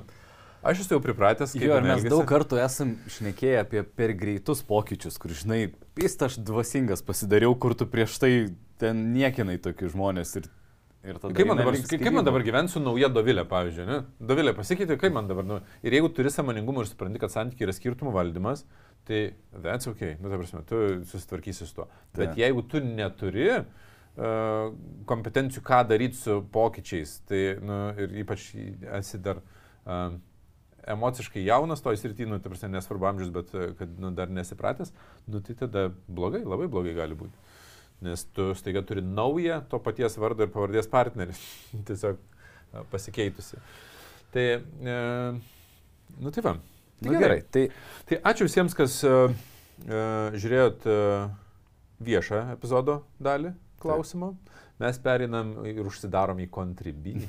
Aš 0.65 0.81
esu 0.81 0.95
jau 0.95 1.01
pripratęs, 1.03 1.53
kaip 1.53 1.61
Jo, 1.67 1.75
mes 1.83 1.99
elgiasi. 1.99 2.09
daug 2.09 2.25
kartų 2.25 2.57
esam 2.63 2.95
šnekėję 3.15 3.59
apie 3.61 3.83
per 3.85 4.15
greitus 4.17 4.63
pokyčius, 4.65 5.19
kur, 5.21 5.29
žinai, 5.31 5.69
pist 5.93 6.23
aš 6.25 6.39
dvasingas 6.41 7.03
pasidariau, 7.05 7.53
kur 7.53 7.75
tu 7.77 7.85
prieš 7.85 8.17
tai 8.19 8.31
ten 8.81 9.11
niekinai 9.13 9.59
tokius 9.61 9.93
žmonės 9.93 10.35
ir. 10.41 10.49
Kaip 11.05 11.47
man, 11.49 11.59
dabar, 11.59 11.77
kaip, 11.89 12.11
man 12.13 12.25
dabar 12.25 12.43
gyventi 12.45 12.73
su 12.73 12.81
nauja 12.81 13.09
Dovilė, 13.13 13.45
pavyzdžiui, 13.49 13.85
ne? 13.89 13.99
Dovilė 14.31 14.55
pasikeitė, 14.57 14.97
kaip 15.01 15.13
man 15.15 15.29
dabar, 15.29 15.45
nu, 15.47 15.61
ir 15.85 15.95
jeigu 15.97 16.09
turi 16.17 16.31
samoningumą 16.33 16.83
ir 16.83 16.89
supranti, 16.89 17.21
kad 17.21 17.33
santykiai 17.33 17.67
yra 17.67 17.75
skirtumų 17.77 18.13
valdymas, 18.15 18.65
tai 19.05 19.23
that's 19.53 19.89
ok, 19.91 20.05
nu, 20.19 20.31
ta 20.31 20.39
prasme, 20.41 20.63
tu 20.69 20.83
susitvarkysi 21.11 21.67
su 21.69 21.77
tuo. 21.77 21.89
Bet 22.15 22.31
Taip. 22.31 22.39
jeigu 22.41 22.65
tu 22.71 22.81
neturi 22.83 23.49
uh, 23.53 24.71
kompetencijų, 25.09 25.65
ką 25.65 25.83
daryti 25.91 26.21
su 26.21 26.39
pokyčiais, 26.55 27.19
tai, 27.29 27.43
nu, 27.61 27.81
ir 28.01 28.17
ypač 28.25 28.49
esi 28.99 29.21
dar 29.21 29.43
uh, 29.43 30.17
emociškai 30.87 31.43
jaunas 31.45 31.81
toj 31.81 31.97
srity, 31.99 32.27
nu, 32.29 32.39
ta 32.39 32.49
prasme, 32.51 32.69
nesvarbu 32.75 33.09
amžius, 33.09 33.31
bet 33.33 33.53
e, 33.53 33.69
kad, 33.79 33.93
nu, 34.01 34.11
dar 34.15 34.31
nesipratęs, 34.33 34.93
nu, 35.31 35.41
tai 35.45 35.57
tada 35.59 35.87
blogai, 36.07 36.43
labai 36.45 36.67
blogai 36.71 36.93
gali 36.97 37.17
būti. 37.17 37.53
Nes 38.03 38.25
tu 38.35 38.49
staiga 38.59 38.83
turi 38.85 39.01
naują 39.05 39.61
to 39.71 39.79
paties 39.79 40.17
vardo 40.19 40.43
ir 40.43 40.51
pavardės 40.53 40.89
partnerį, 40.91 41.35
tiesiog 41.87 42.19
pasikeitusi. 42.91 43.61
Tai, 44.35 44.45
e, 44.95 44.97
nu 46.19 46.33
tai 46.35 46.43
va. 46.43 46.57
Tai 46.59 47.11
Nu, 47.11 47.19
gerai, 47.19 47.41
tai 47.51 47.67
Tai 48.07 48.19
ačiū 48.31 48.47
visiems, 48.47 48.75
kas 48.77 49.01
uh, 49.03 49.31
uh, 49.83 50.35
žiūrėjot 50.35 50.85
uh, 50.87 51.25
viešą 52.03 52.41
epizodo 52.53 53.01
dalį 53.19 53.51
klausimo. 53.83 54.33
Mes 54.79 54.97
perinam 54.99 55.53
ir 55.67 55.85
užsidarom 55.85 56.41
į 56.43 56.49
kontribį. 56.51 57.19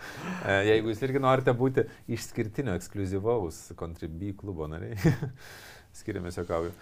E, 0.00 0.52
Jeigu 0.64 0.88
jūs 0.88 1.02
irgi 1.04 1.20
norite 1.20 1.52
būti 1.52 1.82
išskirtinio, 2.08 2.72
ekskluzivaus 2.78 3.58
kontribį 3.76 4.30
klubo 4.40 4.64
nariai, 4.72 4.96
skiriamės 6.00 6.40
jokauju. 6.40 6.72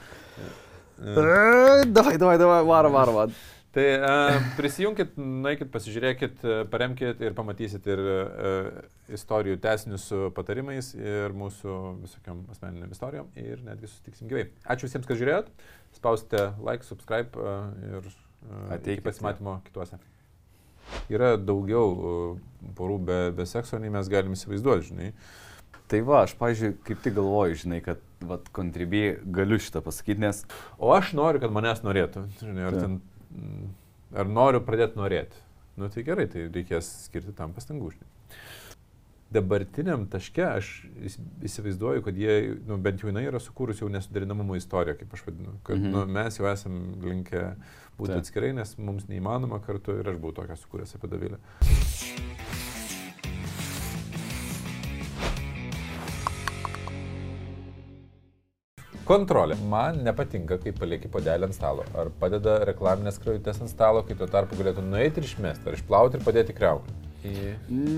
Davai, 0.99 2.17
davai, 2.19 2.39
davai, 2.39 2.65
varo, 2.67 2.91
varo, 2.91 3.13
varo. 3.13 3.33
Tai 3.71 3.85
uh, 4.01 4.37
prisijunkit, 4.57 5.13
nueikit, 5.21 5.69
pasižiūrėkit, 5.71 6.41
paremkit 6.73 7.21
ir 7.23 7.35
pamatysit 7.37 7.85
ir 7.87 8.01
uh, 8.01 8.71
istorijų 9.15 9.59
tesinius 9.63 10.07
su 10.09 10.31
patarimais 10.35 10.89
ir 10.97 11.37
mūsų 11.37 11.75
visokiam 12.01 12.41
asmeniniam 12.51 12.91
istorijom 12.97 13.29
ir 13.39 13.61
netgi 13.67 13.91
susitiksim 13.91 14.31
gyvai. 14.33 14.49
Ačiū 14.67 14.89
visiems, 14.89 15.07
kas 15.07 15.21
žiūrėjot. 15.21 15.53
Spauskite 16.01 16.49
like, 16.65 16.89
subscribe 16.89 17.39
uh, 17.39 17.69
ir 17.85 18.09
uh, 18.09 18.73
Ateikit, 18.75 18.99
iki 18.99 19.07
pasimatymo 19.07 19.61
kituose. 19.69 20.01
Yra 21.13 21.37
daugiau 21.37 21.93
uh, 21.93 22.73
porų 22.79 22.99
be, 23.05 23.21
be 23.37 23.47
sekso, 23.47 23.79
nei 23.79 23.93
mes 23.93 24.11
galim 24.11 24.35
įsivaizduoti, 24.35 24.91
žinai. 24.91 25.13
Tai 25.89 26.01
va, 26.05 26.23
aš, 26.27 26.35
pažiūrėjau, 26.37 26.77
kaip 26.85 26.99
tik 27.05 27.15
galvoju, 27.17 27.55
žinai, 27.63 27.79
kad, 27.85 28.01
vat, 28.29 28.49
kontribį 28.53 29.03
galiu 29.33 29.57
šitą 29.63 29.81
pasakyti, 29.87 30.21
nes 30.21 30.43
O 30.79 30.91
aš 30.93 31.15
noriu, 31.17 31.41
kad 31.41 31.51
manęs 31.55 31.81
norėtų. 31.87 32.27
Žinai, 32.43 32.67
ar, 32.69 32.77
ten, 32.77 33.01
ar 34.13 34.29
noriu 34.29 34.61
pradėti 34.61 35.01
norėti. 35.01 35.41
Nu 35.79 35.89
tai 35.89 36.03
gerai, 36.05 36.27
tai 36.29 36.49
reikės 36.53 36.89
skirti 37.07 37.33
tam 37.39 37.53
pastangų. 37.57 37.93
Žinai. 37.95 38.09
Dabartiniam 39.33 40.07
taške 40.09 40.41
aš 40.43 40.69
įs- 41.05 41.19
įsivaizduoju, 41.45 42.03
kad 42.07 42.17
jie, 42.17 42.57
nu, 42.67 42.79
bent 42.81 43.01
jau 43.03 43.11
jinai 43.11 43.27
yra 43.29 43.41
sukūrusi 43.45 43.85
jau 43.85 43.91
nesuderinamumo 43.93 44.57
istoriją, 44.57 44.97
kaip 45.03 45.13
aš 45.15 45.25
vadinu. 45.27 45.53
Kad 45.65 45.77
Mhm. 45.79 45.91
nu, 45.93 46.07
mes 46.07 46.39
jau 46.39 46.47
esam 46.53 46.79
linkę 47.05 47.55
būti 47.99 48.17
atskirai, 48.21 48.53
nes 48.55 48.77
mums 48.79 49.05
neįmanoma 49.09 49.61
kartu 49.65 49.99
ir 50.01 50.09
aš 50.09 50.17
buvau 50.17 50.33
tokia 50.41 50.57
sukūręs 50.57 50.97
apie 50.97 51.09
Davilę. 51.13 51.39
Kontrolė. 59.09 59.57
Man 59.73 60.03
nepatinka, 60.05 60.59
kai 60.61 60.75
palieki 60.77 61.09
padelį 61.09 61.49
ant 61.49 61.57
stalo. 61.57 61.87
Ar 61.97 62.11
padeda 62.21 62.59
reklaminės 62.69 63.17
skrajutės 63.17 63.63
ant 63.65 63.73
stalo, 63.73 64.03
kai 64.05 64.19
tuo 64.19 64.29
tarpu 64.29 64.59
galėtų 64.59 64.85
nueiti 64.85 65.23
ir 65.23 65.29
išmesti, 65.31 65.65
ar 65.71 65.77
išplauti 65.79 66.21
ir 66.21 66.27
padėti 66.27 66.57
kreuklį. 66.57 66.97
Į... 67.25 67.55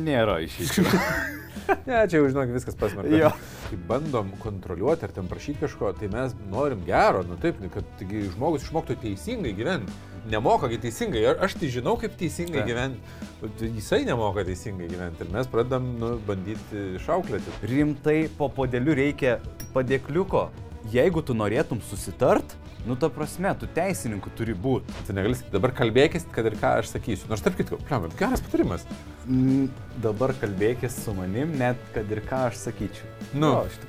nėra 0.06 0.40
išeičių. 0.46 0.86
Ne, 1.86 1.98
čia 2.08 2.20
jau 2.20 2.28
žinok, 2.30 2.52
viskas 2.54 2.76
pasmerkta. 2.78 3.10
Jo. 3.14 3.28
Kai 3.68 3.76
bandom 3.88 4.30
kontroliuoti 4.42 5.06
ar 5.06 5.12
ten 5.14 5.26
prašyti 5.30 5.64
kažko, 5.64 5.90
tai 5.98 6.08
mes 6.10 6.32
norim 6.50 6.80
gero, 6.86 7.24
nu 7.26 7.36
taip, 7.42 7.58
kad 7.74 7.86
taigi 7.98 8.22
žmogus 8.30 8.64
išmoktų 8.66 8.96
teisingai 9.02 9.52
gyventi. 9.58 9.94
Nemoka 10.30 10.70
gi 10.70 10.78
teisingai, 10.82 11.24
aš 11.42 11.58
tai 11.60 11.70
žinau, 11.74 11.96
kaip 12.00 12.16
teisingai 12.20 12.60
Taip. 12.60 12.70
gyventi, 12.70 13.20
bet 13.40 13.62
jisai 13.66 14.02
nemoka 14.06 14.44
teisingai 14.46 14.88
gyventi 14.90 15.24
ir 15.24 15.30
mes 15.32 15.48
pradedam 15.50 15.86
nu, 16.00 16.10
bandyti 16.26 16.98
šauklėti. 17.06 17.54
Rimtai 17.70 18.18
po 18.38 18.50
podeliu 18.52 18.96
reikia 18.98 19.38
padėkliuko. 19.74 20.48
Jeigu 20.92 21.22
tu 21.22 21.36
norėtum 21.36 21.80
susitart, 21.84 22.54
nu 22.86 22.96
ta 22.96 23.10
prasme, 23.12 23.52
tu 23.60 23.68
teisininku 23.74 24.32
turi 24.36 24.54
būti. 24.56 24.94
Tu 25.06 25.16
negali 25.16 25.36
sakyti, 25.36 25.52
dabar 25.54 25.74
kalbėkis, 25.76 26.26
kad 26.32 26.48
ir 26.48 26.56
ką 26.60 26.72
aš 26.80 26.94
sakysiu. 26.94 27.28
Nors 27.30 27.44
tarp 27.44 27.58
kitko, 27.60 27.80
pliam, 27.84 28.08
geras 28.20 28.42
patarimas. 28.44 28.86
Mm, 29.26 29.68
dabar 30.04 30.32
kalbėkis 30.40 30.96
su 31.04 31.14
manim, 31.16 31.52
net 31.60 31.80
kad 31.94 32.10
ir 32.10 32.22
ką 32.26 32.46
aš 32.48 32.60
sakyčiau. 32.64 33.14
Nu. 33.34 33.52
Jo. 33.58 33.88